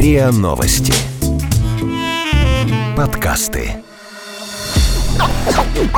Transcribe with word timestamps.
РИА 0.00 0.30
Новости. 0.32 0.94
Подкасты. 2.96 3.76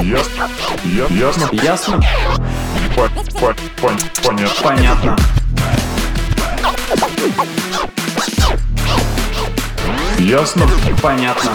Ясно. 0.02 0.48
Я- 0.82 1.06
Ясно. 1.06 1.48
Ясно? 1.52 2.00
По- 2.96 3.08
по- 3.38 3.54
пон- 3.80 4.00
Понятно. 4.24 4.62
Понятно. 4.64 5.16
Ясно. 10.18 10.66
Понятно. 11.00 11.52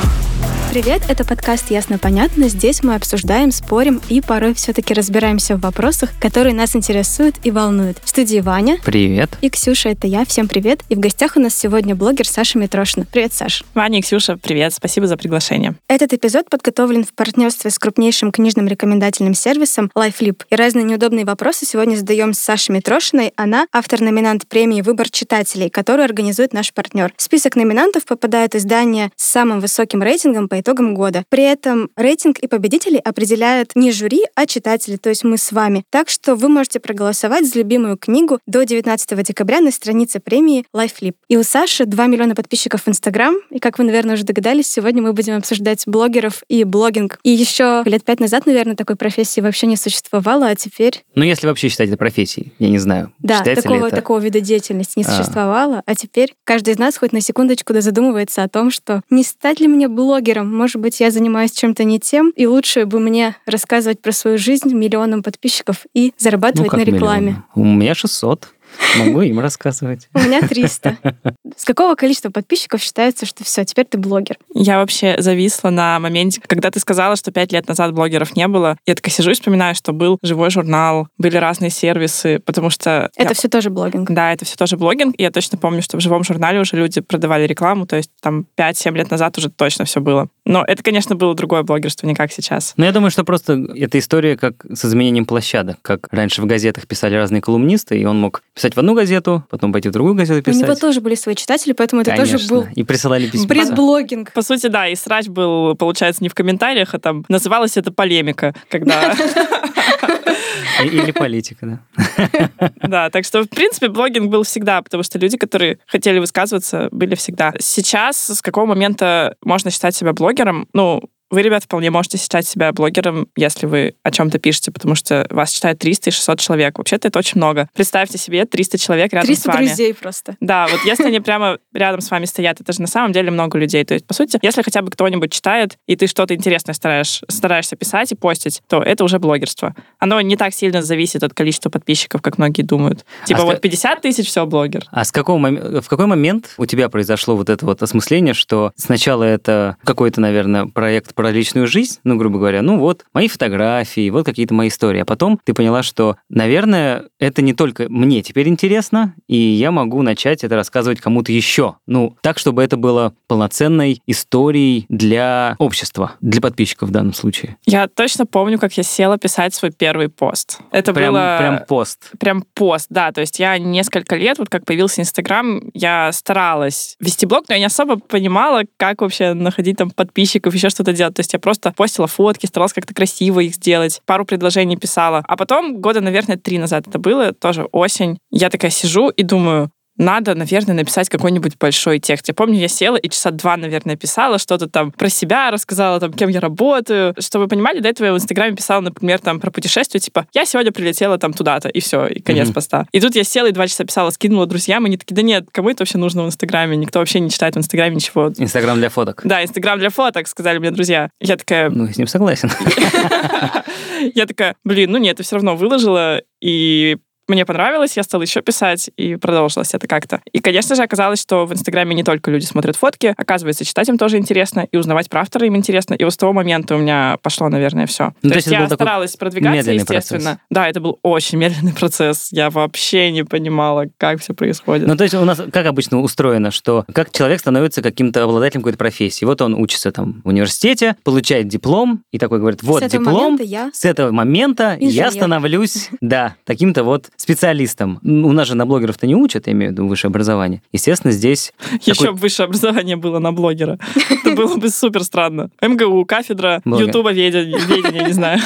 Привет, 0.69 1.01
это 1.07 1.23
подкаст 1.23 1.71
«Ясно-понятно». 1.71 2.49
Здесь 2.49 2.83
мы 2.83 2.95
обсуждаем, 2.95 3.51
спорим 3.51 4.01
и 4.09 4.19
порой 4.19 4.53
все-таки 4.53 4.93
разбираемся 4.93 5.55
в 5.55 5.61
вопросах, 5.61 6.09
которые 6.19 6.53
нас 6.53 6.75
интересуют 6.75 7.35
и 7.43 7.51
волнуют. 7.51 7.99
В 8.03 8.09
студии 8.09 8.41
Ваня 8.41 8.77
Привет. 8.83 9.29
и 9.41 9.49
Ксюша, 9.49 9.89
это 9.89 10.07
я. 10.07 10.25
Всем 10.25 10.49
привет. 10.49 10.81
И 10.89 10.95
в 10.95 10.99
гостях 10.99 11.37
у 11.37 11.39
нас 11.39 11.55
сегодня 11.55 11.95
блогер 11.95 12.27
Саша 12.27 12.59
Митрошина. 12.59 13.07
Привет, 13.09 13.31
Саш. 13.31 13.63
Ваня 13.73 13.99
и 13.99 14.01
Ксюша, 14.01 14.37
привет, 14.37 14.73
спасибо 14.73 15.07
за 15.07 15.15
приглашение. 15.15 15.75
Этот 15.87 16.13
эпизод 16.13 16.49
подготовлен 16.49 17.05
в 17.05 17.13
партнерстве 17.13 17.71
с 17.71 17.79
крупнейшим 17.79 18.33
книжным 18.33 18.67
рекомендательным 18.67 19.35
сервисом 19.35 19.89
LifeLip. 19.95 20.43
И 20.49 20.55
разные 20.55 20.83
неудобные 20.83 21.23
вопросы 21.23 21.65
сегодня 21.65 21.95
задаем 21.95 22.33
с 22.33 22.39
Сашей 22.39 22.75
Митрошиной. 22.75 23.31
Она 23.37 23.67
автор-номинант 23.71 24.47
премии 24.47 24.81
«Выбор 24.81 25.09
читателей», 25.09 25.69
которую 25.69 26.03
организует 26.03 26.51
наш 26.51 26.73
партнер. 26.73 27.13
В 27.15 27.21
список 27.21 27.55
номинантов 27.55 28.05
попадают 28.05 28.53
издания 28.53 29.11
с 29.15 29.25
самым 29.25 29.61
высоким 29.61 30.03
рейтингом 30.03 30.49
по 30.49 30.56
итогам 30.59 30.93
года. 30.95 31.23
При 31.29 31.43
этом 31.43 31.89
рейтинг 31.95 32.39
и 32.39 32.47
победителей 32.47 32.99
определяют 32.99 33.71
не 33.75 33.91
жюри, 33.91 34.21
а 34.35 34.45
читатели, 34.45 34.97
то 34.97 35.09
есть 35.09 35.23
мы 35.23 35.37
с 35.37 35.51
вами. 35.51 35.83
Так 35.89 36.09
что 36.09 36.35
вы 36.35 36.49
можете 36.49 36.79
проголосовать 36.79 37.47
за 37.47 37.59
любимую 37.59 37.97
книгу 37.97 38.39
до 38.47 38.63
19 38.65 39.23
декабря 39.23 39.61
на 39.61 39.71
странице 39.71 40.19
премии 40.19 40.65
LifeLip. 40.75 41.15
И 41.27 41.37
у 41.37 41.43
Саши 41.43 41.85
2 41.85 42.07
миллиона 42.07 42.35
подписчиков 42.35 42.83
в 42.83 42.87
Инстаграм. 42.89 43.35
И 43.49 43.59
как 43.59 43.77
вы, 43.77 43.83
наверное, 43.85 44.15
уже 44.15 44.23
догадались, 44.23 44.67
сегодня 44.71 45.01
мы 45.01 45.13
будем 45.13 45.35
обсуждать 45.35 45.83
блогеров 45.85 46.43
и 46.47 46.63
блогинг. 46.63 47.19
И 47.23 47.29
еще 47.29 47.83
лет 47.85 48.03
пять 48.03 48.19
назад, 48.19 48.45
наверное, 48.45 48.75
такой 48.75 48.95
профессии 48.95 49.41
вообще 49.41 49.67
не 49.67 49.77
существовало, 49.77 50.47
а 50.47 50.55
теперь, 50.55 51.03
Ну, 51.15 51.23
если 51.23 51.47
вообще 51.47 51.69
считать 51.69 51.89
это 51.89 51.97
профессией, 51.97 52.53
я 52.59 52.69
не 52.69 52.79
знаю. 52.79 53.11
да, 53.19 53.41
такого, 53.43 53.87
это. 53.87 53.95
такого 53.95 54.19
вида 54.19 54.39
деятельности 54.41 54.99
не 54.99 55.03
А. 55.05 55.09
существовало, 55.09 55.83
а 55.85 55.95
теперь 55.95 56.33
каждый 56.43 56.73
из 56.73 56.79
нас 56.79 56.97
хоть 56.97 57.11
на 57.13 57.21
секундочку 57.21 57.73
да 57.73 57.81
задумывается 57.81 58.43
о 58.43 58.49
том, 58.49 58.71
что 58.71 59.01
не 59.09 59.23
стать 59.23 59.59
ли 59.59 59.67
мне 59.67 59.87
блогером? 59.87 60.46
Может 60.55 60.81
быть, 60.81 60.99
я 60.99 61.11
занимаюсь 61.11 61.51
чем-то 61.51 61.83
не 61.83 61.99
тем, 61.99 62.29
и 62.35 62.45
лучше 62.45 62.85
бы 62.85 62.99
мне 62.99 63.35
рассказывать 63.45 64.01
про 64.01 64.11
свою 64.11 64.37
жизнь 64.37 64.73
миллионам 64.73 65.23
подписчиков 65.23 65.85
и 65.93 66.07
Ну, 66.07 66.11
зарабатывать 66.17 66.69
как 66.69 66.79
на 66.79 66.83
рекламе. 66.83 67.27
миллион? 67.27 67.43
У 67.55 67.63
меня 67.65 67.95
600. 67.95 68.49
Могу 68.97 69.21
им 69.21 69.39
рассказывать. 69.39 70.09
У 70.13 70.19
меня 70.19 70.41
300. 70.41 70.97
С 71.55 71.63
какого 71.63 71.95
количества 71.95 72.29
подписчиков 72.29 72.81
считается, 72.81 73.25
что 73.25 73.43
все, 73.45 73.63
теперь 73.63 73.85
ты 73.85 73.97
блогер? 73.97 74.37
Я 74.53 74.77
вообще 74.79 75.15
зависла 75.19 75.69
на 75.69 75.97
моменте, 75.99 76.41
когда 76.45 76.69
ты 76.69 76.79
сказала, 76.81 77.15
что 77.15 77.31
пять 77.31 77.51
лет 77.53 77.67
назад 77.67 77.93
блогеров 77.93 78.35
не 78.35 78.47
было. 78.47 78.77
Я 78.85 78.93
такая 78.95 79.11
сижу 79.11 79.31
и 79.31 79.33
вспоминаю, 79.33 79.73
что 79.73 79.93
был 79.93 80.19
живой 80.21 80.49
журнал, 80.51 81.07
были 81.17 81.37
разные 81.37 81.69
сервисы, 81.71 82.39
потому 82.45 82.69
что... 82.69 83.09
Это 83.15 83.29
я- 83.29 83.33
все 83.33 83.47
тоже 83.47 83.69
блогинг. 83.69 84.11
Да, 84.11 84.33
это 84.33 84.43
все 84.45 84.57
тоже 84.57 84.75
блогинг. 84.77 85.15
И 85.17 85.23
я 85.23 85.31
точно 85.31 85.57
помню, 85.57 85.81
что 85.81 85.97
в 85.97 86.01
живом 86.01 86.23
журнале 86.25 86.59
уже 86.59 86.75
люди 86.75 86.99
продавали 87.01 87.47
рекламу, 87.47 87.87
то 87.87 87.95
есть 87.95 88.11
там 88.21 88.45
5-7 88.57 88.91
лет 88.95 89.09
назад 89.09 89.37
уже 89.37 89.49
точно 89.49 89.85
все 89.85 90.01
было. 90.01 90.27
Но 90.47 90.63
это, 90.65 90.81
конечно, 90.81 91.15
было 91.15 91.35
другое 91.35 91.63
блогерство, 91.63 92.07
не 92.07 92.15
как 92.15 92.31
сейчас. 92.31 92.73
Но 92.77 92.85
я 92.85 92.91
думаю, 92.93 93.11
что 93.11 93.23
просто 93.25 93.53
эта 93.75 93.99
история 93.99 94.37
как 94.37 94.65
с 94.71 94.85
изменением 94.85 95.25
площадок. 95.25 95.77
Как 95.81 96.07
раньше 96.11 96.41
в 96.41 96.45
газетах 96.45 96.87
писали 96.87 97.15
разные 97.15 97.41
колумнисты, 97.41 97.99
и 97.99 98.05
он 98.05 98.17
мог 98.19 98.41
писать 98.53 98.75
в 98.75 98.79
одну 98.79 98.93
газету, 98.95 99.43
потом 99.49 99.73
пойти 99.73 99.89
в 99.89 99.91
другую 99.91 100.15
газету 100.15 100.39
У 100.39 100.43
писать. 100.43 100.63
него 100.63 100.75
тоже 100.75 101.01
были 101.01 101.15
свои 101.15 101.35
читатели, 101.35 101.73
поэтому 101.73 102.01
это 102.01 102.11
Конечно. 102.11 102.37
тоже 102.37 102.47
был 102.49 102.65
И 102.75 102.83
присылали 102.83 103.27
письма. 103.27 103.47
предблогинг. 103.49 104.31
По 104.31 104.41
сути, 104.41 104.67
да, 104.67 104.87
и 104.87 104.95
срач 104.95 105.27
был, 105.27 105.75
получается, 105.75 106.23
не 106.23 106.29
в 106.29 106.33
комментариях, 106.33 106.93
а 106.93 106.99
там 106.99 107.25
называлась 107.27 107.75
это 107.77 107.91
полемика, 107.91 108.55
когда... 108.69 109.13
Или 110.83 111.11
политика, 111.11 111.65
да. 111.65 112.71
Да, 112.87 113.09
так 113.09 113.25
что, 113.25 113.43
в 113.43 113.49
принципе, 113.49 113.89
блогинг 113.89 114.29
был 114.29 114.43
всегда, 114.43 114.81
потому 114.81 115.03
что 115.03 115.19
люди, 115.19 115.37
которые 115.37 115.79
хотели 115.87 116.19
высказываться, 116.19 116.89
были 116.91 117.15
всегда. 117.15 117.53
Сейчас 117.59 118.29
с 118.29 118.41
какого 118.41 118.65
момента 118.65 119.35
можно 119.43 119.71
считать 119.71 119.95
себя 119.95 120.13
блогером? 120.13 120.67
Ну, 120.73 121.01
вы, 121.29 121.41
ребят, 121.41 121.63
вполне 121.63 121.91
можете 121.91 122.17
считать 122.17 122.47
себя 122.47 122.71
блогером, 122.71 123.27
если 123.35 123.65
вы 123.65 123.95
о 124.03 124.11
чем-то 124.11 124.39
пишете, 124.39 124.71
потому 124.71 124.95
что 124.95 125.27
вас 125.29 125.51
читает 125.51 125.79
300 125.79 126.09
и 126.09 126.13
600 126.13 126.39
человек. 126.39 126.77
Вообще-то 126.77 127.07
это 127.09 127.19
очень 127.19 127.33
много. 127.37 127.69
Представьте 127.73 128.17
себе 128.17 128.45
300 128.45 128.77
человек 128.77 129.13
рядом 129.13 129.27
300 129.27 129.41
с 129.43 129.45
вами. 129.53 129.65
друзей 129.67 129.93
просто. 129.93 130.37
Да, 130.39 130.67
вот 130.71 130.81
если 130.85 131.03
они 131.05 131.19
прямо 131.19 131.57
рядом 131.73 132.01
с 132.01 132.09
вами 132.09 132.25
стоят, 132.25 132.61
это 132.61 132.71
же 132.71 132.81
на 132.81 132.87
самом 132.87 133.11
деле 133.11 133.31
много 133.31 133.57
людей. 133.57 133.83
То 133.83 133.93
есть, 133.93 134.05
по 134.07 134.13
сути, 134.13 134.39
если 134.41 134.61
хотя 134.61 134.81
бы 134.81 134.89
кто-нибудь 134.91 135.31
читает, 135.31 135.77
и 135.85 135.95
ты 135.95 136.07
что-то 136.07 136.33
интересное 136.33 136.73
стараешь, 136.73 137.21
стараешься 137.27 137.75
писать 137.75 138.11
и 138.11 138.15
постить, 138.15 138.61
то 138.69 138.81
это 138.81 139.03
уже 139.03 139.19
блогерство. 139.19 139.75
Оно 139.99 140.21
не 140.21 140.37
так 140.37 140.53
сильно 140.53 140.81
зависит 140.81 141.23
от 141.23 141.33
количества 141.33 141.69
подписчиков, 141.69 142.21
как 142.21 142.37
многие 142.37 142.61
думают. 142.61 143.05
Типа 143.25 143.39
ска- 143.39 143.45
вот 143.45 143.61
50 143.61 144.01
тысяч, 144.01 144.27
все, 144.27 144.45
блогер. 144.45 144.85
А 144.91 145.03
с 145.03 145.11
какого 145.11 145.37
мом- 145.37 145.81
в 145.81 145.87
какой 145.87 146.05
момент 146.05 146.53
у 146.57 146.65
тебя 146.65 146.87
произошло 146.89 147.35
вот 147.35 147.49
это 147.49 147.65
вот 147.65 147.81
осмысление, 147.83 148.33
что 148.33 148.71
сначала 148.75 149.23
это 149.23 149.77
какой-то, 149.83 150.21
наверное, 150.21 150.65
проект 150.67 151.13
про 151.17 151.31
личную 151.31 151.67
жизнь, 151.67 151.99
ну, 152.03 152.15
грубо 152.15 152.37
говоря, 152.37 152.61
ну 152.61 152.77
вот, 152.77 153.03
мои 153.11 153.27
фотографии, 153.27 154.09
вот 154.11 154.23
какие-то 154.23 154.53
мои 154.53 154.69
истории, 154.69 155.01
а 155.01 155.05
потом 155.05 155.39
ты 155.43 155.53
поняла, 155.53 155.81
что, 155.81 156.15
наверное, 156.29 157.05
это 157.19 157.41
не 157.41 157.53
только 157.53 157.87
мне 157.89 158.21
теперь 158.21 158.47
интересно, 158.47 159.15
и 159.27 159.35
я 159.35 159.71
могу 159.71 160.03
начать 160.03 160.43
это 160.43 160.55
рассказывать 160.55 161.01
кому-то 161.01 161.31
еще. 161.31 161.77
Ну, 161.87 162.15
так, 162.21 162.37
чтобы 162.37 162.63
это 162.63 162.77
было 162.77 163.13
полноценной 163.25 164.01
историей 164.05 164.85
для 164.89 165.55
общества, 165.57 166.13
для 166.21 166.39
подписчиков 166.39 166.89
в 166.89 166.91
данном 166.91 167.13
случае. 167.13 167.57
Я 167.65 167.87
точно 167.87 168.27
помню, 168.27 168.59
как 168.59 168.73
я 168.73 168.83
села 168.83 169.17
писать 169.17 169.55
свой 169.55 169.71
первый 169.71 170.09
пост. 170.09 170.59
Это 170.71 170.93
прям, 170.93 171.13
было... 171.13 171.37
прям 171.39 171.65
пост. 171.67 172.11
Прям 172.19 172.43
пост, 172.53 172.87
да. 172.91 173.11
То 173.11 173.21
есть 173.21 173.39
я 173.39 173.57
несколько 173.57 174.15
лет, 174.15 174.37
вот 174.37 174.49
как 174.49 174.65
появился 174.65 175.01
Инстаграм, 175.01 175.61
я 175.73 176.11
старалась 176.11 176.95
вести 176.99 177.25
блог, 177.25 177.45
но 177.49 177.55
я 177.55 177.59
не 177.59 177.65
особо 177.65 177.97
понимала, 177.97 178.61
как 178.77 179.01
вообще 179.01 179.33
находить 179.33 179.77
там 179.77 179.89
подписчиков, 179.89 180.53
еще 180.53 180.69
что-то 180.69 180.93
делать. 180.93 181.06
То 181.11 181.19
есть 181.21 181.33
я 181.33 181.39
просто 181.39 181.73
постила 181.75 182.07
фотки, 182.07 182.45
старалась 182.45 182.73
как-то 182.73 182.93
красиво 182.93 183.39
их 183.39 183.55
сделать, 183.55 184.01
пару 184.05 184.25
предложений 184.25 184.77
писала. 184.77 185.23
А 185.27 185.37
потом, 185.37 185.79
года, 185.81 186.01
наверное, 186.01 186.37
три 186.37 186.57
назад 186.57 186.87
это 186.87 186.99
было, 186.99 187.33
тоже 187.33 187.65
осень, 187.71 188.19
я 188.31 188.49
такая 188.49 188.71
сижу 188.71 189.09
и 189.09 189.23
думаю, 189.23 189.71
надо, 189.97 190.35
наверное, 190.35 190.75
написать 190.75 191.09
какой-нибудь 191.09 191.57
большой 191.57 191.99
текст. 191.99 192.27
Я 192.27 192.33
помню, 192.33 192.59
я 192.59 192.67
села 192.67 192.97
и 192.97 193.09
часа 193.09 193.31
два, 193.31 193.57
наверное, 193.57 193.95
писала 193.95 194.37
что-то 194.37 194.67
там 194.67 194.91
про 194.91 195.09
себя, 195.09 195.51
рассказала 195.51 195.99
там, 195.99 196.13
кем 196.13 196.29
я 196.29 196.39
работаю. 196.39 197.15
Чтобы 197.19 197.45
вы 197.45 197.49
понимали, 197.49 197.79
до 197.79 197.89
этого 197.89 198.07
я 198.07 198.13
в 198.13 198.17
Инстаграме 198.17 198.55
писала, 198.55 198.81
например, 198.81 199.19
там 199.19 199.39
про 199.39 199.51
путешествие, 199.51 199.99
типа, 200.01 200.27
я 200.33 200.45
сегодня 200.45 200.71
прилетела 200.71 201.17
там 201.17 201.33
туда-то, 201.33 201.69
и 201.69 201.79
все, 201.79 202.07
и 202.07 202.21
конец 202.21 202.47
Мгм. 202.47 202.53
поста. 202.53 202.85
И 202.91 202.99
тут 202.99 203.15
я 203.15 203.23
села 203.23 203.47
и 203.47 203.51
два 203.51 203.67
часа 203.67 203.83
писала, 203.85 204.09
скинула 204.11 204.45
друзьям, 204.45 204.83
и 204.85 204.87
они 204.87 204.97
такие, 204.97 205.15
да 205.15 205.21
нет, 205.21 205.45
кому 205.51 205.69
это 205.69 205.81
вообще 205.81 205.97
нужно 205.97 206.23
в 206.23 206.27
Инстаграме? 206.27 206.77
Никто 206.77 206.99
вообще 206.99 207.19
не 207.19 207.29
читает 207.29 207.55
в 207.55 207.57
Инстаграме 207.59 207.95
ничего. 207.95 208.31
Инстаграм 208.37 208.77
для 208.77 208.89
фоток. 208.89 209.21
Да, 209.25 209.43
Инстаграм 209.43 209.79
для 209.79 209.89
фоток, 209.89 210.27
сказали 210.27 210.57
мне 210.59 210.71
друзья. 210.71 211.09
Я 211.19 211.37
такая, 211.37 211.69
Ну, 211.69 211.87
с 211.87 211.97
ним 211.97 212.07
согласен. 212.07 212.49
я 214.15 214.25
такая, 214.25 214.55
блин, 214.63 214.91
ну 214.91 214.97
нет, 214.97 215.17
ты 215.17 215.23
все 215.23 215.35
равно 215.35 215.55
выложила, 215.55 216.21
и 216.41 216.97
мне 217.27 217.45
понравилось, 217.45 217.97
я 217.97 218.03
стала 218.03 218.21
еще 218.21 218.41
писать, 218.41 218.89
и 218.97 219.15
продолжилось 219.15 219.73
это 219.73 219.87
как-то. 219.87 220.21
И, 220.31 220.39
конечно 220.39 220.75
же, 220.75 220.83
оказалось, 220.83 221.21
что 221.21 221.45
в 221.45 221.53
Инстаграме 221.53 221.95
не 221.95 222.03
только 222.03 222.31
люди 222.31 222.45
смотрят 222.45 222.75
фотки, 222.75 223.13
оказывается, 223.17 223.65
читать 223.65 223.89
им 223.89 223.97
тоже 223.97 224.17
интересно, 224.17 224.67
и 224.71 224.77
узнавать 224.77 225.09
про 225.09 225.21
автора 225.21 225.45
им 225.45 225.55
интересно. 225.55 225.93
И 225.93 226.03
вот 226.03 226.13
с 226.13 226.17
того 226.17 226.33
момента 226.33 226.75
у 226.75 226.77
меня 226.77 227.17
пошло, 227.21 227.49
наверное, 227.49 227.85
все. 227.85 228.13
Ну, 228.21 228.29
то, 228.29 228.29
то 228.29 228.35
есть 228.35 228.47
я 228.47 228.67
старалась 228.69 229.15
продвигаться, 229.15 229.71
естественно. 229.71 230.21
процесс. 230.21 230.37
Да, 230.49 230.67
это 230.67 230.79
был 230.79 230.99
очень 231.03 231.37
медленный 231.37 231.73
процесс. 231.73 232.29
Я 232.31 232.49
вообще 232.49 233.11
не 233.11 233.23
понимала, 233.23 233.85
как 233.97 234.21
все 234.21 234.33
происходит. 234.33 234.87
Ну, 234.87 234.95
то 234.95 235.03
есть 235.03 235.15
у 235.15 235.25
нас 235.25 235.41
как 235.51 235.65
обычно 235.65 236.01
устроено, 236.01 236.51
что 236.51 236.85
как 236.93 237.11
человек 237.11 237.39
становится 237.39 237.81
каким-то 237.81 238.23
обладателем 238.23 238.61
какой-то 238.61 238.77
профессии. 238.77 239.25
Вот 239.25 239.41
он 239.41 239.53
учится 239.53 239.91
там 239.91 240.21
в 240.23 240.29
университете, 240.29 240.95
получает 241.03 241.47
диплом 241.47 242.03
и 242.11 242.19
такой 242.19 242.39
говорит, 242.39 242.63
вот 242.63 242.81
С 242.81 242.85
этого 242.85 243.03
диплом, 243.03 243.23
момента 243.23 243.43
я 243.43 243.71
с 243.73 243.85
этого 243.85 244.11
момента 244.11 244.77
я 244.79 245.11
становлюсь, 245.11 245.89
да, 246.01 246.35
таким-то 246.45 246.83
вот 246.83 247.09
специалистом. 247.17 247.99
У 248.03 248.31
нас 248.31 248.47
же 248.47 248.55
на 248.55 248.65
блогеров-то 248.65 249.05
не 249.07 249.15
учат, 249.15 249.47
я 249.47 249.53
имею 249.53 249.71
в 249.71 249.73
виду 249.73 249.87
высшее 249.87 250.09
образование. 250.09 250.61
Естественно, 250.71 251.11
здесь 251.11 251.51
Еще 251.81 251.93
такой- 251.95 252.11
бы 252.13 252.19
высшее 252.19 252.45
образование 252.45 252.95
было 252.95 253.19
на 253.19 253.31
блогера. 253.33 253.77
Это 254.23 254.35
было 254.35 254.55
бы 254.57 254.69
супер 254.69 255.03
странно. 255.03 255.49
МГУ, 255.61 256.05
кафедра, 256.05 256.61
ютуба 256.63 257.11
ведения, 257.11 258.05
не 258.07 258.13
знаю. 258.13 258.39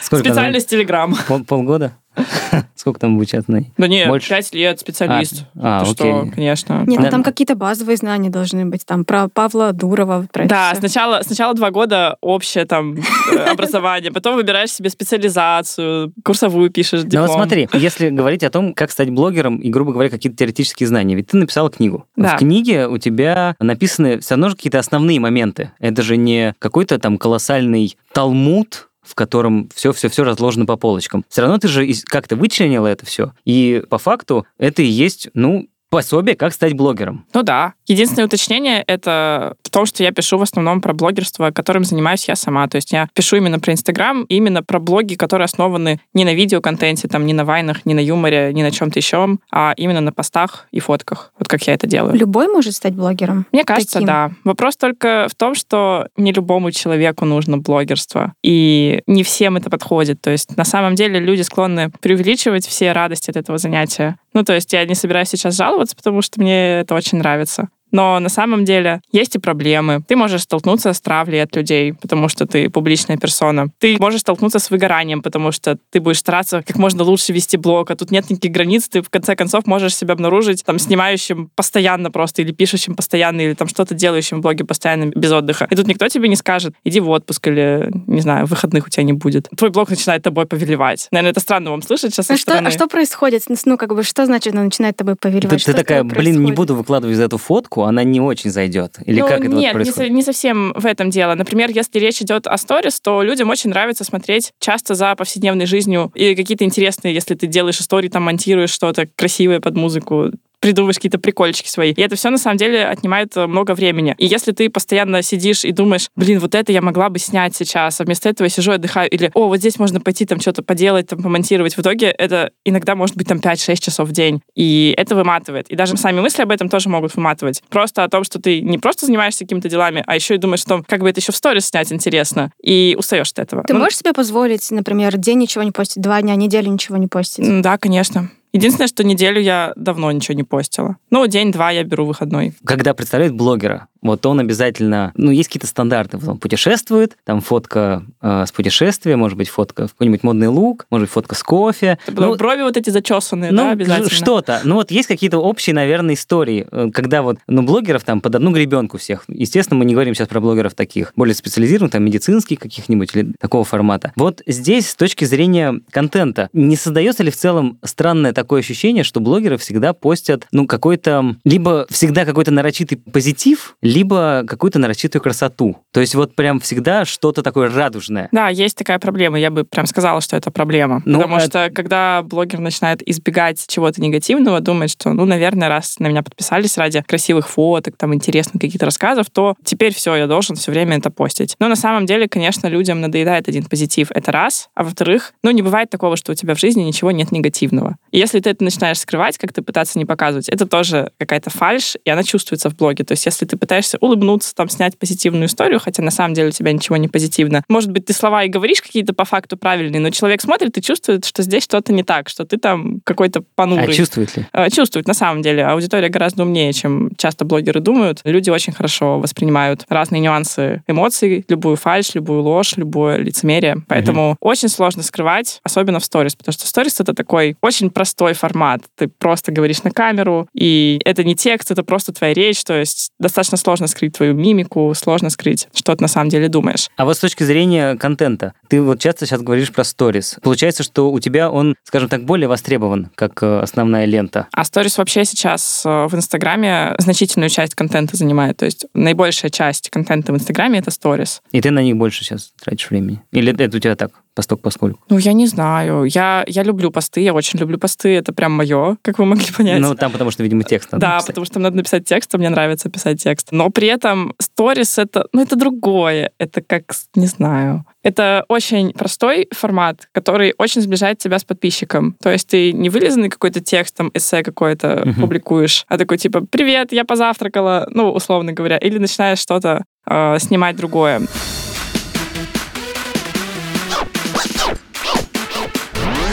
Специальность 0.00 0.68
Телеграм. 0.68 1.14
Пол- 1.28 1.44
полгода? 1.44 1.96
Сколько 2.82 2.98
там 2.98 3.14
обучатный? 3.14 3.70
Да 3.78 3.86
нет, 3.86 4.08
Больше? 4.08 4.28
пять 4.28 4.52
лет 4.52 4.80
специалист. 4.80 5.44
А, 5.54 5.84
Ты 5.84 5.90
окей. 5.92 5.94
что, 5.94 6.26
конечно. 6.34 6.78
Нет, 6.84 6.98
ну 6.98 7.04
Да. 7.04 7.10
там 7.10 7.22
какие-то 7.22 7.54
базовые 7.54 7.96
знания 7.96 8.28
должны 8.28 8.66
быть, 8.66 8.84
там 8.84 9.04
про 9.04 9.28
Павла 9.28 9.72
Дурова, 9.72 10.26
про 10.32 10.46
Да, 10.46 10.72
сначала, 10.74 11.20
сначала 11.22 11.54
два 11.54 11.70
года 11.70 12.16
общее 12.20 12.64
там 12.64 12.96
э, 13.30 13.36
образование, 13.36 14.10
потом 14.10 14.34
выбираешь 14.34 14.72
себе 14.72 14.90
специализацию, 14.90 16.12
курсовую 16.24 16.70
пишешь, 16.70 17.04
Ну 17.04 17.08
диплом. 17.08 17.28
вот 17.28 17.34
смотри, 17.36 17.68
если 17.72 18.10
говорить 18.10 18.42
о 18.42 18.50
том, 18.50 18.74
как 18.74 18.90
стать 18.90 19.10
блогером 19.10 19.58
и, 19.58 19.70
грубо 19.70 19.92
говоря, 19.92 20.10
какие-то 20.10 20.36
теоретические 20.38 20.88
знания, 20.88 21.14
ведь 21.14 21.28
ты 21.28 21.36
написала 21.36 21.70
книгу. 21.70 22.06
Да. 22.16 22.34
В 22.34 22.38
книге 22.40 22.88
у 22.88 22.98
тебя 22.98 23.54
написаны 23.60 24.18
все 24.18 24.34
равно 24.34 24.48
же 24.48 24.56
какие-то 24.56 24.80
основные 24.80 25.20
моменты. 25.20 25.70
Это 25.78 26.02
же 26.02 26.16
не 26.16 26.52
какой-то 26.58 26.98
там 26.98 27.16
колоссальный 27.16 27.96
талмуд, 28.12 28.88
в 29.02 29.14
котором 29.14 29.68
все-все-все 29.74 30.24
разложено 30.24 30.66
по 30.66 30.76
полочкам. 30.76 31.24
Все 31.28 31.42
равно 31.42 31.58
ты 31.58 31.68
же 31.68 31.86
как-то 32.04 32.36
вычленила 32.36 32.86
это 32.86 33.04
все. 33.04 33.32
И 33.44 33.82
по 33.88 33.98
факту 33.98 34.46
это 34.58 34.82
и 34.82 34.86
есть, 34.86 35.28
ну, 35.34 35.68
пособие, 35.92 36.36
как 36.36 36.54
стать 36.54 36.72
блогером. 36.72 37.26
Ну 37.34 37.42
да. 37.42 37.74
Единственное 37.86 38.24
уточнение— 38.24 38.82
это 38.86 39.56
в 39.62 39.68
том, 39.68 39.84
что 39.84 40.02
я 40.02 40.10
пишу 40.10 40.38
в 40.38 40.42
основном 40.42 40.80
про 40.80 40.94
блогерство, 40.94 41.50
которым 41.50 41.84
занимаюсь 41.84 42.26
я 42.28 42.34
сама. 42.34 42.66
То 42.66 42.76
есть 42.76 42.92
я 42.92 43.08
пишу 43.12 43.36
именно 43.36 43.60
про 43.60 43.74
Инстаграм, 43.74 44.22
именно 44.24 44.62
про 44.62 44.80
блоги, 44.80 45.16
которые 45.16 45.44
основаны 45.44 46.00
не 46.14 46.24
на 46.24 46.32
видеоконтенте, 46.32 47.08
там, 47.08 47.26
не 47.26 47.34
на 47.34 47.44
вайнах, 47.44 47.84
не 47.84 47.92
на 47.92 48.00
юморе, 48.00 48.54
не 48.54 48.62
на 48.62 48.70
чем-то 48.70 48.98
еще, 48.98 49.36
а 49.52 49.74
именно 49.76 50.00
на 50.00 50.12
постах 50.12 50.66
и 50.70 50.80
фотках. 50.80 51.30
Вот 51.38 51.48
как 51.48 51.62
я 51.66 51.74
это 51.74 51.86
делаю. 51.86 52.16
Любой 52.16 52.48
может 52.48 52.72
стать 52.74 52.94
блогером? 52.94 53.44
Мне 53.52 53.64
кажется, 53.64 53.94
Таким. 53.94 54.06
да. 54.06 54.30
Вопрос 54.44 54.78
только 54.78 55.26
в 55.30 55.34
том, 55.34 55.54
что 55.54 56.08
не 56.16 56.32
любому 56.32 56.70
человеку 56.70 57.26
нужно 57.26 57.58
блогерство. 57.58 58.32
И 58.42 59.02
не 59.06 59.24
всем 59.24 59.58
это 59.58 59.68
подходит. 59.68 60.22
То 60.22 60.30
есть 60.30 60.56
на 60.56 60.64
самом 60.64 60.94
деле 60.94 61.20
люди 61.20 61.42
склонны 61.42 61.90
преувеличивать 62.00 62.66
все 62.66 62.92
радости 62.92 63.28
от 63.28 63.36
этого 63.36 63.58
занятия. 63.58 64.16
Ну, 64.34 64.44
то 64.44 64.54
есть 64.54 64.72
я 64.72 64.84
не 64.84 64.94
собираюсь 64.94 65.28
сейчас 65.28 65.56
жаловаться, 65.56 65.96
потому 65.96 66.22
что 66.22 66.40
мне 66.40 66.80
это 66.80 66.94
очень 66.94 67.18
нравится. 67.18 67.68
Но 67.92 68.18
на 68.18 68.28
самом 68.28 68.64
деле 68.64 69.00
есть 69.12 69.36
и 69.36 69.38
проблемы. 69.38 70.02
Ты 70.08 70.16
можешь 70.16 70.42
столкнуться 70.42 70.92
с 70.92 71.00
травлей 71.00 71.42
от 71.42 71.54
людей, 71.54 71.92
потому 71.94 72.28
что 72.28 72.46
ты 72.46 72.68
публичная 72.70 73.16
персона. 73.18 73.68
Ты 73.78 73.96
можешь 73.98 74.20
столкнуться 74.22 74.58
с 74.58 74.70
выгоранием, 74.70 75.22
потому 75.22 75.52
что 75.52 75.78
ты 75.90 76.00
будешь 76.00 76.18
стараться 76.18 76.62
как 76.66 76.76
можно 76.78 77.04
лучше 77.04 77.32
вести 77.32 77.56
блог, 77.56 77.90
а 77.90 77.96
тут 77.96 78.10
нет 78.10 78.28
никаких 78.30 78.50
границ, 78.52 78.88
ты 78.88 79.02
в 79.02 79.10
конце 79.10 79.36
концов 79.36 79.66
можешь 79.66 79.94
себя 79.94 80.14
обнаружить 80.14 80.64
там 80.64 80.78
снимающим 80.78 81.50
постоянно 81.54 82.10
просто 82.10 82.42
или 82.42 82.52
пишущим 82.52 82.94
постоянно, 82.94 83.40
или 83.42 83.54
там 83.54 83.68
что-то 83.68 83.94
делающим 83.94 84.38
в 84.38 84.40
блоге 84.40 84.64
постоянно 84.64 85.06
без 85.14 85.30
отдыха. 85.30 85.66
И 85.70 85.76
тут 85.76 85.86
никто 85.86 86.08
тебе 86.08 86.28
не 86.28 86.36
скажет, 86.36 86.74
иди 86.84 87.00
в 87.00 87.08
отпуск 87.10 87.46
или, 87.46 87.90
не 88.06 88.20
знаю, 88.20 88.46
выходных 88.46 88.86
у 88.86 88.88
тебя 88.88 89.02
не 89.04 89.12
будет. 89.12 89.48
Твой 89.56 89.70
блог 89.70 89.90
начинает 89.90 90.22
тобой 90.22 90.46
повелевать. 90.46 91.08
Наверное, 91.10 91.32
это 91.32 91.40
странно 91.40 91.70
вам 91.70 91.82
слышать 91.82 92.14
сейчас 92.14 92.26
со 92.26 92.34
А 92.34 92.36
что, 92.36 92.50
стороны. 92.52 92.68
а 92.68 92.70
что 92.70 92.86
происходит? 92.88 93.42
Ну, 93.66 93.76
как 93.76 93.94
бы, 93.94 94.02
что 94.02 94.24
значит, 94.26 94.54
она 94.54 94.64
начинает 94.64 94.96
тобой 94.96 95.16
повелевать? 95.16 95.50
Ты, 95.50 95.58
Что 95.58 95.72
ты 95.72 95.78
такая, 95.78 96.02
блин, 96.04 96.14
не 96.14 96.22
происходит? 96.24 96.56
буду 96.56 96.74
выкладывать 96.76 97.16
за 97.16 97.24
эту 97.24 97.38
фотку, 97.38 97.81
она 97.84 98.04
не 98.04 98.20
очень 98.20 98.50
зайдет. 98.50 98.96
Или 99.06 99.20
Ну, 99.20 99.26
как 99.28 99.40
это 99.40 99.50
вот 99.50 99.58
нет, 99.58 99.72
не, 99.72 99.74
происходит? 99.74 100.08
со- 100.10 100.14
не 100.14 100.22
совсем 100.22 100.72
в 100.76 100.86
этом 100.86 101.10
дело. 101.10 101.34
Например, 101.34 101.70
если 101.70 101.98
речь 101.98 102.20
идет 102.22 102.46
о 102.46 102.56
сторис, 102.56 103.00
то 103.00 103.22
людям 103.22 103.50
очень 103.50 103.70
нравится 103.70 104.04
смотреть 104.04 104.52
часто 104.60 104.94
за 104.94 105.14
повседневной 105.14 105.66
жизнью 105.66 106.10
и 106.14 106.34
какие-то 106.34 106.64
интересные, 106.64 107.14
если 107.14 107.34
ты 107.34 107.46
делаешь 107.46 107.80
истории, 107.80 108.08
там 108.08 108.24
монтируешь 108.24 108.70
что-то 108.70 109.06
красивое 109.16 109.60
под 109.60 109.76
музыку, 109.76 110.30
придумываешь 110.62 110.96
какие-то 110.96 111.18
прикольчики 111.18 111.68
свои. 111.68 111.92
И 111.92 112.00
это 112.00 112.14
все 112.16 112.30
на 112.30 112.38
самом 112.38 112.56
деле 112.56 112.86
отнимает 112.86 113.36
э, 113.36 113.46
много 113.46 113.74
времени. 113.74 114.14
И 114.16 114.26
если 114.26 114.52
ты 114.52 114.70
постоянно 114.70 115.20
сидишь 115.22 115.64
и 115.64 115.72
думаешь, 115.72 116.08
блин, 116.16 116.38
вот 116.38 116.54
это 116.54 116.70
я 116.70 116.80
могла 116.80 117.10
бы 117.10 117.18
снять 117.18 117.54
сейчас, 117.56 118.00
а 118.00 118.04
вместо 118.04 118.28
этого 118.28 118.46
я 118.46 118.48
сижу 118.48 118.70
и 118.70 118.76
отдыхаю, 118.76 119.10
или, 119.10 119.30
о, 119.34 119.48
вот 119.48 119.56
здесь 119.58 119.78
можно 119.80 120.00
пойти 120.00 120.24
там 120.24 120.40
что-то 120.40 120.62
поделать, 120.62 121.08
там 121.08 121.20
помонтировать. 121.20 121.76
В 121.76 121.80
итоге 121.80 122.06
это 122.06 122.52
иногда 122.64 122.94
может 122.94 123.16
быть 123.16 123.26
там 123.26 123.38
5-6 123.38 123.80
часов 123.80 124.08
в 124.08 124.12
день. 124.12 124.40
И 124.54 124.94
это 124.96 125.16
выматывает. 125.16 125.68
И 125.68 125.74
даже 125.74 125.96
сами 125.96 126.20
мысли 126.20 126.42
об 126.42 126.52
этом 126.52 126.68
тоже 126.68 126.88
могут 126.88 127.16
выматывать. 127.16 127.60
Просто 127.68 128.04
о 128.04 128.08
том, 128.08 128.22
что 128.22 128.40
ты 128.40 128.60
не 128.60 128.78
просто 128.78 129.06
занимаешься 129.06 129.40
какими-то 129.40 129.68
делами, 129.68 130.04
а 130.06 130.14
еще 130.14 130.36
и 130.36 130.38
думаешь 130.38 130.62
о 130.62 130.68
том, 130.68 130.84
как 130.86 131.00
бы 131.00 131.10
это 131.10 131.18
еще 131.18 131.32
в 131.32 131.36
сторис 131.36 131.66
снять 131.66 131.92
интересно. 131.92 132.52
И 132.62 132.94
устаешь 132.96 133.30
от 133.32 133.40
этого. 133.40 133.64
Ты 133.64 133.74
Ну, 133.74 133.80
можешь 133.80 133.98
себе 133.98 134.12
позволить, 134.12 134.70
например, 134.70 135.16
день 135.16 135.38
ничего 135.38 135.64
не 135.64 135.72
постить, 135.72 136.00
два 136.00 136.22
дня, 136.22 136.36
неделю 136.36 136.70
ничего 136.70 136.98
не 136.98 137.08
постить? 137.08 137.62
Да, 137.62 137.78
конечно. 137.78 138.30
Единственное, 138.52 138.88
что 138.88 139.02
неделю 139.04 139.40
я 139.40 139.72
давно 139.76 140.10
ничего 140.12 140.34
не 140.34 140.44
постила. 140.44 140.96
Ну, 141.10 141.26
день-два 141.26 141.70
я 141.70 141.84
беру 141.84 142.04
выходной. 142.04 142.54
Когда 142.64 142.92
представляют 142.92 143.34
блогера, 143.34 143.88
вот 144.02 144.26
он 144.26 144.40
обязательно, 144.40 145.12
ну, 145.16 145.30
есть 145.30 145.48
какие-то 145.48 145.66
стандарты. 145.66 146.18
Вот 146.18 146.28
Он 146.28 146.38
путешествует, 146.38 147.16
там 147.24 147.40
фотка 147.40 148.04
э, 148.20 148.44
с 148.46 148.52
путешествия, 148.52 149.16
может 149.16 149.38
быть, 149.38 149.48
фотка 149.48 149.86
в 149.86 149.92
какой-нибудь 149.92 150.24
модный 150.24 150.48
лук, 150.48 150.86
может 150.90 151.06
быть, 151.06 151.12
фотка 151.12 151.34
с 151.34 151.42
кофе. 151.42 151.98
Ну, 152.08 152.36
брови 152.36 152.62
вот 152.62 152.76
эти 152.76 152.90
зачесанные, 152.90 153.52
ну, 153.52 153.58
да, 153.58 153.70
обязательно. 153.70 154.10
что-то. 154.10 154.60
Ну, 154.64 154.74
вот 154.74 154.90
есть 154.90 155.08
какие-то 155.08 155.38
общие, 155.38 155.74
наверное, 155.74 156.14
истории, 156.14 156.66
э, 156.70 156.90
когда 156.92 157.22
вот, 157.22 157.38
ну, 157.46 157.62
блогеров 157.62 158.02
там 158.04 158.20
под 158.20 158.34
одну 158.34 158.52
гребенку 158.52 158.98
всех. 158.98 159.24
Естественно, 159.28 159.78
мы 159.78 159.84
не 159.84 159.94
говорим 159.94 160.14
сейчас 160.14 160.28
про 160.28 160.40
блогеров 160.40 160.74
таких, 160.74 161.12
более 161.16 161.34
специализированных, 161.34 161.92
там, 161.92 162.04
медицинских 162.04 162.58
каких-нибудь 162.58 163.14
или 163.14 163.32
такого 163.38 163.64
формата. 163.64 164.12
Вот 164.16 164.42
здесь, 164.46 164.90
с 164.90 164.94
точки 164.96 165.24
зрения 165.24 165.80
контента, 165.90 166.48
не 166.52 166.76
создается 166.76 167.22
ли 167.22 167.30
в 167.30 167.36
целом 167.36 167.78
странное 167.84 168.32
такое 168.32 168.60
ощущение, 168.60 169.04
что 169.04 169.20
блогеры 169.20 169.56
всегда 169.58 169.92
постят, 169.92 170.46
ну, 170.50 170.66
какой-то, 170.66 171.36
либо 171.44 171.86
всегда 171.88 172.24
какой-то 172.24 172.50
нарочитый 172.50 172.98
позитив, 172.98 173.76
либо 173.92 174.44
какую-то 174.46 174.78
нарочитую 174.78 175.20
красоту. 175.22 175.76
То 175.92 176.00
есть 176.00 176.14
вот 176.14 176.34
прям 176.34 176.60
всегда 176.60 177.04
что-то 177.04 177.42
такое 177.42 177.70
радужное. 177.70 178.28
Да, 178.32 178.48
есть 178.48 178.76
такая 178.76 178.98
проблема. 178.98 179.38
Я 179.38 179.50
бы 179.50 179.64
прям 179.64 179.86
сказала, 179.86 180.20
что 180.20 180.36
это 180.36 180.50
проблема. 180.50 181.02
Ну, 181.04 181.18
Потому 181.18 181.36
а- 181.36 181.40
что 181.40 181.70
когда 181.74 182.22
блогер 182.22 182.58
начинает 182.60 183.06
избегать 183.06 183.64
чего-то 183.68 184.00
негативного, 184.00 184.60
думает, 184.60 184.90
что, 184.90 185.12
ну, 185.12 185.26
наверное, 185.26 185.68
раз 185.68 185.98
на 185.98 186.08
меня 186.08 186.22
подписались 186.22 186.78
ради 186.78 187.02
красивых 187.02 187.48
фоток, 187.48 187.96
там, 187.96 188.14
интересных 188.14 188.60
каких-то 188.60 188.86
рассказов, 188.86 189.26
то 189.30 189.54
теперь 189.64 189.94
все, 189.94 190.14
я 190.16 190.26
должен 190.26 190.56
все 190.56 190.70
время 190.72 190.96
это 190.96 191.10
постить. 191.10 191.54
Но 191.58 191.68
на 191.68 191.76
самом 191.76 192.06
деле, 192.06 192.28
конечно, 192.28 192.66
людям 192.68 193.00
надоедает 193.00 193.48
один 193.48 193.64
позитив. 193.64 194.10
Это 194.10 194.32
раз. 194.32 194.70
А 194.74 194.84
во-вторых, 194.84 195.34
ну, 195.42 195.50
не 195.50 195.60
бывает 195.62 195.90
такого, 195.90 196.16
что 196.16 196.32
у 196.32 196.34
тебя 196.34 196.54
в 196.54 196.58
жизни 196.58 196.82
ничего 196.82 197.10
нет 197.10 197.30
негативного. 197.30 197.96
И 198.10 198.18
если 198.18 198.40
ты 198.40 198.50
это 198.50 198.64
начинаешь 198.64 198.98
скрывать, 198.98 199.36
как-то 199.36 199.62
пытаться 199.62 199.98
не 199.98 200.06
показывать, 200.06 200.48
это 200.48 200.66
тоже 200.66 201.12
какая-то 201.18 201.50
фальшь, 201.50 201.96
и 202.04 202.10
она 202.10 202.22
чувствуется 202.22 202.70
в 202.70 202.76
блоге. 202.76 203.04
То 203.04 203.12
есть 203.12 203.26
если 203.26 203.44
ты 203.44 203.56
пытаешься 203.56 203.81
улыбнуться, 204.00 204.54
там, 204.54 204.68
снять 204.68 204.98
позитивную 204.98 205.46
историю, 205.46 205.80
хотя 205.80 206.02
на 206.02 206.10
самом 206.10 206.34
деле 206.34 206.48
у 206.48 206.52
тебя 206.52 206.72
ничего 206.72 206.96
не 206.96 207.08
позитивно, 207.08 207.62
может 207.68 207.90
быть, 207.90 208.06
ты 208.06 208.12
слова 208.12 208.44
и 208.44 208.48
говоришь 208.48 208.82
какие-то 208.82 209.14
по 209.14 209.24
факту 209.24 209.56
правильные, 209.56 210.00
но 210.00 210.10
человек 210.10 210.40
смотрит 210.40 210.76
и 210.78 210.82
чувствует, 210.82 211.24
что 211.24 211.42
здесь 211.42 211.64
что-то 211.64 211.92
не 211.92 212.02
так, 212.02 212.28
что 212.28 212.44
ты 212.44 212.56
там 212.56 213.00
какой-то 213.04 213.42
понурый. 213.54 213.88
А 213.88 213.92
чувствует 213.92 214.36
ли? 214.36 214.46
Э, 214.52 214.70
Чувствует, 214.70 215.06
на 215.06 215.14
самом 215.14 215.42
деле. 215.42 215.64
Аудитория 215.64 216.08
гораздо 216.08 216.42
умнее, 216.42 216.72
чем 216.72 217.10
часто 217.16 217.44
блогеры 217.44 217.80
думают. 217.80 218.20
Люди 218.24 218.50
очень 218.50 218.72
хорошо 218.72 219.18
воспринимают 219.18 219.84
разные 219.88 220.20
нюансы 220.20 220.82
эмоций, 220.86 221.44
любую 221.48 221.76
фальшь, 221.76 222.14
любую 222.14 222.42
ложь, 222.42 222.76
любое 222.76 223.18
лицемерие. 223.18 223.76
Поэтому 223.88 224.36
очень 224.40 224.68
сложно 224.68 225.02
скрывать, 225.02 225.60
особенно 225.62 226.00
в 226.00 226.04
сторис, 226.04 226.34
потому 226.34 226.52
что 226.52 226.66
сторис— 226.66 227.00
это 227.00 227.14
такой 227.14 227.56
очень 227.60 227.90
простой 227.90 228.34
формат. 228.34 228.82
Ты 228.96 229.08
просто 229.08 229.52
говоришь 229.52 229.82
на 229.82 229.90
камеру, 229.90 230.48
и 230.54 231.00
это 231.04 231.24
не 231.24 231.34
текст, 231.34 231.70
это 231.70 231.82
просто 231.82 232.12
твоя 232.12 232.34
речь, 232.34 232.62
то 232.64 232.74
есть 232.74 233.10
достаточно 233.18 233.56
сложно 233.56 233.71
скрыть 233.86 234.14
твою 234.14 234.34
мимику, 234.34 234.92
сложно 234.94 235.30
скрыть, 235.30 235.68
что 235.74 235.94
ты 235.94 236.02
на 236.02 236.08
самом 236.08 236.28
деле 236.28 236.48
думаешь. 236.48 236.88
А 236.96 237.04
вот 237.04 237.16
с 237.16 237.20
точки 237.20 237.42
зрения 237.42 237.96
контента, 237.96 238.54
ты 238.68 238.80
вот 238.80 239.00
часто 239.00 239.26
сейчас 239.26 239.42
говоришь 239.42 239.72
про 239.72 239.84
сторис. 239.84 240.36
Получается, 240.42 240.82
что 240.82 241.10
у 241.10 241.20
тебя 241.20 241.50
он, 241.50 241.74
скажем 241.84 242.08
так, 242.08 242.24
более 242.24 242.48
востребован, 242.48 243.10
как 243.14 243.42
э, 243.42 243.60
основная 243.60 244.04
лента. 244.04 244.48
А 244.52 244.64
сторис 244.64 244.98
вообще 244.98 245.24
сейчас 245.24 245.82
э, 245.84 246.06
в 246.06 246.14
Инстаграме 246.14 246.94
значительную 246.98 247.50
часть 247.50 247.74
контента 247.74 248.16
занимает. 248.16 248.56
То 248.58 248.64
есть 248.64 248.86
наибольшая 248.94 249.50
часть 249.50 249.90
контента 249.90 250.32
в 250.32 250.36
Инстаграме— 250.36 250.78
это 250.80 250.90
сторис. 250.90 251.42
И 251.52 251.60
ты 251.60 251.70
на 251.70 251.82
них 251.82 251.96
больше 251.96 252.24
сейчас 252.24 252.52
тратишь 252.62 252.90
времени. 252.90 253.22
Или 253.32 253.52
это 253.52 253.76
у 253.76 253.80
тебя 253.80 253.96
так, 253.96 254.10
посток 254.34 254.60
поскольку? 254.60 255.00
Ну, 255.08 255.18
я 255.18 255.32
не 255.32 255.46
знаю. 255.46 256.04
Я, 256.04 256.44
я 256.46 256.62
люблю 256.62 256.90
посты, 256.90 257.20
я 257.20 257.34
очень 257.34 257.58
люблю 257.58 257.78
посты. 257.78 258.16
Это 258.16 258.32
прям 258.32 258.52
мое, 258.52 258.96
как 259.02 259.18
вы 259.18 259.24
могли 259.26 259.46
понять. 259.56 259.80
Ну, 259.80 259.94
там 259.94 260.12
потому 260.12 260.30
что, 260.30 260.42
видимо, 260.42 260.64
текст 260.64 260.92
надо 260.92 261.00
да, 261.00 261.08
написать. 261.14 261.26
потому 261.26 261.44
что 261.46 261.58
надо 261.58 261.76
написать 261.76 262.04
текст, 262.04 262.34
а 262.34 262.38
мне 262.38 262.48
нравится 262.50 262.88
писать 262.88 263.22
текст. 263.22 263.48
Но 263.52 263.70
при 263.70 263.88
этом 263.88 264.34
сторис 264.38 264.98
это, 264.98 265.26
ну, 265.32 265.42
это 265.42 265.56
другое. 265.56 266.30
Это 266.38 266.60
как, 266.60 266.94
не 267.14 267.26
знаю. 267.26 267.84
Это 268.02 268.44
очень 268.48 268.92
простой 268.92 269.48
формат, 269.52 270.08
который 270.12 270.54
очень 270.58 270.80
сближает 270.80 271.18
тебя 271.18 271.38
с 271.38 271.44
подписчиком. 271.44 272.16
То 272.20 272.30
есть 272.32 272.48
ты 272.48 272.72
не 272.72 272.88
вылизанный 272.90 273.28
какой-то 273.28 273.60
текст, 273.60 273.96
там, 273.96 274.10
эссе 274.14 274.42
какое-то 274.42 275.02
Мгм. 275.04 275.20
публикуешь, 275.20 275.84
а 275.88 275.98
такой 275.98 276.18
типа 276.18 276.44
«Привет, 276.50 276.92
я 276.92 277.04
позавтракала», 277.04 277.86
ну, 277.90 278.10
условно 278.10 278.52
говоря. 278.52 278.76
Или 278.78 278.98
начинаешь 278.98 279.38
что-то 279.38 279.84
э, 280.06 280.38
снимать 280.40 280.76
другое. 280.76 281.22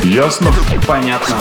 Ясно? 0.10 0.48
Понятно. 0.88 1.36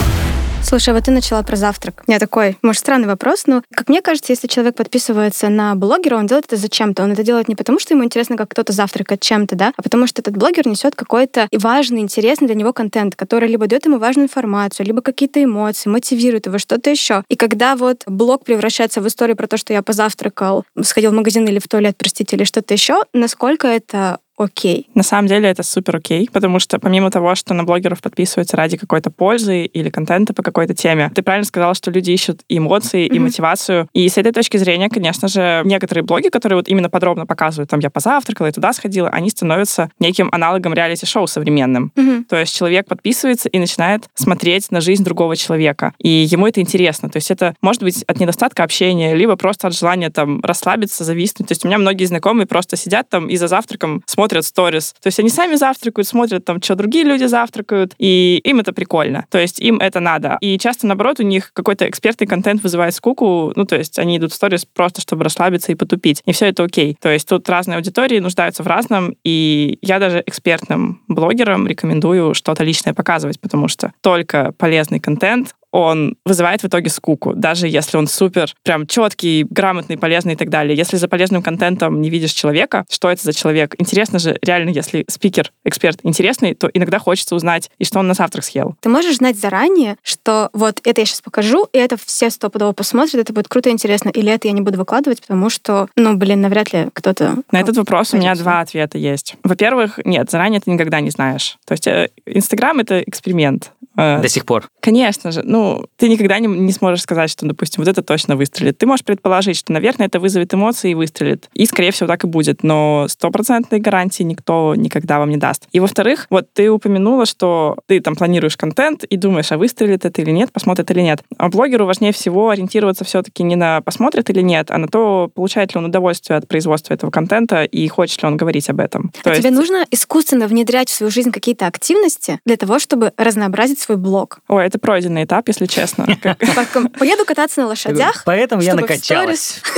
Слушай, 0.63 0.91
а 0.91 0.93
вот 0.93 1.05
ты 1.05 1.11
начала 1.11 1.43
про 1.43 1.57
завтрак. 1.57 2.03
У 2.07 2.11
меня 2.11 2.19
такой, 2.21 2.59
может, 2.61 2.81
странный 2.81 3.09
вопрос, 3.09 3.45
но, 3.47 3.63
как 3.75 3.89
мне 3.89 4.03
кажется, 4.03 4.31
если 4.31 4.47
человек 4.47 4.77
подписывается 4.77 5.49
на 5.49 5.75
блогера, 5.75 6.17
он 6.17 6.27
делает 6.27 6.45
это 6.45 6.59
зачем-то. 6.59 7.03
Он 7.03 7.13
это 7.13 7.23
делает 7.23 7.49
не 7.49 7.55
потому, 7.55 7.79
что 7.79 7.95
ему 7.95 8.05
интересно, 8.05 8.37
как 8.37 8.51
кто-то 8.51 8.75
завтракает 8.75 9.23
чем-то, 9.23 9.57
да, 9.57 9.73
а 9.75 9.81
потому 9.81 10.07
что 10.07 10.21
этот 10.21 10.37
блогер 10.37 10.69
несет 10.69 10.95
какой-то 10.95 11.49
важный, 11.51 12.03
интересный 12.03 12.47
для 12.47 12.57
него 12.57 12.75
контент, 12.75 13.17
который 13.17 13.49
либо 13.49 13.67
дает 13.69 13.87
ему 13.87 13.97
важную 13.97 14.27
информацию, 14.27 14.85
либо 14.85 15.01
какие-то 15.01 15.43
эмоции, 15.43 15.89
мотивирует 15.89 16.45
его, 16.45 16.59
что-то 16.59 16.91
еще. 16.91 17.25
И 17.31 17.37
когда 17.37 17.75
вот 17.75 18.03
блог 18.05 18.45
превращается 18.45 19.01
в 19.01 19.07
историю 19.07 19.37
про 19.39 19.47
то, 19.47 19.57
что 19.57 19.73
я 19.73 19.81
позавтракал, 19.81 20.67
сходил 20.83 21.13
в 21.13 21.15
магазин 21.15 21.49
или 21.49 21.59
в 21.59 21.69
туалет, 21.69 21.97
простите, 21.97 22.37
или 22.37 22.45
что-то 22.45 22.75
еще, 22.75 23.03
насколько 23.15 23.67
это 23.67 24.19
окей. 24.39 24.89
На 24.95 25.03
самом 25.03 25.29
деле 25.29 25.49
это 25.49 25.63
супер 25.63 25.97
окей, 25.97 26.29
потому 26.33 26.59
что 26.59 26.79
помимо 26.79 27.11
того, 27.11 27.35
что 27.35 27.55
на 27.55 27.65
блогеров 27.65 28.01
подписываются 28.01 28.57
ради 28.57 28.77
какой-то 28.77 29.11
пользы 29.11 29.65
или 29.65 29.91
контента 29.91 30.33
по 30.33 30.43
какой-то 30.43 30.75
теме, 30.75 31.11
ты 31.15 31.23
правильно 31.23 31.47
сказала, 31.47 31.75
что 31.75 31.91
люди 31.91 32.11
ищут 32.13 32.43
и 32.49 32.59
эмоции, 32.59 33.07
и 33.07 33.11
mm-hmm. 33.11 33.21
мотивацию. 33.21 33.89
И 33.93 34.09
с 34.09 34.17
этой 34.17 34.33
точки 34.33 34.57
зрения, 34.57 34.89
конечно 34.89 35.29
же, 35.29 35.63
некоторые 35.65 36.05
блоги, 36.05 36.29
которые 36.29 36.57
вот 36.57 36.69
именно 36.69 36.89
подробно 36.89 37.27
показывают, 37.27 37.71
там, 37.71 37.81
я 37.81 37.91
позавтракала, 37.91 38.47
я 38.47 38.53
туда 38.53 38.73
сходила, 38.73 39.09
они 39.09 39.31
становятся 39.31 39.91
неким 39.99 40.29
аналогом 40.33 40.73
реалити-шоу 40.75 41.27
современным. 41.27 41.93
Mm-hmm. 41.97 42.25
То 42.25 42.37
есть 42.37 42.55
человек 42.55 42.87
подписывается 42.87 43.49
и 43.49 43.59
начинает 43.59 44.05
смотреть 44.15 44.71
на 44.71 44.81
жизнь 44.81 45.05
другого 45.05 45.37
человека. 45.37 45.93
И 45.99 46.09
ему 46.09 46.47
это 46.47 46.61
интересно. 46.61 47.09
То 47.11 47.17
есть 47.17 47.31
это 47.31 47.55
может 47.61 47.83
быть 47.83 48.05
от 48.05 48.21
недостатка 48.21 48.63
общения, 48.63 49.15
либо 49.15 49.37
просто 49.37 49.69
от 49.69 49.75
желания 49.75 50.11
там 50.11 50.41
расслабиться, 50.43 51.05
зависнуть. 51.05 51.49
То 51.49 51.53
есть 51.53 51.65
у 51.65 51.69
меня 51.69 51.79
многие 51.79 52.05
знакомые 52.05 52.47
просто 52.47 52.77
сидят 52.77 53.09
там 53.09 53.29
и 53.29 53.37
за 53.37 53.49
завтраком 53.49 54.03
смотрят 54.07 54.28
смотрят 54.29 54.45
сторис. 54.45 54.95
То 55.01 55.07
есть 55.07 55.19
они 55.21 55.31
сами 55.31 55.55
завтракают, 55.55 56.07
смотрят 56.07 56.45
там, 56.45 56.61
что 56.61 56.75
другие 56.75 57.05
люди 57.05 57.25
завтракают, 57.25 57.95
и 57.99 58.41
им 58.45 58.61
это 58.61 58.73
прикольно. 58.75 59.25
То 59.31 59.39
есть 59.39 59.59
им 59.59 59.79
это 59.79 60.01
надо. 60.01 60.37
И 60.43 60.59
часто, 60.59 60.87
наоборот, 60.87 61.21
у 61.21 61.23
них 61.23 61.53
какой-то 61.55 61.89
экспертный 61.89 62.27
контент 62.27 62.63
вызывает 62.63 62.95
скуку, 62.95 63.53
ну, 63.57 63.65
то 63.65 63.77
есть 63.77 63.99
они 63.99 64.19
идут 64.19 64.33
в 64.33 64.35
сторис 64.35 64.67
просто, 64.67 65.01
чтобы 65.01 65.25
расслабиться 65.25 65.73
и 65.73 65.75
потупить. 65.75 66.23
И 66.27 66.33
все 66.33 66.47
это 66.47 66.65
окей. 66.65 66.97
То 67.01 67.09
есть 67.09 67.27
тут 67.27 67.49
разные 67.49 67.77
аудитории 67.77 68.19
нуждаются 68.19 68.63
в 68.63 68.67
разном, 68.67 69.15
и 69.25 69.79
я 69.81 69.99
даже 69.99 70.23
экспертным 70.27 71.01
блогерам 71.09 71.67
рекомендую 71.67 72.35
что-то 72.35 72.65
личное 72.65 72.93
показывать, 72.93 73.41
потому 73.41 73.69
что 73.69 73.93
только 74.03 74.53
полезный 74.59 75.01
контент, 75.01 75.55
он 75.71 76.17
вызывает 76.25 76.63
в 76.63 76.67
итоге 76.67 76.91
скуку, 76.91 77.35
даже 77.35 77.69
если 77.69 77.97
он 77.97 78.07
супер, 78.07 78.55
прям 78.63 78.87
четкий, 78.87 79.45
грамотный, 79.49 79.99
полезный 79.99 80.35
и 80.35 80.37
так 80.37 80.49
далее. 80.49 80.77
Если 80.77 80.97
за 80.97 81.09
полезным 81.09 81.43
контентом 81.43 82.01
не 82.01 82.11
видишь 82.11 82.33
человека, 82.33 82.85
что 82.91 83.11
это 83.11 83.23
за 83.23 83.33
человек? 83.33 83.75
Интересно 83.79 84.19
же, 84.19 84.39
реально, 84.43 84.71
если 84.71 85.05
спикер, 85.09 85.53
эксперт 85.65 86.01
интересный, 86.03 86.55
то 86.55 86.71
иногда 86.73 86.99
хочется 86.99 87.35
узнать, 87.35 87.71
и 87.79 87.85
что 87.85 87.99
он 87.99 88.09
на 88.09 88.15
завтрак 88.15 88.45
съел. 88.45 88.77
Ты 88.81 88.89
можешь 88.89 89.17
знать 89.17 89.39
заранее, 89.39 89.97
что 90.03 90.51
вот 90.53 90.81
это 90.85 91.01
я 91.01 91.07
сейчас 91.07 91.21
покажу, 91.21 91.69
и 91.73 91.79
это 91.79 91.97
все 92.03 92.31
стопудово 92.31 92.73
посмотрят, 92.73 93.17
это 93.17 93.33
будет 93.33 93.49
круто 93.49 93.69
и 93.69 93.73
интересно, 93.73 94.11
или 94.11 94.33
это 94.33 94.49
я 94.49 94.53
не 94.53 94.61
буду 94.61 94.79
выкладывать, 94.79 95.21
потому 95.21 95.51
что, 95.51 95.89
ну, 95.97 96.17
блин, 96.17 96.41
навряд 96.41 96.73
ли 96.73 96.89
кто-то... 96.93 97.39
На 97.53 97.61
этот 97.61 97.77
вопрос 97.77 98.15
у 98.15 98.17
меня 98.17 98.35
два 98.35 98.61
ответа 98.61 98.99
есть. 98.99 99.37
Во-первых, 99.43 100.01
нет, 100.05 100.31
заранее 100.31 100.61
ты 100.61 100.71
никогда 100.71 101.01
не 101.01 101.11
знаешь. 101.11 101.59
То 101.67 101.73
есть 101.73 101.87
э, 101.87 102.11
Инстаграм— 102.27 102.79
это 102.81 103.01
эксперимент. 103.01 103.73
Э, 103.97 104.21
До 104.23 104.29
сих 104.29 104.47
пор. 104.47 104.69
Конечно 104.81 105.33
же. 105.33 105.43
Ну, 105.43 105.58
ты 105.97 106.09
никогда 106.09 106.39
не, 106.39 106.47
не 106.47 106.73
сможешь 106.73 107.03
сказать, 107.03 107.31
что, 107.31 107.47
допустим, 107.47 107.83
вот 107.83 107.89
это 107.89 108.03
точно 108.03 108.37
выстрелит. 108.37 108.79
Ты 108.79 108.87
можешь 108.87 109.05
предположить, 109.05 109.57
что, 109.57 109.73
наверное, 109.73 110.07
это 110.07 110.21
вызовет 110.21 110.55
эмоции 110.55 110.93
и 110.93 110.95
выстрелит. 110.95 111.49
И, 111.55 111.67
скорее 111.67 111.91
всего, 111.91 112.07
так 112.07 112.25
и 112.25 112.27
будет. 112.27 112.63
Но 112.63 113.07
стопроцентной 113.09 113.81
гарантии 113.81 114.23
никто 114.23 114.75
никогда 114.75 115.19
вам 115.19 115.31
не 115.31 115.37
даст. 115.37 115.67
И, 115.73 115.81
во-вторых, 115.81 116.27
вот 116.31 116.53
ты 116.53 116.71
упомянула, 116.71 117.27
что 117.27 117.77
ты 117.87 118.01
там 118.01 118.17
планируешь 118.17 118.57
контент 118.57 119.05
и 119.05 119.17
думаешь, 119.17 119.53
а 119.53 119.59
выстрелит 119.59 120.05
это 120.05 120.23
или 120.23 120.31
нет, 120.31 120.53
посмотрит 120.53 120.91
или 120.91 121.01
нет. 121.01 121.23
А 121.37 121.49
блогеру 121.49 121.87
важнее 121.87 122.13
всего 122.13 122.51
ориентироваться 122.51 123.05
все-таки 123.05 123.43
не 123.43 123.57
на 123.57 123.81
посмотрит 123.81 124.31
или 124.31 124.41
нет, 124.41 124.71
а 124.71 124.79
на 124.79 124.89
то, 124.89 125.31
получает 125.35 125.75
ли 125.75 125.79
он 125.79 125.87
удовольствие 125.87 126.37
от 126.37 126.49
производства 126.49 126.95
этого 126.95 127.11
контента 127.11 127.65
и 127.65 127.87
хочет 127.89 128.23
ли 128.23 128.29
он 128.29 128.37
говорить 128.37 128.69
об 128.71 128.81
этом. 128.81 129.13
А 129.21 129.31
то 129.31 129.35
тебе 129.35 129.49
есть... 129.49 129.57
нужно 129.57 129.87
искусственно 129.91 130.47
внедрять 130.47 130.89
в 130.89 130.95
свою 130.95 131.11
жизнь 131.11 131.31
какие-то 131.31 131.67
активности 131.67 132.41
для 132.45 132.57
того, 132.57 132.79
чтобы 132.79 133.13
разнообразить 133.17 133.81
свой 133.81 133.97
блог. 133.97 134.41
Ой, 134.49 134.65
это 134.65 134.79
пройденный 134.79 135.25
этап, 135.25 135.48
если 135.49 135.67
честно. 135.67 136.07
Поеду 136.99 137.25
кататься 137.25 137.63
на 137.63 137.69
лошадях. 137.69 138.23
Поэтому 138.25 138.63
я 138.63 138.75
накачалась. 138.75 139.63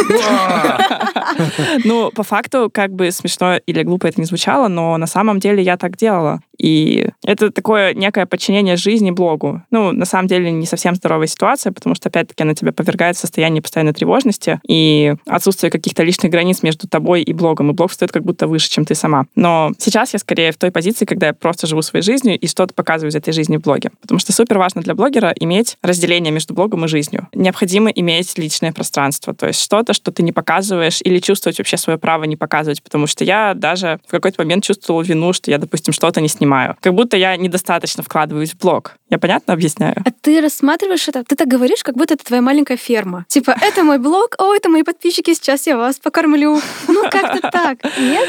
Ну, 1.84 2.10
по 2.10 2.22
факту, 2.22 2.70
как 2.72 2.92
бы 2.92 3.10
смешно 3.10 3.56
или 3.66 3.82
глупо 3.82 4.06
это 4.06 4.20
не 4.20 4.26
звучало, 4.26 4.68
но 4.68 4.96
на 4.96 5.06
самом 5.06 5.38
деле 5.38 5.62
я 5.62 5.76
так 5.76 5.96
делала. 5.96 6.40
И 6.60 7.08
это 7.24 7.50
такое 7.50 7.94
некое 7.94 8.26
подчинение 8.26 8.76
жизни 8.76 9.10
блогу. 9.10 9.62
Ну, 9.70 9.92
на 9.92 10.04
самом 10.04 10.28
деле, 10.28 10.50
не 10.50 10.66
совсем 10.66 10.94
здоровая 10.94 11.26
ситуация, 11.26 11.72
потому 11.72 11.94
что, 11.94 12.10
опять-таки, 12.10 12.42
она 12.42 12.54
тебя 12.54 12.72
повергает 12.72 13.16
в 13.16 13.20
состояние 13.20 13.62
постоянной 13.62 13.94
тревожности 13.94 14.60
и 14.68 15.14
отсутствие 15.26 15.70
каких-то 15.70 16.02
личных 16.02 16.30
границ 16.30 16.62
между 16.62 16.86
тобой 16.86 17.22
и 17.22 17.32
блогом. 17.32 17.70
И 17.70 17.74
блог 17.74 17.92
стоит 17.92 18.12
как 18.12 18.24
будто 18.24 18.46
выше, 18.46 18.68
чем 18.68 18.84
ты 18.84 18.94
сама. 18.94 19.24
Но 19.34 19.72
сейчас 19.78 20.12
я 20.12 20.18
скорее 20.18 20.52
в 20.52 20.58
той 20.58 20.70
позиции, 20.70 21.06
когда 21.06 21.28
я 21.28 21.32
просто 21.32 21.66
живу 21.66 21.80
своей 21.82 22.02
жизнью 22.02 22.38
и 22.38 22.46
что-то 22.46 22.74
показываю 22.74 23.10
из 23.10 23.16
этой 23.16 23.32
жизни 23.32 23.56
в 23.56 23.62
блоге. 23.62 23.90
Потому 24.02 24.18
что 24.18 24.32
супер 24.32 24.58
важно 24.58 24.82
для 24.82 24.94
блогера 24.94 25.32
иметь 25.40 25.78
разделение 25.82 26.32
между 26.32 26.52
блогом 26.52 26.84
и 26.84 26.88
жизнью. 26.88 27.28
Необходимо 27.34 27.90
иметь 27.90 28.36
личное 28.36 28.72
пространство, 28.72 29.34
то 29.34 29.46
есть 29.46 29.60
что-то, 29.60 29.94
что 29.94 30.12
ты 30.12 30.22
не 30.22 30.32
показываешь, 30.32 31.00
или 31.02 31.20
чувствовать 31.20 31.58
вообще 31.58 31.76
свое 31.76 31.98
право 31.98 32.24
не 32.24 32.36
показывать, 32.36 32.82
потому 32.82 33.06
что 33.06 33.24
я 33.24 33.54
даже 33.54 33.98
в 34.06 34.10
какой-то 34.10 34.42
момент 34.42 34.64
чувствовала 34.64 35.02
вину, 35.02 35.32
что 35.32 35.50
я, 35.50 35.58
допустим, 35.58 35.94
что-то 35.94 36.20
не 36.20 36.28
снимаю. 36.28 36.49
Как 36.80 36.94
будто 36.94 37.16
я 37.16 37.36
недостаточно 37.36 38.02
вкладываюсь 38.02 38.52
в 38.52 38.58
блог. 38.58 38.96
Я 39.08 39.18
понятно 39.18 39.54
объясняю? 39.54 39.96
А 40.04 40.10
ты 40.10 40.40
рассматриваешь 40.40 41.08
это, 41.08 41.24
ты 41.24 41.34
так 41.34 41.48
говоришь, 41.48 41.82
как 41.82 41.96
будто 41.96 42.14
это 42.14 42.24
твоя 42.24 42.42
маленькая 42.42 42.76
ферма. 42.76 43.24
Типа, 43.28 43.54
это 43.60 43.82
мой 43.82 43.98
блог, 43.98 44.36
о, 44.38 44.54
это 44.54 44.68
мои 44.68 44.82
подписчики, 44.82 45.34
сейчас 45.34 45.66
я 45.66 45.76
вас 45.76 45.98
покормлю. 45.98 46.60
Ну, 46.88 47.02
как-то 47.10 47.48
так. 47.52 47.78
Нет? 47.98 48.28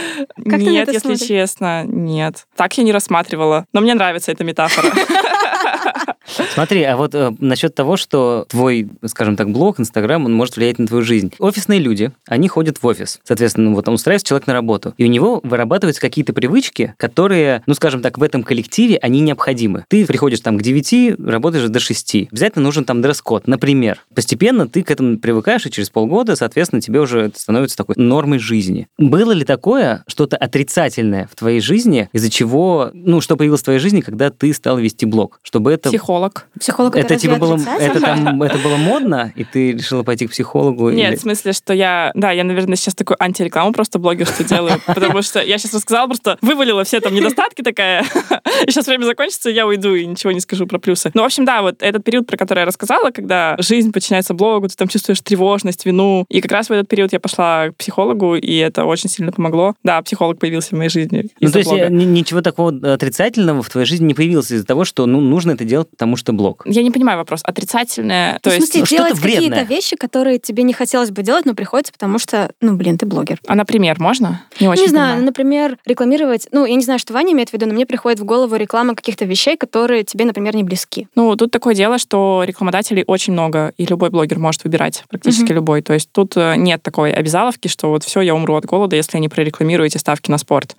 Как 0.49 0.59
нет, 0.59 0.87
если 0.87 0.99
смотришь? 0.99 1.27
честно, 1.27 1.83
нет. 1.83 2.47
Так 2.55 2.77
я 2.77 2.83
не 2.83 2.91
рассматривала. 2.91 3.65
Но 3.73 3.81
мне 3.81 3.93
нравится 3.93 4.31
эта 4.31 4.43
метафора. 4.43 4.91
Смотри, 6.53 6.83
а 6.83 6.97
вот 6.97 7.13
э, 7.15 7.33
насчет 7.39 7.75
того, 7.75 7.97
что 7.97 8.45
твой, 8.49 8.89
скажем 9.05 9.35
так, 9.35 9.51
блог, 9.51 9.79
Инстаграм, 9.79 10.25
он 10.25 10.33
может 10.33 10.55
влиять 10.55 10.79
на 10.79 10.87
твою 10.87 11.03
жизнь. 11.03 11.33
Офисные 11.39 11.79
люди, 11.79 12.11
они 12.27 12.47
ходят 12.47 12.81
в 12.81 12.85
офис. 12.85 13.19
Соответственно, 13.23 13.73
вот 13.73 13.87
он 13.87 13.95
устраивается 13.95 14.27
человек 14.27 14.47
на 14.47 14.53
работу. 14.53 14.93
И 14.97 15.05
у 15.05 15.07
него 15.07 15.41
вырабатываются 15.43 16.01
какие-то 16.01 16.33
привычки, 16.33 16.93
которые, 16.97 17.63
ну, 17.65 17.73
скажем 17.73 18.01
так, 18.01 18.17
в 18.17 18.23
этом 18.23 18.43
коллективе, 18.43 18.97
они 18.97 19.19
необходимы. 19.21 19.85
Ты 19.89 20.05
приходишь 20.05 20.41
там 20.41 20.57
к 20.57 20.61
9, 20.61 21.19
работаешь 21.19 21.67
до 21.67 21.79
6. 21.79 22.27
Обязательно 22.31 22.63
нужен 22.63 22.85
там 22.85 23.01
дресс-код, 23.01 23.47
например. 23.47 24.03
Постепенно 24.13 24.67
ты 24.67 24.83
к 24.83 24.91
этому 24.91 25.17
привыкаешь, 25.17 25.65
и 25.65 25.71
через 25.71 25.89
полгода, 25.89 26.35
соответственно, 26.35 26.81
тебе 26.81 26.99
уже 26.99 27.21
это 27.21 27.39
становится 27.39 27.77
такой 27.77 27.95
нормой 27.97 28.39
жизни. 28.39 28.87
Было 28.97 29.31
ли 29.31 29.45
такое 29.45 30.03
что-то 30.07 30.37
отрицательное 30.37 31.27
в 31.31 31.35
твоей 31.35 31.61
жизни, 31.61 32.09
из-за 32.13 32.29
чего, 32.29 32.91
ну, 32.93 33.21
что 33.21 33.37
появилось 33.37 33.61
в 33.61 33.65
твоей 33.65 33.79
жизни, 33.79 34.01
когда 34.01 34.29
ты 34.29 34.53
стал 34.53 34.77
вести 34.77 35.05
блог? 35.05 35.39
Чтобы 35.43 35.70
это... 35.71 35.89
Психолог. 35.89 36.47
Психолог 36.59 36.95
это, 36.95 37.15
типа 37.17 37.35
было, 37.35 37.59
это, 37.79 37.99
там, 37.99 38.41
это 38.43 38.57
было 38.59 38.77
модно, 38.77 39.31
и 39.35 39.43
ты 39.43 39.73
решила 39.73 40.03
пойти 40.03 40.27
к 40.27 40.31
психологу? 40.31 40.89
Нет, 40.89 41.11
или... 41.11 41.17
в 41.17 41.21
смысле, 41.21 41.53
что 41.53 41.73
я... 41.73 42.11
Да, 42.15 42.31
я, 42.31 42.43
наверное, 42.43 42.75
сейчас 42.75 42.95
такую 42.95 43.21
антирекламу 43.21 43.73
просто 43.73 43.99
блогерству 43.99 44.45
делаю, 44.47 44.79
потому 44.85 45.21
что 45.21 45.41
я 45.41 45.57
сейчас 45.57 45.73
рассказала, 45.73 46.07
просто 46.07 46.37
вывалила 46.41 46.83
все 46.83 46.99
там 46.99 47.13
недостатки 47.13 47.61
такая, 47.61 48.03
и 48.67 48.71
сейчас 48.71 48.87
время 48.87 49.05
закончится, 49.05 49.49
я 49.49 49.65
уйду 49.65 49.93
и 49.95 50.05
ничего 50.05 50.31
не 50.31 50.39
скажу 50.39 50.67
про 50.67 50.79
плюсы. 50.79 51.11
Ну, 51.13 51.21
в 51.21 51.25
общем, 51.25 51.45
да, 51.45 51.61
вот 51.61 51.81
этот 51.81 52.03
период, 52.03 52.27
про 52.27 52.37
который 52.37 52.59
я 52.59 52.65
рассказала, 52.65 53.11
когда 53.11 53.55
жизнь 53.59 53.91
подчиняется 53.91 54.33
блогу, 54.33 54.67
ты 54.67 54.75
там 54.75 54.87
чувствуешь 54.87 55.21
тревожность, 55.21 55.85
вину, 55.85 56.25
и 56.29 56.41
как 56.41 56.51
раз 56.51 56.69
в 56.69 56.71
этот 56.71 56.87
период 56.87 57.13
я 57.13 57.19
пошла 57.19 57.69
к 57.69 57.75
психологу, 57.75 58.35
и 58.35 58.55
это 58.57 58.85
очень 58.85 59.09
сильно 59.09 59.31
помогло. 59.31 59.75
Да, 59.83 60.01
психолог 60.01 60.39
появился 60.39 60.69
в 60.69 60.77
моей 60.77 60.89
жизни. 60.89 61.29
Ну, 61.39 61.51
то 61.51 61.59
есть 61.59 61.69
блога. 61.69 61.89
ничего 61.89 62.41
такого 62.41 62.71
отрицательного 62.93 63.63
в 63.63 63.69
твоей 63.69 63.85
жизни 63.85 64.05
не 64.05 64.13
появилось 64.13 64.51
из-за 64.51 64.65
того, 64.65 64.85
что 64.85 65.05
ну, 65.05 65.21
нужно 65.21 65.57
это 65.61 65.69
делать, 65.69 65.89
потому 65.89 66.15
что 66.15 66.33
блог? 66.33 66.63
Я 66.65 66.83
не 66.83 66.91
понимаю 66.91 67.17
вопрос. 67.17 67.41
Отрицательное... 67.43 68.39
То 68.41 68.49
в 68.49 68.53
смысле, 68.53 68.79
есть, 68.81 68.91
делать 68.91 69.19
какие-то 69.19 69.63
вещи, 69.63 69.95
которые 69.95 70.39
тебе 70.39 70.63
не 70.63 70.73
хотелось 70.73 71.11
бы 71.11 71.23
делать, 71.23 71.45
но 71.45 71.53
приходится, 71.53 71.93
потому 71.93 72.19
что, 72.19 72.51
ну, 72.61 72.75
блин, 72.75 72.97
ты 72.97 73.05
блогер. 73.05 73.39
А, 73.47 73.55
например, 73.55 73.99
можно? 73.99 74.43
Не 74.59 74.67
очень 74.67 74.83
Не 74.83 74.87
знаю, 74.87 75.07
понимаю. 75.09 75.25
например, 75.25 75.77
рекламировать... 75.85 76.47
Ну, 76.51 76.65
я 76.65 76.75
не 76.75 76.83
знаю, 76.83 76.99
что 76.99 77.13
Ваня 77.13 77.33
имеет 77.33 77.49
в 77.49 77.53
виду, 77.53 77.65
но 77.67 77.73
мне 77.73 77.85
приходит 77.85 78.19
в 78.19 78.25
голову 78.25 78.55
реклама 78.55 78.95
каких-то 78.95 79.25
вещей, 79.25 79.57
которые 79.57 80.03
тебе, 80.03 80.25
например, 80.25 80.55
не 80.55 80.63
близки. 80.63 81.07
Ну, 81.15 81.35
тут 81.35 81.51
такое 81.51 81.75
дело, 81.75 81.97
что 81.97 82.43
рекламодателей 82.45 83.03
очень 83.05 83.33
много, 83.33 83.73
и 83.77 83.85
любой 83.85 84.09
блогер 84.09 84.39
может 84.39 84.63
выбирать, 84.63 85.03
практически 85.09 85.51
mm-hmm. 85.51 85.55
любой. 85.55 85.81
То 85.81 85.93
есть 85.93 86.11
тут 86.11 86.35
э, 86.35 86.55
нет 86.57 86.81
такой 86.81 87.11
обязаловки, 87.11 87.67
что 87.67 87.89
вот 87.89 88.03
все, 88.03 88.21
я 88.21 88.35
умру 88.35 88.55
от 88.55 88.65
голода, 88.65 88.95
если 88.95 89.17
не 89.19 89.29
прорекламирую 89.29 89.87
эти 89.87 89.97
ставки 89.97 90.31
на 90.31 90.37
спорт. 90.37 90.75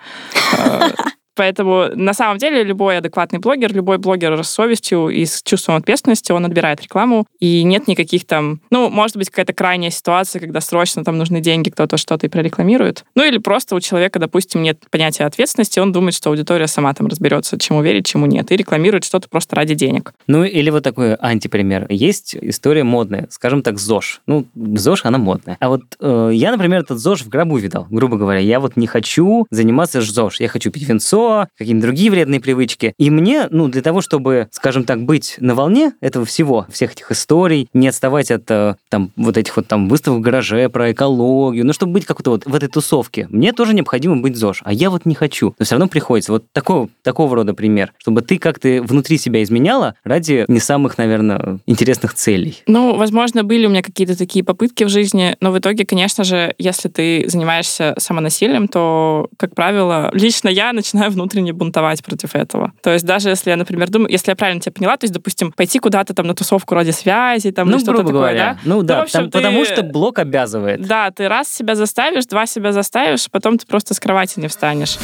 Поэтому 1.35 1.89
на 1.95 2.15
самом 2.15 2.39
деле 2.39 2.63
любой 2.63 2.99
адекватный 2.99 3.39
блогер, 3.39 3.73
любой 3.73 3.99
блогер 3.99 4.43
с 4.45 4.51
совестью 4.51 5.09
и 5.09 5.25
с 5.25 5.43
чувством 5.43 5.77
ответственности, 5.77 6.33
он 6.33 6.45
отбирает 6.45 6.83
рекламу, 6.83 7.27
и 7.39 7.63
нет 7.63 7.89
никаких 7.89 8.27
там... 8.27 8.61
Ну, 8.71 8.91
может 8.91 9.17
быть, 9.17 9.31
какая-то 9.31 9.53
крайняя 9.53 9.91
ситуация, 9.91 10.41
когда 10.41 10.61
срочно 10.61 11.05
там 11.05 11.19
нужны 11.19 11.41
деньги, 11.41 11.71
кто-то 11.71 11.97
что-то 11.97 12.27
и 12.27 12.29
прорекламирует. 12.29 13.05
Ну, 13.15 13.25
или 13.25 13.39
просто 13.39 13.75
у 13.75 13.81
человека, 13.81 14.19
допустим, 14.19 14.63
нет 14.63 14.79
понятия 14.91 15.25
ответственности, 15.25 15.81
он 15.81 15.93
думает, 15.93 16.15
что 16.15 16.31
аудитория 16.31 16.67
сама 16.67 16.93
там 16.95 17.07
разберется, 17.07 17.59
чему 17.59 17.83
верить, 17.83 18.07
чему 18.07 18.27
нет, 18.27 18.51
и 18.53 18.57
рекламирует 18.57 19.05
что-то 19.05 19.29
просто 19.29 19.57
ради 19.57 19.75
денег. 19.75 20.15
Ну, 20.27 20.45
или 20.45 20.71
вот 20.71 20.83
такой 20.83 21.15
антипример. 21.15 21.87
Есть 21.89 22.37
история 22.41 22.85
модная, 22.85 23.27
скажем 23.31 23.63
так, 23.63 23.79
ЗОЖ. 23.79 24.21
Ну, 24.27 24.47
ЗОЖ, 24.55 25.07
она 25.07 25.19
модная. 25.19 25.57
А 25.61 25.69
вот 25.69 25.83
э, 26.01 26.31
я, 26.35 26.51
например, 26.51 26.81
этот 26.81 26.99
ЗОЖ 26.99 27.23
в 27.23 27.29
гробу 27.29 27.57
видал, 27.57 27.87
грубо 27.91 28.17
говоря. 28.17 28.41
Я 28.41 28.61
вот 28.61 28.77
не 28.77 28.87
хочу 28.87 29.47
заниматься 29.51 30.01
ЗОЖ. 30.01 30.41
Я 30.41 30.49
хочу 30.49 30.71
пить 30.71 30.87
винцо, 31.23 31.49
какие-то 31.57 31.81
другие 31.81 32.11
вредные 32.11 32.41
привычки. 32.41 32.95
И 32.99 33.11
мне, 33.11 33.49
ну, 33.51 33.69
для 33.69 33.83
того, 33.83 34.01
чтобы, 34.01 34.49
скажем 34.51 34.85
так, 34.85 35.03
быть 35.05 35.37
на 35.39 35.55
волне 35.55 35.93
этого 36.01 36.25
всего, 36.25 36.67
всех 36.71 36.93
этих 36.93 37.11
историй, 37.11 37.69
не 37.73 37.89
отставать 37.89 38.31
от 38.31 38.51
э, 38.51 38.77
там 38.89 39.11
вот 39.17 39.37
этих 39.37 39.57
вот 39.57 39.67
там 39.67 39.89
выставок 39.89 40.21
в 40.21 40.23
гараже 40.23 40.69
про 40.69 40.93
экологию, 40.93 41.67
ну, 41.67 41.73
чтобы 41.73 41.93
быть 41.93 42.07
как-то 42.07 42.31
вот 42.31 42.47
в 42.47 42.55
этой 42.55 42.69
тусовке, 42.69 43.27
мне 43.31 43.53
тоже 43.53 43.75
необходимо 43.75 44.17
быть 44.17 44.37
ЗОЖ. 44.37 44.63
А 44.65 44.73
я 44.73 44.91
вот 44.91 45.07
не 45.07 45.15
хочу. 45.15 45.55
Но 45.59 45.65
все 45.65 45.75
равно 45.75 45.89
приходится. 45.89 46.33
Вот 46.33 46.45
такого, 46.53 46.89
такого 47.03 47.37
рода 47.37 47.55
пример, 47.55 47.93
чтобы 47.99 48.23
ты 48.23 48.39
как-то 48.39 48.83
внутри 48.83 49.19
себя 49.19 49.43
изменяла 49.43 49.95
ради 50.05 50.45
не 50.49 50.61
самых, 50.61 50.99
наверное, 50.99 51.59
интересных 51.67 52.15
целей. 52.15 52.63
Ну, 52.67 52.97
возможно, 52.97 53.45
были 53.45 53.67
у 53.67 53.71
меня 53.71 53.83
какие-то 53.83 54.17
такие 54.17 54.45
попытки 54.45 54.85
в 54.85 54.89
жизни, 54.89 55.37
но 55.41 55.53
в 55.53 55.59
итоге, 55.59 55.85
конечно 55.85 56.25
же, 56.25 56.55
если 56.59 56.89
ты 56.89 57.25
занимаешься 57.29 57.95
самонасилием, 57.99 58.69
то, 58.69 59.29
как 59.37 59.55
правило, 59.55 60.11
лично 60.13 60.49
я 60.49 60.73
начинаю 60.73 61.12
внутренне 61.13 61.53
бунтовать 61.53 62.03
против 62.05 62.35
этого. 62.35 62.73
То 62.83 62.91
есть 62.93 63.05
даже 63.05 63.29
если 63.29 63.51
я, 63.51 63.57
например, 63.57 63.89
думаю, 63.91 64.11
если 64.11 64.31
я 64.33 64.37
правильно 64.37 64.61
тебя 64.61 64.73
поняла, 64.73 64.97
то 64.97 65.05
есть, 65.05 65.15
допустим, 65.15 65.53
пойти 65.53 65.79
куда-то 65.79 66.15
там 66.15 66.27
на 66.27 66.35
тусовку 66.35 66.75
ради 66.75 66.91
связи, 66.91 67.53
там, 67.53 67.69
ну, 67.71 67.79
что-то 67.79 67.99
такое, 67.99 68.13
говоря. 68.13 68.55
да? 68.55 68.59
Ну 68.65 68.83
да, 68.83 68.99
в 69.01 69.03
общем, 69.03 69.21
там, 69.21 69.31
ты- 69.31 69.39
потому 69.39 69.65
что 69.65 69.83
блок 69.83 70.19
обязывает. 70.19 70.87
Да, 70.87 71.11
ты 71.11 71.29
раз 71.29 71.49
себя 71.49 71.75
заставишь, 71.75 72.27
два 72.27 72.47
себя 72.47 72.73
заставишь, 72.73 73.31
потом 73.31 73.59
ты 73.59 73.67
просто 73.67 73.95
с 73.95 74.01
кровати 74.01 74.41
не 74.41 74.49
встанешь. 74.49 74.99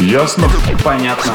Ясно? 0.00 0.44
Понятно. 0.84 1.32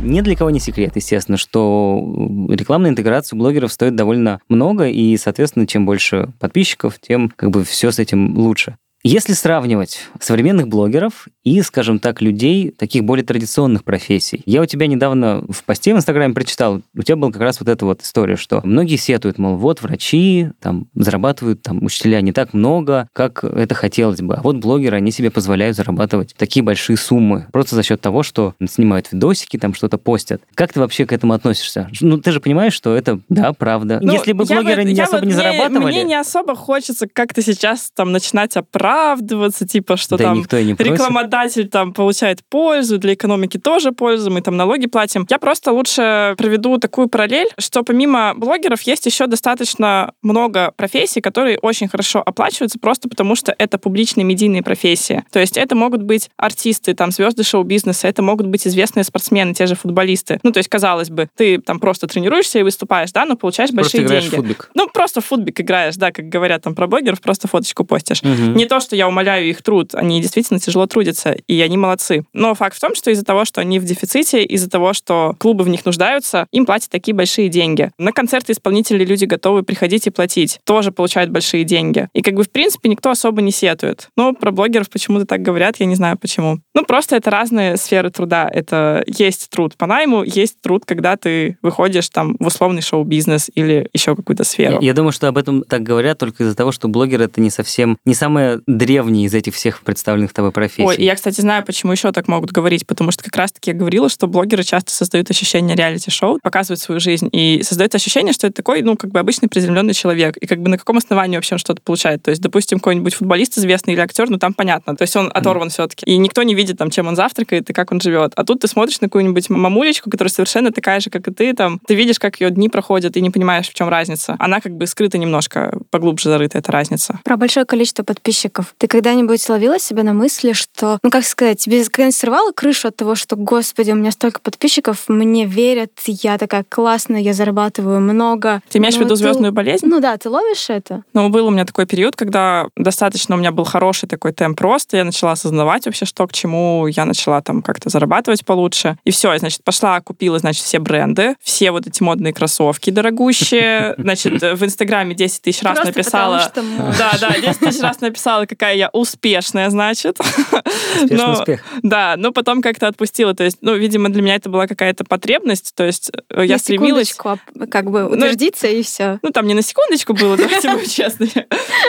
Ни 0.00 0.20
для 0.20 0.36
кого 0.36 0.50
не 0.50 0.60
секрет, 0.60 0.92
естественно, 0.96 1.38
что 1.38 2.46
рекламная 2.50 2.90
интеграция 2.90 3.36
у 3.36 3.40
блогеров 3.40 3.72
стоит 3.72 3.96
довольно 3.96 4.40
много, 4.48 4.86
и, 4.88 5.16
соответственно, 5.16 5.66
чем 5.66 5.86
больше 5.86 6.28
подписчиков, 6.40 6.98
тем 7.00 7.30
как 7.34 7.50
бы 7.50 7.64
все 7.64 7.90
с 7.90 7.98
этим 7.98 8.36
лучше. 8.38 8.76
Если 9.06 9.34
сравнивать 9.34 10.00
современных 10.18 10.66
блогеров 10.68 11.28
и, 11.42 11.60
скажем 11.60 11.98
так, 11.98 12.22
людей 12.22 12.70
таких 12.70 13.04
более 13.04 13.22
традиционных 13.22 13.84
профессий, 13.84 14.42
я 14.46 14.62
у 14.62 14.64
тебя 14.64 14.86
недавно 14.86 15.44
в 15.46 15.62
посте 15.64 15.92
в 15.92 15.98
Инстаграме 15.98 16.32
прочитал, 16.32 16.80
у 16.96 17.02
тебя 17.02 17.16
была 17.16 17.30
как 17.30 17.42
раз 17.42 17.60
вот 17.60 17.68
эта 17.68 17.84
вот 17.84 18.00
история, 18.00 18.36
что 18.36 18.62
многие 18.64 18.96
сетуют, 18.96 19.36
мол, 19.36 19.56
вот 19.58 19.82
врачи 19.82 20.48
там 20.58 20.86
зарабатывают, 20.94 21.60
там 21.60 21.84
учителя 21.84 22.22
не 22.22 22.32
так 22.32 22.54
много, 22.54 23.06
как 23.12 23.44
это 23.44 23.74
хотелось 23.74 24.22
бы, 24.22 24.36
а 24.36 24.40
вот 24.40 24.56
блогеры, 24.56 24.96
они 24.96 25.10
себе 25.10 25.30
позволяют 25.30 25.76
зарабатывать 25.76 26.34
такие 26.38 26.62
большие 26.62 26.96
суммы 26.96 27.46
просто 27.52 27.74
за 27.74 27.82
счет 27.82 28.00
того, 28.00 28.22
что 28.22 28.54
снимают 28.66 29.12
видосики, 29.12 29.58
там 29.58 29.74
что-то 29.74 29.98
постят. 29.98 30.40
Как 30.54 30.72
ты 30.72 30.80
вообще 30.80 31.04
к 31.04 31.12
этому 31.12 31.34
относишься? 31.34 31.90
Ну, 32.00 32.16
ты 32.16 32.32
же 32.32 32.40
понимаешь, 32.40 32.72
что 32.72 32.96
это, 32.96 33.20
да, 33.28 33.52
правда. 33.52 33.98
Ну, 34.00 34.14
Если 34.14 34.32
бы 34.32 34.46
блогеры 34.46 34.84
не 34.84 34.94
я 34.94 35.02
особо 35.04 35.16
вот- 35.16 35.26
не 35.26 35.34
мне- 35.34 35.36
зарабатывали... 35.36 35.92
Мне 35.92 36.04
не 36.04 36.14
особо 36.18 36.54
хочется 36.54 37.06
как-то 37.06 37.42
сейчас 37.42 37.90
там 37.94 38.10
начинать 38.10 38.56
оправдываться, 38.94 39.66
типа, 39.66 39.96
что 39.96 40.16
да 40.16 40.24
там 40.24 40.38
никто 40.38 40.58
не 40.60 40.74
просит. 40.74 40.92
рекламодатель 40.92 41.68
там 41.68 41.92
получает 41.92 42.40
пользу, 42.48 42.98
для 42.98 43.14
экономики 43.14 43.58
тоже 43.58 43.92
пользу, 43.92 44.30
мы 44.30 44.40
там 44.40 44.56
налоги 44.56 44.86
платим. 44.86 45.26
Я 45.28 45.38
просто 45.38 45.72
лучше 45.72 46.34
проведу 46.36 46.78
такую 46.78 47.08
параллель, 47.08 47.48
что 47.58 47.82
помимо 47.82 48.34
блогеров 48.36 48.82
есть 48.82 49.06
еще 49.06 49.26
достаточно 49.26 50.12
много 50.22 50.72
профессий, 50.76 51.20
которые 51.20 51.58
очень 51.58 51.88
хорошо 51.88 52.22
оплачиваются 52.24 52.78
просто 52.78 53.08
потому, 53.08 53.34
что 53.36 53.54
это 53.58 53.78
публичные 53.78 54.24
медийные 54.24 54.62
профессии. 54.62 55.24
То 55.32 55.40
есть 55.40 55.56
это 55.56 55.74
могут 55.74 56.02
быть 56.02 56.30
артисты, 56.36 56.94
там, 56.94 57.10
звезды 57.10 57.42
шоу-бизнеса, 57.42 58.08
это 58.08 58.22
могут 58.22 58.46
быть 58.46 58.66
известные 58.66 59.04
спортсмены, 59.04 59.54
те 59.54 59.66
же 59.66 59.74
футболисты. 59.74 60.40
Ну, 60.42 60.52
то 60.52 60.58
есть, 60.58 60.68
казалось 60.68 61.10
бы, 61.10 61.28
ты 61.36 61.58
там 61.58 61.80
просто 61.80 62.06
тренируешься 62.06 62.58
и 62.58 62.62
выступаешь, 62.62 63.12
да, 63.12 63.24
но 63.24 63.36
получаешь 63.36 63.70
Просто 63.70 63.98
большие 63.98 64.20
деньги. 64.20 64.34
в 64.34 64.36
футбик. 64.36 64.70
Ну, 64.74 64.88
просто 64.88 65.20
в 65.20 65.26
футбик 65.26 65.60
играешь, 65.60 65.96
да, 65.96 66.12
как 66.12 66.28
говорят 66.28 66.62
там 66.62 66.74
про 66.74 66.86
блогеров, 66.86 67.20
просто 67.20 67.48
фоточку 67.48 67.84
постишь. 67.84 68.22
Мгм. 68.22 68.54
Не 68.54 68.66
то, 68.66 68.80
что 68.84 68.94
я 68.94 69.08
умоляю 69.08 69.48
их 69.48 69.62
труд, 69.62 69.94
они 69.94 70.20
действительно 70.20 70.60
тяжело 70.60 70.86
трудятся, 70.86 71.32
и 71.32 71.60
они 71.60 71.76
молодцы. 71.76 72.24
Но 72.32 72.54
факт 72.54 72.76
в 72.76 72.80
том, 72.80 72.94
что 72.94 73.10
из-за 73.10 73.24
того, 73.24 73.44
что 73.44 73.60
они 73.60 73.80
в 73.80 73.84
дефиците, 73.84 74.44
из-за 74.44 74.70
того, 74.70 74.92
что 74.92 75.34
клубы 75.38 75.64
в 75.64 75.68
них 75.68 75.84
нуждаются, 75.84 76.46
им 76.52 76.66
платят 76.66 76.90
такие 76.90 77.14
большие 77.14 77.48
деньги. 77.48 77.90
На 77.98 78.12
концерты 78.12 78.52
исполнителей 78.52 79.04
люди 79.04 79.24
готовы 79.24 79.62
приходить 79.62 80.06
и 80.06 80.10
платить. 80.10 80.60
Тоже 80.64 80.92
получают 80.92 81.30
большие 81.30 81.64
деньги. 81.64 82.08
И 82.12 82.22
как 82.22 82.34
бы, 82.34 82.44
в 82.44 82.50
принципе, 82.50 82.88
никто 82.88 83.10
особо 83.10 83.42
не 83.42 83.50
сетует. 83.50 84.10
Но 84.16 84.32
про 84.34 84.50
блогеров 84.50 84.90
почему-то 84.90 85.26
так 85.26 85.42
говорят, 85.42 85.76
я 85.78 85.86
не 85.86 85.94
знаю 85.94 86.18
почему. 86.18 86.58
Ну, 86.74 86.84
просто 86.84 87.16
это 87.16 87.30
разные 87.30 87.76
сферы 87.76 88.10
труда. 88.10 88.48
Это 88.52 89.02
есть 89.06 89.50
труд 89.50 89.76
по 89.76 89.86
найму, 89.86 90.22
есть 90.22 90.60
труд, 90.60 90.84
когда 90.84 91.16
ты 91.16 91.58
выходишь 91.62 92.08
там 92.08 92.36
в 92.38 92.46
условный 92.46 92.82
шоу-бизнес 92.82 93.50
или 93.54 93.88
еще 93.92 94.14
какую-то 94.14 94.44
сферу. 94.44 94.78
Я 94.80 94.92
думаю, 94.92 95.12
что 95.12 95.28
об 95.28 95.38
этом 95.38 95.62
так 95.62 95.82
говорят 95.82 96.18
только 96.18 96.44
из-за 96.44 96.54
того, 96.54 96.72
что 96.72 96.88
блогер 96.88 97.22
это 97.22 97.40
не 97.40 97.50
совсем, 97.50 97.98
не 98.04 98.14
самое 98.14 98.60
древнее 98.76 99.26
из 99.26 99.34
этих 99.34 99.54
всех 99.54 99.82
представленных 99.82 100.32
тобой 100.32 100.52
профессий. 100.52 100.86
Ой, 100.86 100.96
я, 100.98 101.14
кстати, 101.14 101.40
знаю, 101.40 101.64
почему 101.64 101.92
еще 101.92 102.12
так 102.12 102.28
могут 102.28 102.52
говорить, 102.52 102.86
потому 102.86 103.10
что 103.10 103.24
как 103.24 103.36
раз-таки 103.36 103.70
я 103.70 103.76
говорила, 103.76 104.08
что 104.08 104.26
блогеры 104.26 104.64
часто 104.64 104.92
создают 104.92 105.30
ощущение 105.30 105.76
реалити-шоу, 105.76 106.38
показывают 106.42 106.80
свою 106.80 107.00
жизнь, 107.00 107.28
и 107.32 107.62
создают 107.62 107.94
ощущение, 107.94 108.32
что 108.32 108.46
это 108.46 108.56
такой, 108.56 108.82
ну, 108.82 108.96
как 108.96 109.10
бы 109.10 109.18
обычный 109.18 109.48
приземленный 109.48 109.94
человек, 109.94 110.36
и 110.36 110.46
как 110.46 110.60
бы 110.60 110.68
на 110.68 110.78
каком 110.78 110.98
основании 110.98 111.36
вообще 111.36 111.54
он 111.54 111.58
что-то 111.58 111.82
получает. 111.82 112.22
То 112.22 112.30
есть, 112.30 112.42
допустим, 112.42 112.78
какой-нибудь 112.78 113.14
футболист 113.14 113.58
известный 113.58 113.94
или 113.94 114.00
актер, 114.00 114.30
ну, 114.30 114.38
там 114.38 114.54
понятно, 114.54 114.96
то 114.96 115.02
есть 115.02 115.16
он 115.16 115.30
оторван 115.32 115.70
все-таки, 115.70 116.04
и 116.06 116.16
никто 116.16 116.42
не 116.42 116.54
видит 116.54 116.78
там, 116.78 116.90
чем 116.90 117.06
он 117.06 117.16
завтракает 117.16 117.70
и 117.70 117.72
как 117.72 117.92
он 117.92 118.00
живет. 118.00 118.32
А 118.36 118.44
тут 118.44 118.60
ты 118.60 118.68
смотришь 118.68 119.00
на 119.00 119.08
какую-нибудь 119.08 119.50
мамулечку, 119.50 120.10
которая 120.10 120.30
совершенно 120.30 120.72
такая 120.72 121.00
же, 121.00 121.10
как 121.10 121.28
и 121.28 121.32
ты, 121.32 121.54
там, 121.54 121.80
ты 121.86 121.94
видишь, 121.94 122.18
как 122.18 122.40
ее 122.40 122.50
дни 122.50 122.68
проходят, 122.68 123.16
и 123.16 123.20
не 123.20 123.30
понимаешь, 123.30 123.68
в 123.68 123.74
чем 123.74 123.88
разница. 123.88 124.36
Она 124.38 124.60
как 124.60 124.72
бы 124.72 124.86
скрыта 124.86 125.18
немножко, 125.18 125.78
поглубже 125.90 126.28
зарыта, 126.28 126.58
эта 126.58 126.72
разница. 126.72 127.20
Про 127.24 127.36
большое 127.36 127.66
количество 127.66 128.02
подписчиков. 128.02 128.63
Ты 128.78 128.86
когда-нибудь 128.88 129.48
ловила 129.48 129.78
себя 129.78 130.02
на 130.02 130.12
мысли, 130.12 130.52
что, 130.52 130.98
ну 131.02 131.10
как 131.10 131.24
сказать, 131.24 131.58
тебе 131.60 131.84
когда-нибудь 131.84 132.16
срывало 132.16 132.52
крышу 132.52 132.88
от 132.88 132.96
того, 132.96 133.14
что, 133.14 133.36
господи, 133.36 133.90
у 133.90 133.94
меня 133.96 134.10
столько 134.10 134.40
подписчиков, 134.40 135.04
мне 135.08 135.44
верят, 135.46 135.90
я 136.06 136.38
такая 136.38 136.64
классная, 136.68 137.20
я 137.20 137.32
зарабатываю 137.32 138.00
много. 138.00 138.62
Ты 138.70 138.78
имеешь 138.78 138.94
в 138.94 138.98
Ну, 138.98 139.04
виду 139.04 139.14
ты- 139.14 139.20
звездную 139.20 139.52
болезнь? 139.52 139.86
Ну 139.86 140.00
да, 140.00 140.16
ты 140.16 140.28
ловишь 140.28 140.70
это? 140.70 141.02
Но 141.12 141.28
был 141.28 141.46
у 141.46 141.50
меня 141.50 141.64
такой 141.64 141.86
период, 141.86 142.16
когда 142.16 142.66
достаточно 142.76 143.34
у 143.34 143.38
меня 143.38 143.52
был 143.52 143.64
хороший 143.64 144.08
такой 144.08 144.32
темп 144.32 144.60
роста, 144.60 144.96
я 144.96 145.04
начала 145.04 145.32
осознавать 145.32 145.86
вообще, 145.86 146.04
что 146.04 146.26
к 146.26 146.32
чему, 146.32 146.86
я 146.86 147.04
начала 147.04 147.40
там 147.42 147.62
как-то 147.62 147.88
зарабатывать 147.90 148.44
получше. 148.44 148.96
И 149.04 149.10
все, 149.10 149.32
я, 149.32 149.38
значит, 149.38 149.62
пошла, 149.64 150.00
купила, 150.00 150.38
значит, 150.38 150.64
все 150.64 150.78
бренды, 150.78 151.36
все 151.42 151.70
вот 151.70 151.86
эти 151.86 152.02
модные 152.02 152.32
кроссовки 152.32 152.90
дорогущие. 152.90 153.94
Значит, 154.04 154.42
в 154.42 154.64
Инстаграме 154.64 155.14
10 155.14 155.42
тысяч 155.42 155.62
раз 155.62 155.76
Просто 155.78 155.92
написала... 155.98 156.38
потому 156.52 156.74
что 156.76 156.82
можно. 156.84 156.98
Да, 156.98 157.18
да, 157.20 157.40
10 157.40 157.58
тысяч 157.60 157.80
раз 157.80 158.00
написала, 158.00 158.43
какая 158.46 158.76
я 158.76 158.90
успешная, 158.92 159.70
значит. 159.70 160.18
Успешный 160.20 161.16
Но- 161.16 161.32
успех. 161.32 161.60
Да, 161.82 162.14
но 162.16 162.32
потом 162.32 162.62
как-то 162.62 162.88
отпустила. 162.88 163.34
То 163.34 163.44
есть, 163.44 163.58
ну, 163.60 163.74
видимо, 163.74 164.08
для 164.08 164.22
меня 164.22 164.36
это 164.36 164.48
была 164.48 164.66
какая-то 164.66 165.04
потребность. 165.04 165.74
То 165.74 165.84
есть 165.84 166.10
э, 166.30 166.44
я 166.44 166.54
На 166.54 166.58
стремилась... 166.58 167.08
секундочку, 167.08 167.62
а, 167.62 167.66
как 167.66 167.90
бы 167.90 168.06
утвердиться 168.06 168.66
и 168.66 168.82
все. 168.82 169.18
Ну, 169.22 169.30
там 169.30 169.46
не 169.46 169.54
на 169.54 169.62
секундочку 169.62 170.14
было, 170.14 170.36
давайте 170.36 170.70
будем 170.70 170.88
честными. 170.88 171.46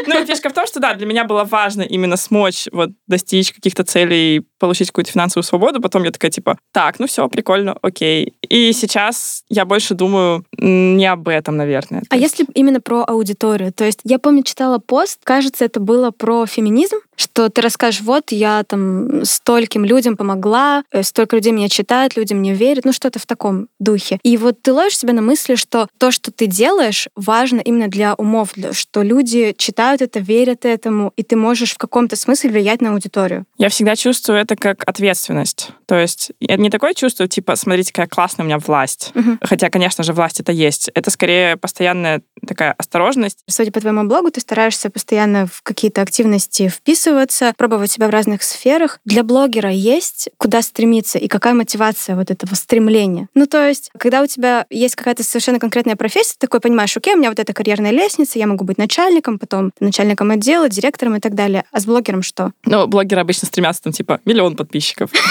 Ну, 0.07 0.25
фишка 0.25 0.49
в 0.49 0.53
том, 0.53 0.67
что, 0.67 0.79
да, 0.79 0.93
для 0.93 1.05
меня 1.05 1.23
было 1.25 1.43
важно 1.43 1.81
именно 1.81 2.17
смочь 2.17 2.67
вот 2.71 2.91
достичь 3.07 3.51
каких-то 3.51 3.83
целей, 3.83 4.43
получить 4.59 4.87
какую-то 4.89 5.11
финансовую 5.11 5.43
свободу. 5.43 5.81
Потом 5.81 6.03
я 6.03 6.11
такая, 6.11 6.31
типа, 6.31 6.57
так, 6.71 6.99
ну 6.99 7.07
все, 7.07 7.27
прикольно, 7.29 7.77
окей. 7.81 8.33
И 8.47 8.71
сейчас 8.73 9.43
я 9.49 9.65
больше 9.65 9.93
думаю 9.93 10.45
не 10.57 11.05
об 11.05 11.27
этом, 11.27 11.57
наверное. 11.57 12.03
А 12.09 12.17
если 12.17 12.45
именно 12.53 12.81
про 12.81 13.03
аудиторию? 13.03 13.71
То 13.71 13.85
есть 13.85 13.99
я 14.03 14.19
помню, 14.19 14.43
читала 14.43 14.79
пост, 14.79 15.19
кажется, 15.23 15.65
это 15.65 15.79
было 15.79 16.11
про 16.11 16.44
феминизм, 16.47 16.97
что 17.15 17.49
ты 17.49 17.61
расскажешь, 17.61 18.01
вот 18.01 18.31
я 18.31 18.63
там 18.63 19.23
стольким 19.25 19.85
людям 19.85 20.17
помогла, 20.17 20.83
э, 20.91 21.03
столько 21.03 21.35
людей 21.35 21.51
меня 21.51 21.69
читают, 21.69 22.15
люди 22.15 22.33
мне 22.33 22.53
верят, 22.53 22.85
ну 22.85 22.93
что-то 22.93 23.19
в 23.19 23.25
таком 23.25 23.67
духе. 23.79 24.19
И 24.23 24.37
вот 24.37 24.61
ты 24.61 24.73
ловишь 24.73 24.97
себя 24.97 25.13
на 25.13 25.21
мысли, 25.21 25.55
что 25.55 25.87
то, 25.97 26.11
что 26.11 26.31
ты 26.31 26.47
делаешь, 26.47 27.07
важно 27.15 27.59
именно 27.59 27.87
для 27.87 28.15
умов, 28.15 28.53
что 28.71 29.01
люди 29.01 29.53
читают 29.57 30.01
это, 30.01 30.19
верят 30.19 30.65
этому, 30.65 31.13
и 31.15 31.23
ты 31.23 31.35
можешь 31.35 31.73
в 31.73 31.77
каком-то 31.77 32.15
смысле 32.15 32.49
влиять 32.49 32.81
на 32.81 32.91
аудиторию. 32.91 33.45
Я 33.57 33.69
всегда 33.69 33.95
чувствую 33.95 34.39
это 34.39 34.55
как 34.55 34.83
ответственность. 34.87 35.69
То 35.85 35.95
есть 35.95 36.31
это 36.39 36.61
не 36.61 36.69
такое 36.69 36.93
чувство, 36.93 37.27
типа, 37.27 37.55
смотрите, 37.55 37.93
какая 37.93 38.07
классная 38.07 38.43
у 38.43 38.47
меня 38.47 38.57
власть. 38.57 39.11
Мгм. 39.13 39.39
Хотя, 39.41 39.69
конечно 39.69 40.03
же, 40.03 40.13
власть 40.13 40.39
это 40.39 40.51
есть. 40.51 40.89
Это 40.93 41.11
скорее 41.11 41.57
постоянная 41.57 42.21
такая 42.45 42.73
осторожность. 42.73 43.39
Судя 43.47 43.71
по 43.71 43.79
твоему 43.79 44.03
блогу, 44.03 44.31
ты 44.31 44.41
стараешься 44.41 44.89
постоянно 44.89 45.47
в 45.47 45.61
какие-то 45.61 46.01
активности 46.01 46.67
вписываться, 46.67 47.04
записываться, 47.05 47.53
пробовать 47.57 47.91
себя 47.91 48.07
в 48.07 48.09
разных 48.09 48.41
сферах. 48.43 48.99
Для 49.05 49.23
блогера 49.23 49.69
есть 49.69 50.29
куда 50.37 50.61
стремиться 50.61 51.19
и 51.19 51.27
какая 51.27 51.53
мотивация 51.53 52.15
вот 52.15 52.31
этого 52.31 52.55
стремления? 52.55 53.27
Ну, 53.35 53.45
то 53.45 53.67
есть, 53.67 53.91
когда 53.97 54.21
у 54.21 54.27
тебя 54.27 54.65
есть 54.69 54.95
какая-то 54.95 55.23
совершенно 55.23 55.59
конкретная 55.59 55.95
профессия, 55.95 56.33
ты 56.33 56.47
такой 56.47 56.59
понимаешь, 56.61 56.95
окей, 56.97 57.13
у 57.13 57.17
меня 57.17 57.29
вот 57.29 57.39
эта 57.39 57.53
карьерная 57.53 57.91
лестница, 57.91 58.39
я 58.39 58.47
могу 58.47 58.65
быть 58.65 58.77
начальником, 58.77 59.37
потом 59.37 59.71
начальником 59.79 60.31
отдела, 60.31 60.67
директором 60.67 61.15
и 61.15 61.19
так 61.19 61.35
далее. 61.35 61.63
А 61.71 61.79
с 61.79 61.85
блогером 61.85 62.23
что? 62.23 62.51
Ну, 62.65 62.87
блогеры 62.87 63.21
обычно 63.21 63.47
стремятся 63.47 63.83
там, 63.83 63.93
типа, 63.93 64.19
миллион 64.25 64.55
подписчиков. 64.55 65.11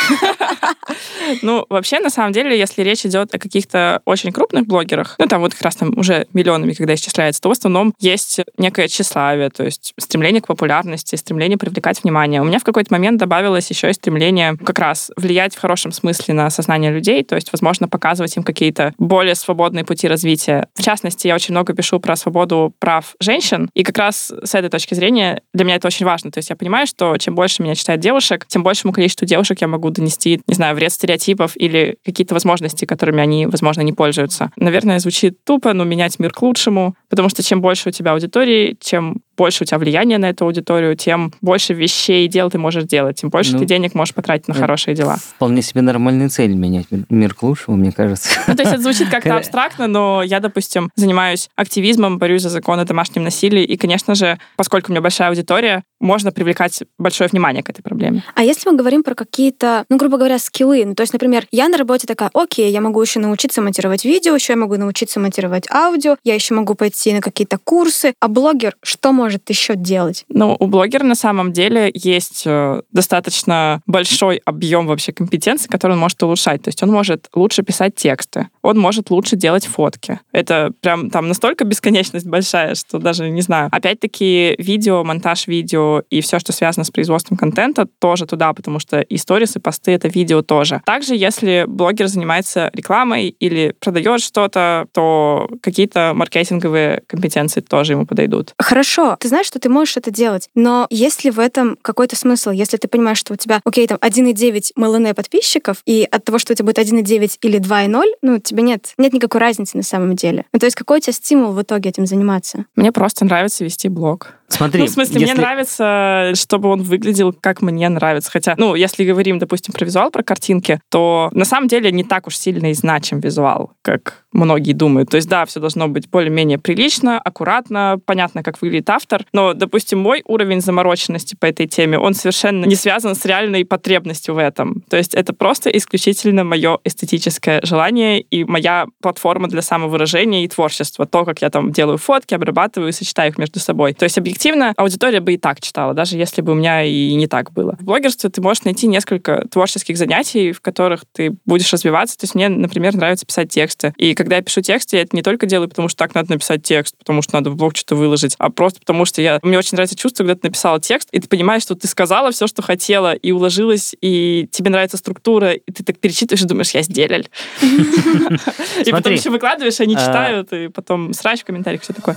Ну, 1.42 1.64
вообще, 1.68 2.00
на 2.00 2.10
самом 2.10 2.32
деле, 2.32 2.58
если 2.58 2.82
речь 2.82 3.04
идет 3.06 3.34
о 3.34 3.38
каких-то 3.38 4.02
очень 4.04 4.32
крупных 4.32 4.66
блогерах, 4.66 5.16
ну, 5.18 5.26
там 5.26 5.40
вот 5.40 5.54
как 5.54 5.62
раз 5.62 5.76
там 5.76 5.96
уже 5.98 6.26
миллионами, 6.32 6.72
когда 6.72 6.94
исчисляется, 6.94 7.40
то 7.40 7.48
в 7.48 7.52
основном 7.52 7.94
есть 7.98 8.40
некое 8.58 8.88
тщеславие, 8.88 9.50
то 9.50 9.64
есть 9.64 9.94
стремление 9.98 10.42
к 10.42 10.46
популярности, 10.46 11.16
стремление 11.16 11.58
привлекать 11.64 12.04
внимание. 12.04 12.42
У 12.42 12.44
меня 12.44 12.58
в 12.58 12.64
какой-то 12.64 12.92
момент 12.92 13.18
добавилось 13.18 13.70
еще 13.70 13.88
и 13.88 13.92
стремление 13.94 14.56
как 14.56 14.78
раз 14.78 15.10
влиять 15.16 15.54
в 15.54 15.60
хорошем 15.60 15.92
смысле 15.92 16.34
на 16.34 16.50
сознание 16.50 16.92
людей, 16.92 17.24
то 17.24 17.36
есть, 17.36 17.50
возможно, 17.52 17.88
показывать 17.88 18.36
им 18.36 18.42
какие-то 18.42 18.92
более 18.98 19.34
свободные 19.34 19.84
пути 19.84 20.06
развития. 20.06 20.68
В 20.74 20.82
частности, 20.82 21.26
я 21.26 21.34
очень 21.34 21.52
много 21.54 21.72
пишу 21.72 22.00
про 22.00 22.16
свободу 22.16 22.74
прав 22.78 23.14
женщин, 23.18 23.70
и 23.74 23.82
как 23.82 23.96
раз 23.96 24.32
с 24.42 24.54
этой 24.54 24.68
точки 24.68 24.94
зрения 24.94 25.40
для 25.54 25.64
меня 25.64 25.76
это 25.76 25.86
очень 25.86 26.04
важно. 26.04 26.30
То 26.30 26.38
есть 26.38 26.50
я 26.50 26.56
понимаю, 26.56 26.86
что 26.86 27.16
чем 27.16 27.34
больше 27.34 27.62
меня 27.62 27.74
читает 27.74 28.00
девушек, 28.00 28.46
тем 28.46 28.62
большему 28.62 28.92
количеству 28.92 29.26
девушек 29.26 29.60
я 29.60 29.68
могу 29.68 29.90
донести, 29.90 30.42
не 30.46 30.54
знаю, 30.54 30.76
вред 30.76 30.92
стереотипов 30.92 31.52
или 31.56 31.96
какие-то 32.04 32.34
возможности, 32.34 32.84
которыми 32.84 33.22
они, 33.22 33.46
возможно, 33.46 33.80
не 33.80 33.92
пользуются. 33.92 34.50
Наверное, 34.56 34.98
звучит 34.98 35.42
тупо, 35.44 35.72
но 35.72 35.84
менять 35.84 36.18
мир 36.18 36.32
к 36.32 36.42
лучшему, 36.42 36.94
потому 37.08 37.28
что 37.28 37.42
чем 37.42 37.60
больше 37.60 37.88
у 37.88 37.92
тебя 37.92 38.12
аудитории, 38.12 38.76
чем 38.80 39.22
больше 39.36 39.64
у 39.64 39.66
тебя 39.66 39.78
влияния 39.78 40.18
на 40.18 40.30
эту 40.30 40.44
аудиторию, 40.44 40.96
тем 40.96 41.32
больше 41.40 41.74
вещей 41.74 42.26
и 42.26 42.28
дел 42.28 42.50
ты 42.50 42.58
можешь 42.58 42.84
делать, 42.84 43.20
тем 43.20 43.30
больше 43.30 43.52
Ну, 43.52 43.58
ты 43.60 43.64
денег 43.64 43.94
можешь 43.94 44.14
потратить 44.14 44.48
на 44.48 44.52
это 44.52 44.60
хорошие 44.60 44.94
дела. 44.94 45.16
Вполне 45.16 45.62
себе 45.62 45.82
нормальная 45.82 46.28
цель 46.28 46.54
менять 46.54 46.86
мир- 47.08 47.34
к 47.34 47.42
лучшему, 47.42 47.76
мне 47.76 47.92
кажется. 47.92 48.28
Ну, 48.46 48.54
то 48.54 48.62
есть 48.62 48.72
это 48.72 48.82
звучит 48.82 49.08
как-то 49.08 49.36
абстрактно, 49.36 49.86
но 49.86 50.22
я, 50.22 50.40
допустим, 50.40 50.90
занимаюсь 50.94 51.48
активизмом, 51.56 52.18
борюсь 52.18 52.42
за 52.42 52.48
закон 52.48 52.78
о 52.78 52.84
домашнем 52.84 53.24
насилии, 53.24 53.64
и, 53.64 53.76
конечно 53.76 54.14
же, 54.14 54.38
поскольку 54.56 54.90
у 54.90 54.92
меня 54.92 55.00
большая 55.00 55.28
аудитория, 55.30 55.82
можно 56.00 56.30
привлекать 56.30 56.82
большое 56.98 57.28
внимание 57.28 57.62
к 57.62 57.70
этой 57.70 57.82
проблеме. 57.82 58.22
А 58.34 58.42
если 58.44 58.68
мы 58.70 58.76
говорим 58.76 59.02
про 59.02 59.14
какие-то, 59.14 59.84
ну, 59.88 59.96
грубо 59.96 60.18
говоря, 60.18 60.38
скиллы, 60.38 60.84
ну, 60.84 60.94
то 60.94 61.02
есть, 61.02 61.12
например, 61.12 61.46
я 61.50 61.68
на 61.68 61.78
работе 61.78 62.06
такая, 62.06 62.30
окей, 62.34 62.70
я 62.70 62.80
могу 62.80 63.00
еще 63.00 63.20
научиться 63.20 63.62
монтировать 63.62 64.04
видео, 64.04 64.34
еще 64.34 64.52
я 64.52 64.58
могу 64.58 64.76
научиться 64.76 65.18
монтировать 65.18 65.68
аудио, 65.70 66.16
я 66.22 66.34
еще 66.34 66.54
могу 66.54 66.74
пойти 66.74 67.12
на 67.14 67.20
какие-то 67.20 67.58
курсы, 67.58 68.14
а 68.20 68.28
блогер 68.28 68.76
что 68.82 69.12
может 69.12 69.23
еще 69.48 69.76
делать? 69.76 70.24
Ну, 70.28 70.56
у 70.58 70.66
блогера 70.66 71.04
на 71.04 71.14
самом 71.14 71.52
деле 71.52 71.90
есть 71.94 72.42
э, 72.46 72.82
достаточно 72.92 73.80
большой 73.86 74.40
объем 74.44 74.86
вообще 74.86 75.12
компетенций, 75.12 75.68
которые 75.68 75.94
он 75.94 76.00
может 76.00 76.22
улучшать. 76.22 76.62
То 76.62 76.68
есть 76.68 76.82
он 76.82 76.90
может 76.90 77.28
лучше 77.34 77.62
писать 77.62 77.94
тексты, 77.94 78.48
он 78.64 78.78
может 78.78 79.10
лучше 79.10 79.36
делать 79.36 79.66
фотки. 79.66 80.20
Это 80.32 80.72
прям 80.80 81.10
там 81.10 81.28
настолько 81.28 81.64
бесконечность 81.64 82.26
большая, 82.26 82.74
что 82.74 82.98
даже 82.98 83.28
не 83.28 83.42
знаю. 83.42 83.68
Опять-таки 83.70 84.56
видео, 84.58 85.04
монтаж 85.04 85.46
видео 85.46 86.02
и 86.08 86.22
все, 86.22 86.38
что 86.38 86.52
связано 86.52 86.84
с 86.84 86.90
производством 86.90 87.36
контента, 87.36 87.86
тоже 87.98 88.26
туда, 88.26 88.54
потому 88.54 88.78
что 88.78 89.00
и 89.02 89.18
сторис, 89.18 89.54
и 89.56 89.58
посты— 89.58 89.90
это 89.92 90.08
видео 90.08 90.40
тоже. 90.40 90.80
Также, 90.86 91.14
если 91.14 91.66
блогер 91.68 92.06
занимается 92.06 92.70
рекламой 92.72 93.28
или 93.28 93.74
продает 93.80 94.22
что-то, 94.22 94.86
то 94.92 95.50
какие-то 95.60 96.12
маркетинговые 96.14 97.02
компетенции 97.06 97.60
тоже 97.60 97.92
ему 97.92 98.06
подойдут. 98.06 98.54
Хорошо, 98.58 99.16
ты 99.20 99.28
знаешь, 99.28 99.46
что 99.46 99.58
ты 99.58 99.68
можешь 99.68 99.98
это 99.98 100.10
делать, 100.10 100.48
но 100.54 100.86
есть 100.88 101.24
ли 101.24 101.30
в 101.30 101.38
этом 101.38 101.76
какой-то 101.82 102.16
смысл, 102.16 102.50
если 102.50 102.78
ты 102.78 102.88
понимаешь, 102.88 103.18
что 103.18 103.34
у 103.34 103.36
тебя, 103.36 103.60
окей, 103.62 103.86
там 103.86 103.98
1,9 103.98 104.72
МЛН 104.76 105.14
подписчиков, 105.14 105.82
и 105.84 106.08
от 106.10 106.24
того, 106.24 106.38
что 106.38 106.54
у 106.54 106.56
тебя 106.56 106.64
будет 106.64 106.78
1,9 106.78 107.38
или 107.42 107.60
2,0, 107.60 108.04
ну, 108.22 108.38
тебе 108.38 108.53
нет, 108.62 108.94
нет 108.98 109.12
никакой 109.12 109.40
разницы 109.40 109.76
на 109.76 109.82
самом 109.82 110.16
деле. 110.16 110.44
Ну, 110.52 110.58
то 110.58 110.66
есть 110.66 110.76
какой 110.76 110.98
у 110.98 111.00
тебя 111.00 111.12
стимул 111.12 111.52
в 111.52 111.62
итоге 111.62 111.90
этим 111.90 112.06
заниматься? 112.06 112.66
Мне 112.76 112.92
просто 112.92 113.24
нравится 113.24 113.64
вести 113.64 113.88
блог. 113.88 114.34
Смотри, 114.48 114.80
ну, 114.80 114.86
в 114.86 114.90
смысле, 114.90 115.20
если- 115.20 115.32
мне 115.32 115.42
нравится, 115.42 116.32
чтобы 116.34 116.68
он 116.68 116.82
выглядел, 116.82 117.32
как 117.32 117.62
мне 117.62 117.88
нравится. 117.88 118.30
Хотя, 118.30 118.54
ну, 118.56 118.74
если 118.74 119.04
говорим, 119.04 119.38
допустим, 119.38 119.72
про 119.72 119.84
визуал, 119.84 120.10
про 120.10 120.22
картинки, 120.22 120.80
то 120.90 121.30
на 121.32 121.44
самом 121.44 121.68
деле 121.68 121.90
не 121.90 122.04
так 122.04 122.26
уж 122.26 122.36
сильно 122.36 122.70
и 122.70 122.74
значим 122.74 123.20
визуал, 123.20 123.72
как 123.82 124.24
многие 124.32 124.72
думают. 124.72 125.10
То 125.10 125.16
есть, 125.16 125.28
да, 125.28 125.44
все 125.46 125.60
должно 125.60 125.88
быть 125.88 126.08
более-менее 126.10 126.58
прилично, 126.58 127.18
аккуратно, 127.18 127.98
понятно, 128.04 128.42
как 128.42 128.60
выглядит 128.60 128.90
автор. 128.90 129.24
Но, 129.32 129.54
допустим, 129.54 129.98
мой 130.00 130.22
уровень 130.26 130.60
замороченности 130.60 131.36
по 131.38 131.46
этой 131.46 131.66
теме, 131.66 131.98
он 131.98 132.14
совершенно 132.14 132.64
не 132.64 132.74
связан 132.74 133.14
с 133.14 133.24
реальной 133.24 133.64
потребностью 133.64 134.34
в 134.34 134.38
этом. 134.38 134.82
То 134.90 134.96
есть 134.96 135.14
это 135.14 135.32
просто 135.32 135.70
исключительно 135.70 136.44
мое 136.44 136.78
эстетическое 136.84 137.60
желание 137.62 138.20
и 138.20 138.44
моя 138.44 138.86
платформа 139.00 139.48
для 139.48 139.62
самовыражения 139.62 140.44
и 140.44 140.48
творчества. 140.48 141.06
То, 141.06 141.24
как 141.24 141.42
я 141.42 141.50
там 141.50 141.72
делаю 141.72 141.98
фотки, 141.98 142.34
обрабатываю 142.34 142.90
и 142.90 142.92
сочетаю 142.92 143.30
их 143.30 143.38
между 143.38 143.60
собой. 143.60 143.94
То 143.94 144.04
есть 144.04 144.18
объективно 144.34 144.74
аудитория 144.76 145.20
бы 145.20 145.34
и 145.34 145.38
так 145.38 145.60
читала, 145.60 145.94
даже 145.94 146.16
если 146.16 146.42
бы 146.42 146.52
у 146.52 146.54
меня 146.56 146.82
и 146.82 147.14
не 147.14 147.28
так 147.28 147.52
было. 147.52 147.76
В 147.78 147.84
блогерстве 147.84 148.30
ты 148.30 148.40
можешь 148.40 148.64
найти 148.64 148.88
несколько 148.88 149.46
творческих 149.48 149.96
занятий, 149.96 150.50
в 150.50 150.60
которых 150.60 151.04
ты 151.12 151.36
будешь 151.46 151.72
развиваться. 151.72 152.18
То 152.18 152.24
есть 152.24 152.34
мне, 152.34 152.48
например, 152.48 152.96
нравится 152.96 153.24
писать 153.24 153.50
тексты. 153.50 153.94
И 153.96 154.14
когда 154.14 154.36
я 154.36 154.42
пишу 154.42 154.60
тексты, 154.60 154.96
я 154.96 155.02
это 155.02 155.14
не 155.14 155.22
только 155.22 155.46
делаю, 155.46 155.68
потому 155.68 155.88
что 155.88 155.98
так 155.98 156.16
надо 156.16 156.32
написать 156.32 156.64
текст, 156.64 156.96
потому 156.98 157.22
что 157.22 157.34
надо 157.34 157.50
в 157.50 157.56
блог 157.56 157.76
что-то 157.76 157.94
выложить, 157.94 158.34
а 158.38 158.50
просто 158.50 158.80
потому 158.80 159.04
что 159.04 159.22
я... 159.22 159.38
Мне 159.42 159.56
очень 159.56 159.76
нравится 159.76 159.96
чувство, 159.96 160.24
когда 160.24 160.34
ты 160.34 160.48
написала 160.48 160.80
текст, 160.80 161.08
и 161.12 161.20
ты 161.20 161.28
понимаешь, 161.28 161.62
что 161.62 161.76
ты 161.76 161.86
сказала 161.86 162.32
все, 162.32 162.48
что 162.48 162.60
хотела, 162.60 163.14
и 163.14 163.30
уложилась, 163.30 163.94
и 164.00 164.48
тебе 164.50 164.70
нравится 164.70 164.96
структура, 164.96 165.52
и 165.52 165.72
ты 165.72 165.84
так 165.84 165.98
перечитываешь 165.98 166.42
и 166.42 166.46
думаешь, 166.46 166.72
я 166.72 166.82
сделал. 166.82 167.04
И 168.84 168.90
потом 168.90 169.12
еще 169.12 169.28
выкладываешь, 169.30 169.78
они 169.80 169.94
а- 169.94 170.00
читают, 170.00 170.52
и 170.52 170.68
потом 170.68 171.12
срач 171.12 171.42
в 171.42 171.44
комментариях, 171.44 171.82
все 171.82 171.92
такое. 171.92 172.16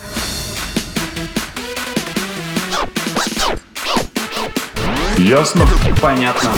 Ясно? 5.17 5.65
Понятно. 5.99 6.51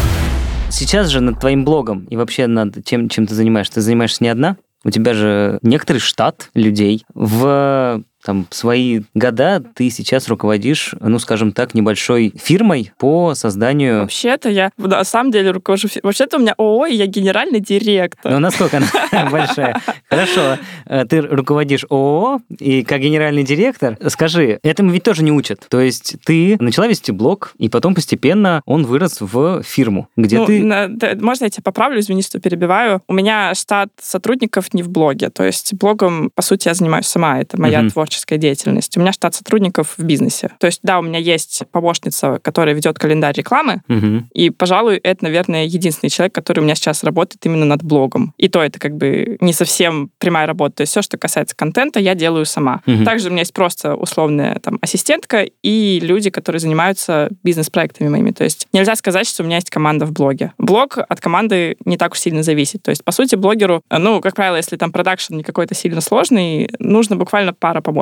Сейчас 0.70 1.08
же 1.08 1.22
над 1.22 1.40
твоим 1.40 1.64
блогом 1.64 2.06
и 2.10 2.18
вообще 2.18 2.46
над 2.46 2.84
тем, 2.84 3.08
чем 3.08 3.26
ты 3.26 3.34
занимаешься, 3.34 3.76
ты 3.76 3.82
занимаешься 3.82 4.22
не 4.22 4.30
одна? 4.30 4.58
У 4.84 4.90
тебя 4.92 5.14
же 5.14 5.60
некоторый 5.62 6.00
штат 6.00 6.50
людей. 6.54 7.06
В 7.14 8.04
там, 8.24 8.48
свои 8.50 9.02
года 9.14 9.64
ты 9.76 9.90
сейчас 9.90 10.28
руководишь, 10.28 10.94
ну, 11.00 11.20
скажем 11.20 11.52
так, 11.52 11.74
небольшой 11.74 12.34
фирмой 12.36 12.92
по 12.98 13.34
созданию... 13.34 14.02
Вообще-то 14.02 14.50
я 14.50 14.72
на 14.78 15.04
самом 15.04 15.32
деле 15.32 15.52
руковожу... 15.52 15.88
Вообще-то 16.04 16.38
у 16.38 16.40
меня 16.42 16.54
ООО, 16.58 16.88
и 16.88 16.96
я 16.96 17.06
генеральный 17.06 17.60
директор. 17.60 18.32
Ну, 18.32 18.40
насколько 18.40 18.78
она 19.12 19.30
большая? 19.32 19.82
Хорошо. 20.10 20.58
Э, 20.86 21.06
Ты 21.06 21.22
руководишь 21.22 21.86
ООО, 21.90 22.42
и 22.60 22.84
как 22.84 23.02
генеральный 23.02 23.44
директор, 23.44 23.98
скажи, 24.10 24.60
этому 24.64 24.92
ведь 24.92 25.04
тоже 25.04 25.24
не 25.24 25.32
учат. 25.32 25.66
То 25.70 25.80
есть 25.80 26.16
ты 26.26 26.58
начала 26.60 26.88
вести 26.88 27.12
блог, 27.12 27.54
и 27.58 27.70
потом 27.70 27.96
постепенно 27.96 28.62
он 28.66 28.86
вырос 28.86 29.22
в 29.22 29.64
фирму, 29.64 30.10
где 30.18 30.38
Ну, 30.40 30.46
ты... 30.46 31.16
можно 31.22 31.46
я 31.46 31.50
тебя 31.50 31.64
поправлю, 31.64 32.00
извини, 32.00 32.22
что 32.22 32.40
перебиваю. 32.40 33.02
У 33.08 33.14
меня 33.14 33.54
штат 33.56 33.90
сотрудников 34.02 34.74
не 34.74 34.84
в 34.84 34.90
блоге. 34.90 35.30
То 35.30 35.44
есть 35.44 35.74
блогом, 35.76 36.32
по 36.36 36.42
сути, 36.42 36.68
я 36.68 36.74
занимаюсь 36.74 37.08
сама. 37.08 37.40
Это 37.40 37.60
моя 37.60 37.80
Мгм. 37.80 37.88
Творческая 38.10 38.38
деятельность. 38.40 38.98
У 38.98 39.00
меня 39.00 39.12
штат 39.12 39.36
сотрудников 39.36 39.94
в 39.98 40.04
бизнесе. 40.04 40.50
То 40.60 40.66
есть, 40.66 40.80
да, 40.82 40.98
у 40.98 41.04
меня 41.04 41.20
есть 41.20 41.62
помощница, 41.72 42.40
которая 42.42 42.74
ведет 42.74 42.98
календарь 42.98 43.36
рекламы, 43.36 43.82
Мгм. 43.88 44.30
и, 44.34 44.50
пожалуй, 44.50 44.98
это, 44.98 45.24
наверное, 45.26 45.66
единственный 45.66 46.10
человек, 46.10 46.34
который 46.34 46.62
у 46.62 46.64
меня 46.64 46.74
сейчас 46.74 47.04
работает 47.04 47.46
именно 47.46 47.66
над 47.66 47.84
блогом. 47.84 48.34
И 48.38 48.48
то 48.50 48.64
это 48.64 48.80
как 48.80 48.96
бы 48.98 49.38
не 49.42 49.54
совсем 49.54 50.10
прямая 50.18 50.48
работа. 50.48 50.78
То 50.78 50.82
есть 50.82 50.92
все, 50.92 51.04
что 51.04 51.18
касается 51.18 51.56
контента, 51.56 52.00
я 52.00 52.16
делаю 52.16 52.46
сама. 52.46 52.82
Мгм. 52.88 53.06
Также 53.06 53.28
у 53.28 53.32
меня 53.32 53.42
есть 53.42 53.54
просто 53.54 53.96
условная 53.96 54.56
там 54.56 54.80
ассистентка 54.82 55.46
и 55.62 56.00
люди, 56.02 56.32
которые 56.32 56.60
занимаются 56.60 57.30
бизнес-проектами 57.44 58.10
моими. 58.10 58.32
То 58.32 58.44
есть 58.44 58.68
нельзя 58.74 58.96
сказать, 58.96 59.28
что 59.28 59.44
у 59.44 59.46
меня 59.46 59.58
есть 59.58 59.70
команда 59.70 60.08
в 60.08 60.12
блоге. 60.14 60.52
Блог 60.58 60.98
от 60.98 61.22
команды 61.22 61.78
не 61.86 61.98
так 61.98 62.14
уж 62.14 62.20
сильно 62.20 62.42
зависит. 62.42 62.82
То 62.82 62.90
есть, 62.90 63.04
по 63.04 63.12
сути, 63.12 63.36
блогеру, 63.36 63.84
ну, 63.92 64.20
как 64.22 64.34
правило, 64.36 64.56
если 64.56 64.78
там 64.78 64.92
продакшн 64.92 65.36
не 65.36 65.44
какой-то 65.44 65.76
сильно 65.76 66.02
сложный, 66.02 66.70
нужно 66.80 67.16
буквально 67.16 67.54
пара 67.54 67.82
помощников. 67.82 67.99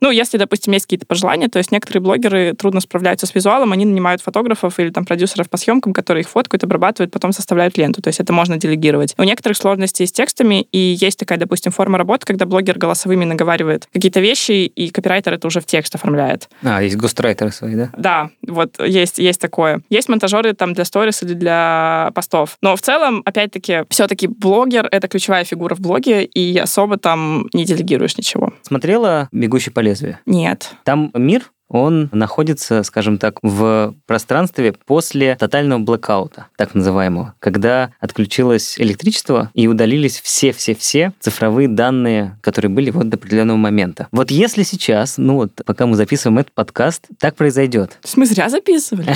Ну, 0.00 0.10
если, 0.10 0.38
допустим, 0.38 0.72
есть 0.72 0.86
какие-то 0.86 1.06
пожелания, 1.06 1.48
то 1.48 1.58
есть 1.58 1.72
некоторые 1.72 2.02
блогеры 2.02 2.54
трудно 2.54 2.80
справляются 2.80 3.26
с 3.26 3.34
визуалом, 3.34 3.72
они 3.72 3.84
нанимают 3.84 4.22
фотографов 4.22 4.78
или 4.78 4.90
там 4.90 5.04
продюсеров 5.04 5.48
по 5.48 5.56
съемкам, 5.56 5.92
которые 5.92 6.22
их 6.22 6.28
фоткают, 6.28 6.64
обрабатывают, 6.64 7.12
потом 7.12 7.32
составляют 7.32 7.76
ленту. 7.78 8.02
То 8.02 8.08
есть 8.08 8.20
это 8.20 8.32
можно 8.32 8.56
делегировать. 8.56 9.14
У 9.18 9.22
некоторых 9.22 9.56
сложности 9.56 10.04
с 10.04 10.12
текстами, 10.12 10.66
и 10.72 10.78
есть 11.00 11.18
такая, 11.18 11.38
допустим, 11.38 11.72
форма 11.72 11.98
работы, 11.98 12.26
когда 12.26 12.46
блогер 12.46 12.78
голосовыми 12.78 13.24
наговаривает 13.24 13.88
какие-то 13.92 14.20
вещи, 14.20 14.66
и 14.66 14.90
копирайтер 14.90 15.34
это 15.34 15.46
уже 15.46 15.60
в 15.60 15.66
текст 15.66 15.94
оформляет. 15.94 16.48
А, 16.62 16.82
есть 16.82 16.96
гострайтеры 16.96 17.52
свои, 17.52 17.74
да? 17.74 17.90
Да, 17.96 18.30
вот 18.46 18.78
есть, 18.84 19.18
есть 19.18 19.40
такое. 19.40 19.80
Есть 19.90 20.08
монтажеры 20.08 20.52
там 20.54 20.72
для 20.72 20.84
сторис 20.84 21.22
или 21.22 21.34
для 21.34 22.10
постов. 22.14 22.56
Но 22.62 22.76
в 22.76 22.82
целом, 22.82 23.22
опять-таки, 23.24 23.84
все-таки 23.90 24.26
блогер— 24.26 24.88
это 24.90 25.08
ключевая 25.08 25.44
фигура 25.44 25.74
в 25.74 25.80
блоге, 25.80 26.24
и 26.24 26.58
особо 26.58 26.96
там 26.96 27.48
не 27.52 27.64
делегируешь 27.64 28.16
ничего. 28.16 28.52
Смотрела 28.62 29.28
«Бегущий 29.36 29.70
по 29.70 29.80
лезвию»? 29.80 30.18
Нет. 30.26 30.74
Там 30.84 31.10
мир 31.14 31.50
он 31.68 32.08
находится, 32.12 32.82
скажем 32.82 33.18
так, 33.18 33.38
в 33.42 33.94
пространстве 34.06 34.72
после 34.72 35.36
тотального 35.36 35.80
блэкаута, 35.80 36.46
так 36.56 36.74
называемого, 36.74 37.34
когда 37.38 37.92
отключилось 38.00 38.78
электричество 38.78 39.50
и 39.54 39.66
удалились 39.66 40.20
все-все-все 40.20 41.12
цифровые 41.20 41.68
данные, 41.68 42.38
которые 42.40 42.70
были 42.70 42.90
вот 42.90 43.08
до 43.08 43.16
определенного 43.16 43.56
момента. 43.56 44.08
Вот 44.12 44.30
если 44.30 44.62
сейчас, 44.62 45.18
ну 45.18 45.34
вот, 45.36 45.52
пока 45.64 45.86
мы 45.86 45.96
записываем 45.96 46.38
этот 46.38 46.52
подкаст, 46.52 47.06
так 47.18 47.34
произойдет. 47.34 47.98
Мы 48.14 48.26
зря 48.26 48.48
записывали? 48.48 49.14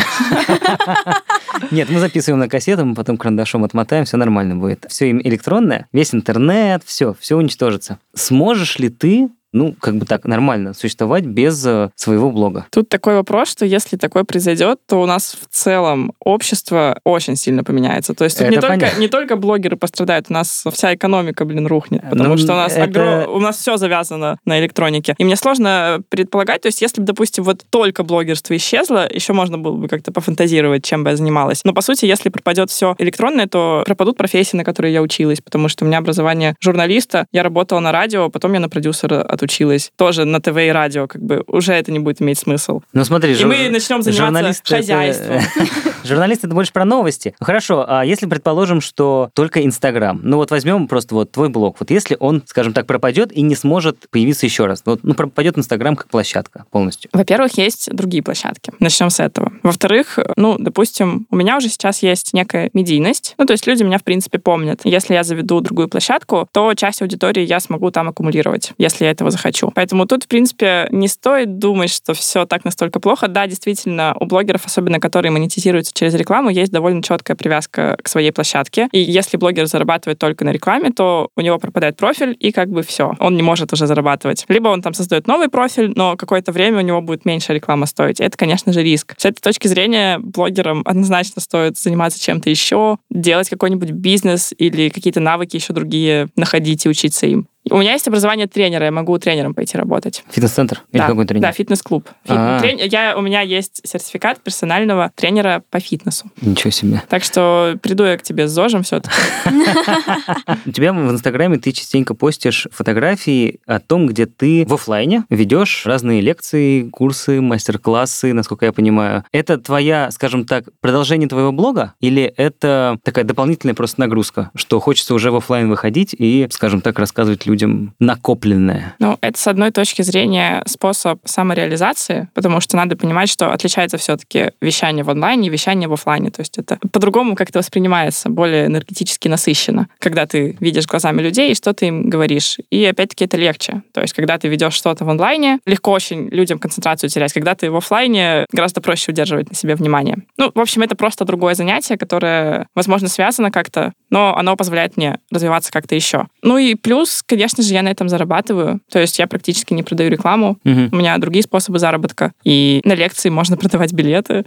Нет, 1.70 1.88
мы 1.88 2.00
записываем 2.00 2.40
на 2.40 2.48
кассету, 2.48 2.84
мы 2.84 2.94
потом 2.94 3.16
карандашом 3.16 3.64
отмотаем, 3.64 4.04
все 4.04 4.16
нормально 4.16 4.56
будет. 4.56 4.86
Все 4.88 5.10
электронное, 5.10 5.88
весь 5.92 6.14
интернет, 6.14 6.82
все, 6.84 7.14
все 7.18 7.36
уничтожится. 7.36 7.98
Сможешь 8.14 8.78
ли 8.78 8.88
ты 8.88 9.30
ну, 9.52 9.74
как 9.78 9.96
бы 9.96 10.06
так, 10.06 10.24
нормально 10.24 10.74
существовать 10.74 11.24
без 11.24 11.64
э, 11.66 11.90
своего 11.96 12.30
блога. 12.30 12.66
Тут 12.70 12.88
такой 12.88 13.14
вопрос, 13.14 13.50
что 13.50 13.66
если 13.66 13.96
такое 13.96 14.24
произойдет, 14.24 14.78
то 14.86 15.00
у 15.02 15.06
нас 15.06 15.36
в 15.40 15.54
целом 15.54 16.12
общество 16.20 17.00
очень 17.04 17.36
сильно 17.36 17.64
поменяется. 17.64 18.14
То 18.14 18.24
есть 18.24 18.38
тут 18.38 18.48
не 18.48 18.60
только, 18.60 18.90
не 18.98 19.08
только 19.08 19.36
блогеры 19.36 19.76
пострадают, 19.76 20.26
у 20.28 20.32
нас 20.32 20.64
вся 20.72 20.94
экономика, 20.94 21.44
блин, 21.44 21.66
рухнет, 21.66 22.02
потому 22.08 22.30
ну, 22.30 22.38
что 22.38 22.52
у 22.52 22.56
нас, 22.56 22.72
это... 22.72 22.84
огром... 22.84 23.36
у 23.36 23.40
нас 23.40 23.58
все 23.58 23.76
завязано 23.76 24.38
на 24.44 24.60
электронике. 24.60 25.14
И 25.18 25.24
мне 25.24 25.36
сложно 25.36 26.00
предполагать, 26.08 26.62
то 26.62 26.68
есть 26.68 26.80
если 26.80 27.00
бы, 27.00 27.06
допустим, 27.06 27.44
вот 27.44 27.64
только 27.70 28.04
блогерство 28.04 28.56
исчезло, 28.56 29.08
еще 29.12 29.32
можно 29.32 29.58
было 29.58 29.76
бы 29.76 29.88
как-то 29.88 30.12
пофантазировать, 30.12 30.84
чем 30.84 31.04
бы 31.04 31.10
я 31.10 31.16
занималась. 31.16 31.62
Но, 31.64 31.72
по 31.72 31.80
сути, 31.80 32.04
если 32.06 32.28
пропадет 32.28 32.70
все 32.70 32.94
электронное, 32.98 33.46
то 33.46 33.82
пропадут 33.86 34.16
профессии, 34.16 34.56
на 34.56 34.64
которые 34.64 34.92
я 34.92 35.02
училась, 35.02 35.40
потому 35.40 35.68
что 35.68 35.84
у 35.84 35.88
меня 35.88 35.98
образование 35.98 36.54
журналиста, 36.60 37.26
я 37.32 37.42
работала 37.42 37.80
на 37.80 37.92
радио, 37.92 38.28
потом 38.28 38.52
я 38.52 38.60
на 38.60 38.68
продюсера 38.68 39.22
отучилась. 39.40 39.90
Тоже 39.96 40.24
на 40.24 40.40
ТВ 40.40 40.56
и 40.56 40.68
радио, 40.68 41.06
как 41.06 41.22
бы 41.22 41.42
уже 41.46 41.72
это 41.72 41.90
не 41.90 41.98
будет 41.98 42.20
иметь 42.20 42.38
смысл. 42.38 42.82
Ну 42.92 43.04
смотри, 43.04 43.32
и 43.32 43.34
жур... 43.34 43.48
мы 43.48 43.70
начнем 43.70 44.02
заниматься 44.02 44.62
хозяйством. 44.64 45.40
Журналист 46.04 46.44
это 46.44 46.54
больше 46.54 46.72
про 46.72 46.84
новости. 46.84 47.34
Хорошо, 47.40 47.84
а 47.86 48.04
если 48.04 48.26
предположим, 48.26 48.80
что 48.80 49.30
только 49.34 49.64
Инстаграм, 49.64 50.20
ну 50.22 50.36
вот 50.36 50.50
возьмем 50.50 50.88
просто 50.88 51.14
вот 51.14 51.32
твой 51.32 51.48
блог, 51.48 51.76
вот 51.80 51.90
если 51.90 52.16
он, 52.18 52.42
скажем 52.46 52.72
так, 52.72 52.86
пропадет 52.86 53.32
и 53.32 53.42
не 53.42 53.54
сможет 53.54 54.08
появиться 54.10 54.46
еще 54.46 54.66
раз, 54.66 54.82
ну, 54.86 54.98
ну 55.02 55.14
пропадет 55.14 55.58
Инстаграм 55.58 55.96
как 55.96 56.08
площадка 56.08 56.64
полностью. 56.70 57.10
Во-первых, 57.12 57.56
есть 57.58 57.90
другие 57.92 58.22
площадки. 58.22 58.72
Начнем 58.78 59.10
с 59.10 59.20
этого. 59.20 59.52
Во-вторых, 59.62 60.18
ну, 60.36 60.56
допустим, 60.58 61.26
у 61.30 61.36
меня 61.36 61.56
уже 61.56 61.68
сейчас 61.68 62.02
есть 62.02 62.32
некая 62.32 62.70
медийность, 62.72 63.34
ну, 63.38 63.46
то 63.46 63.52
есть 63.52 63.66
люди 63.66 63.82
меня, 63.82 63.98
в 63.98 64.04
принципе, 64.04 64.38
помнят. 64.38 64.80
Если 64.84 65.14
я 65.14 65.22
заведу 65.22 65.60
другую 65.60 65.88
площадку, 65.88 66.48
то 66.52 66.74
часть 66.74 67.02
аудитории 67.02 67.44
я 67.44 67.60
смогу 67.60 67.90
там 67.90 68.08
аккумулировать, 68.08 68.72
если 68.78 69.04
я 69.04 69.10
этого 69.10 69.29
захочу. 69.30 69.70
Поэтому 69.74 70.06
тут, 70.06 70.24
в 70.24 70.28
принципе, 70.28 70.88
не 70.90 71.08
стоит 71.08 71.58
думать, 71.58 71.90
что 71.90 72.14
все 72.14 72.46
так 72.46 72.64
настолько 72.64 73.00
плохо. 73.00 73.28
Да, 73.28 73.46
действительно, 73.46 74.14
у 74.18 74.26
блогеров, 74.26 74.66
особенно 74.66 75.00
которые 75.00 75.32
монетизируются 75.32 75.92
через 75.94 76.14
рекламу, 76.14 76.50
есть 76.50 76.72
довольно 76.72 77.02
четкая 77.02 77.36
привязка 77.36 77.96
к 78.02 78.08
своей 78.08 78.32
площадке. 78.32 78.88
И 78.92 79.00
если 79.00 79.36
блогер 79.36 79.66
зарабатывает 79.66 80.18
только 80.18 80.44
на 80.44 80.50
рекламе, 80.50 80.90
то 80.90 81.28
у 81.36 81.40
него 81.40 81.58
пропадает 81.58 81.96
профиль, 81.96 82.36
и 82.38 82.52
как 82.52 82.68
бы 82.70 82.82
все. 82.82 83.14
Он 83.18 83.36
не 83.36 83.42
может 83.42 83.72
уже 83.72 83.86
зарабатывать. 83.86 84.44
Либо 84.48 84.68
он 84.68 84.82
там 84.82 84.94
создает 84.94 85.26
новый 85.26 85.48
профиль, 85.48 85.92
но 85.94 86.16
какое-то 86.16 86.52
время 86.52 86.78
у 86.78 86.82
него 86.82 87.00
будет 87.00 87.24
меньше 87.24 87.52
реклама 87.52 87.86
стоить. 87.86 88.20
Это, 88.20 88.36
конечно 88.36 88.72
же, 88.72 88.82
риск. 88.82 89.14
С 89.16 89.24
этой 89.24 89.40
точки 89.40 89.68
зрения 89.68 90.18
блогерам 90.18 90.82
однозначно 90.84 91.40
стоит 91.40 91.78
заниматься 91.78 92.20
чем-то 92.20 92.50
еще, 92.50 92.98
делать 93.10 93.48
какой-нибудь 93.48 93.90
бизнес 93.90 94.52
или 94.56 94.88
какие-то 94.88 95.20
навыки 95.20 95.56
еще 95.56 95.72
другие 95.72 96.28
находить 96.36 96.86
и 96.86 96.88
учиться 96.88 97.26
им. 97.26 97.46
У 97.70 97.78
меня 97.78 97.92
есть 97.92 98.06
образование 98.08 98.46
тренера, 98.46 98.84
я 98.84 98.90
могу 98.90 99.16
тренером 99.18 99.54
пойти 99.54 99.78
работать. 99.78 100.24
Фитнес-центр? 100.30 100.82
Или 100.92 101.00
да, 101.00 101.06
какой 101.06 101.24
тренер? 101.24 101.42
Да, 101.42 101.52
фитнес-клуб. 101.52 102.08
Фит... 102.24 102.36
А. 102.36 102.60
Трен... 102.60 102.78
Я, 102.78 103.16
у 103.16 103.20
меня 103.20 103.42
есть 103.42 103.80
сертификат 103.84 104.40
персонального 104.40 105.12
тренера 105.14 105.62
по 105.70 105.78
фитнесу. 105.78 106.26
Ничего 106.40 106.70
себе. 106.70 107.02
Так 107.08 107.22
что 107.22 107.78
приду 107.80 108.04
я 108.04 108.18
к 108.18 108.22
тебе 108.22 108.48
с 108.48 108.50
ЗОЖем 108.50 108.82
все-таки. 108.82 109.14
У 110.66 110.72
тебя 110.72 110.92
в 110.92 111.10
Инстаграме 111.10 111.58
ты 111.58 111.72
частенько 111.72 112.14
постишь 112.14 112.66
фотографии 112.72 113.60
о 113.66 113.78
том, 113.78 114.06
где 114.06 114.26
ты 114.26 114.64
в 114.66 114.74
офлайне 114.74 115.24
ведешь 115.30 115.86
разные 115.86 116.20
лекции, 116.20 116.88
курсы, 116.88 117.40
мастер-классы, 117.40 118.32
насколько 118.32 118.66
я 118.66 118.72
понимаю. 118.72 119.24
Это 119.32 119.58
твоя, 119.58 120.10
скажем 120.10 120.44
так, 120.44 120.64
продолжение 120.80 121.28
твоего 121.28 121.52
блога? 121.52 121.94
Или 122.00 122.22
это 122.22 122.98
такая 123.04 123.24
дополнительная 123.24 123.74
просто 123.74 124.00
нагрузка, 124.00 124.50
что 124.54 124.80
хочется 124.80 125.14
уже 125.14 125.30
в 125.30 125.36
офлайн 125.36 125.68
выходить 125.68 126.14
и, 126.18 126.48
скажем 126.50 126.80
так, 126.80 126.98
рассказывать 126.98 127.46
людям 127.46 127.59
накопленное? 127.98 128.94
Ну, 128.98 129.18
это 129.20 129.38
с 129.38 129.46
одной 129.46 129.70
точки 129.70 130.02
зрения 130.02 130.62
способ 130.66 131.20
самореализации, 131.24 132.28
потому 132.34 132.60
что 132.60 132.76
надо 132.76 132.96
понимать, 132.96 133.28
что 133.28 133.52
отличается 133.52 133.98
все-таки 133.98 134.52
вещание 134.60 135.04
в 135.04 135.10
онлайне 135.10 135.48
и 135.48 135.50
вещание 135.50 135.88
в 135.88 135.92
офлайне. 135.92 136.30
То 136.30 136.40
есть 136.40 136.58
это 136.58 136.78
по-другому 136.92 137.34
как-то 137.34 137.58
воспринимается, 137.58 138.28
более 138.30 138.66
энергетически 138.66 139.28
насыщенно, 139.28 139.88
когда 139.98 140.26
ты 140.26 140.56
видишь 140.60 140.86
глазами 140.86 141.22
людей 141.22 141.52
и 141.52 141.54
что 141.54 141.72
ты 141.72 141.86
им 141.86 142.08
говоришь. 142.08 142.58
И 142.70 142.84
опять-таки 142.84 143.24
это 143.24 143.36
легче. 143.36 143.82
То 143.92 144.00
есть 144.00 144.14
когда 144.14 144.38
ты 144.38 144.48
ведешь 144.48 144.74
что-то 144.74 145.04
в 145.04 145.10
онлайне, 145.10 145.58
легко 145.66 145.90
очень 145.92 146.28
людям 146.28 146.58
концентрацию 146.58 147.10
терять. 147.10 147.32
Когда 147.32 147.54
ты 147.54 147.70
в 147.70 147.76
офлайне, 147.76 148.46
гораздо 148.52 148.80
проще 148.80 149.12
удерживать 149.12 149.48
на 149.48 149.54
себе 149.54 149.74
внимание. 149.74 150.18
Ну, 150.36 150.50
в 150.54 150.60
общем, 150.60 150.82
это 150.82 150.94
просто 150.94 151.24
другое 151.24 151.54
занятие, 151.54 151.96
которое, 151.96 152.66
возможно, 152.74 153.08
связано 153.08 153.50
как-то, 153.50 153.92
но 154.10 154.36
оно 154.36 154.56
позволяет 154.56 154.96
мне 154.96 155.18
развиваться 155.30 155.72
как-то 155.72 155.94
еще. 155.94 156.26
Ну 156.42 156.58
и 156.58 156.74
плюс, 156.74 157.22
конечно 157.26 157.49
же, 157.58 157.74
я 157.74 157.82
на 157.82 157.88
этом 157.88 158.08
зарабатываю. 158.08 158.80
То 158.90 158.98
есть 158.98 159.18
я 159.18 159.26
практически 159.26 159.74
не 159.74 159.82
продаю 159.82 160.10
рекламу. 160.10 160.58
Угу. 160.64 160.88
У 160.92 160.96
меня 160.96 161.16
другие 161.18 161.42
способы 161.42 161.78
заработка. 161.78 162.32
И 162.44 162.80
на 162.84 162.94
лекции 162.94 163.28
можно 163.28 163.56
продавать 163.56 163.92
билеты. 163.92 164.44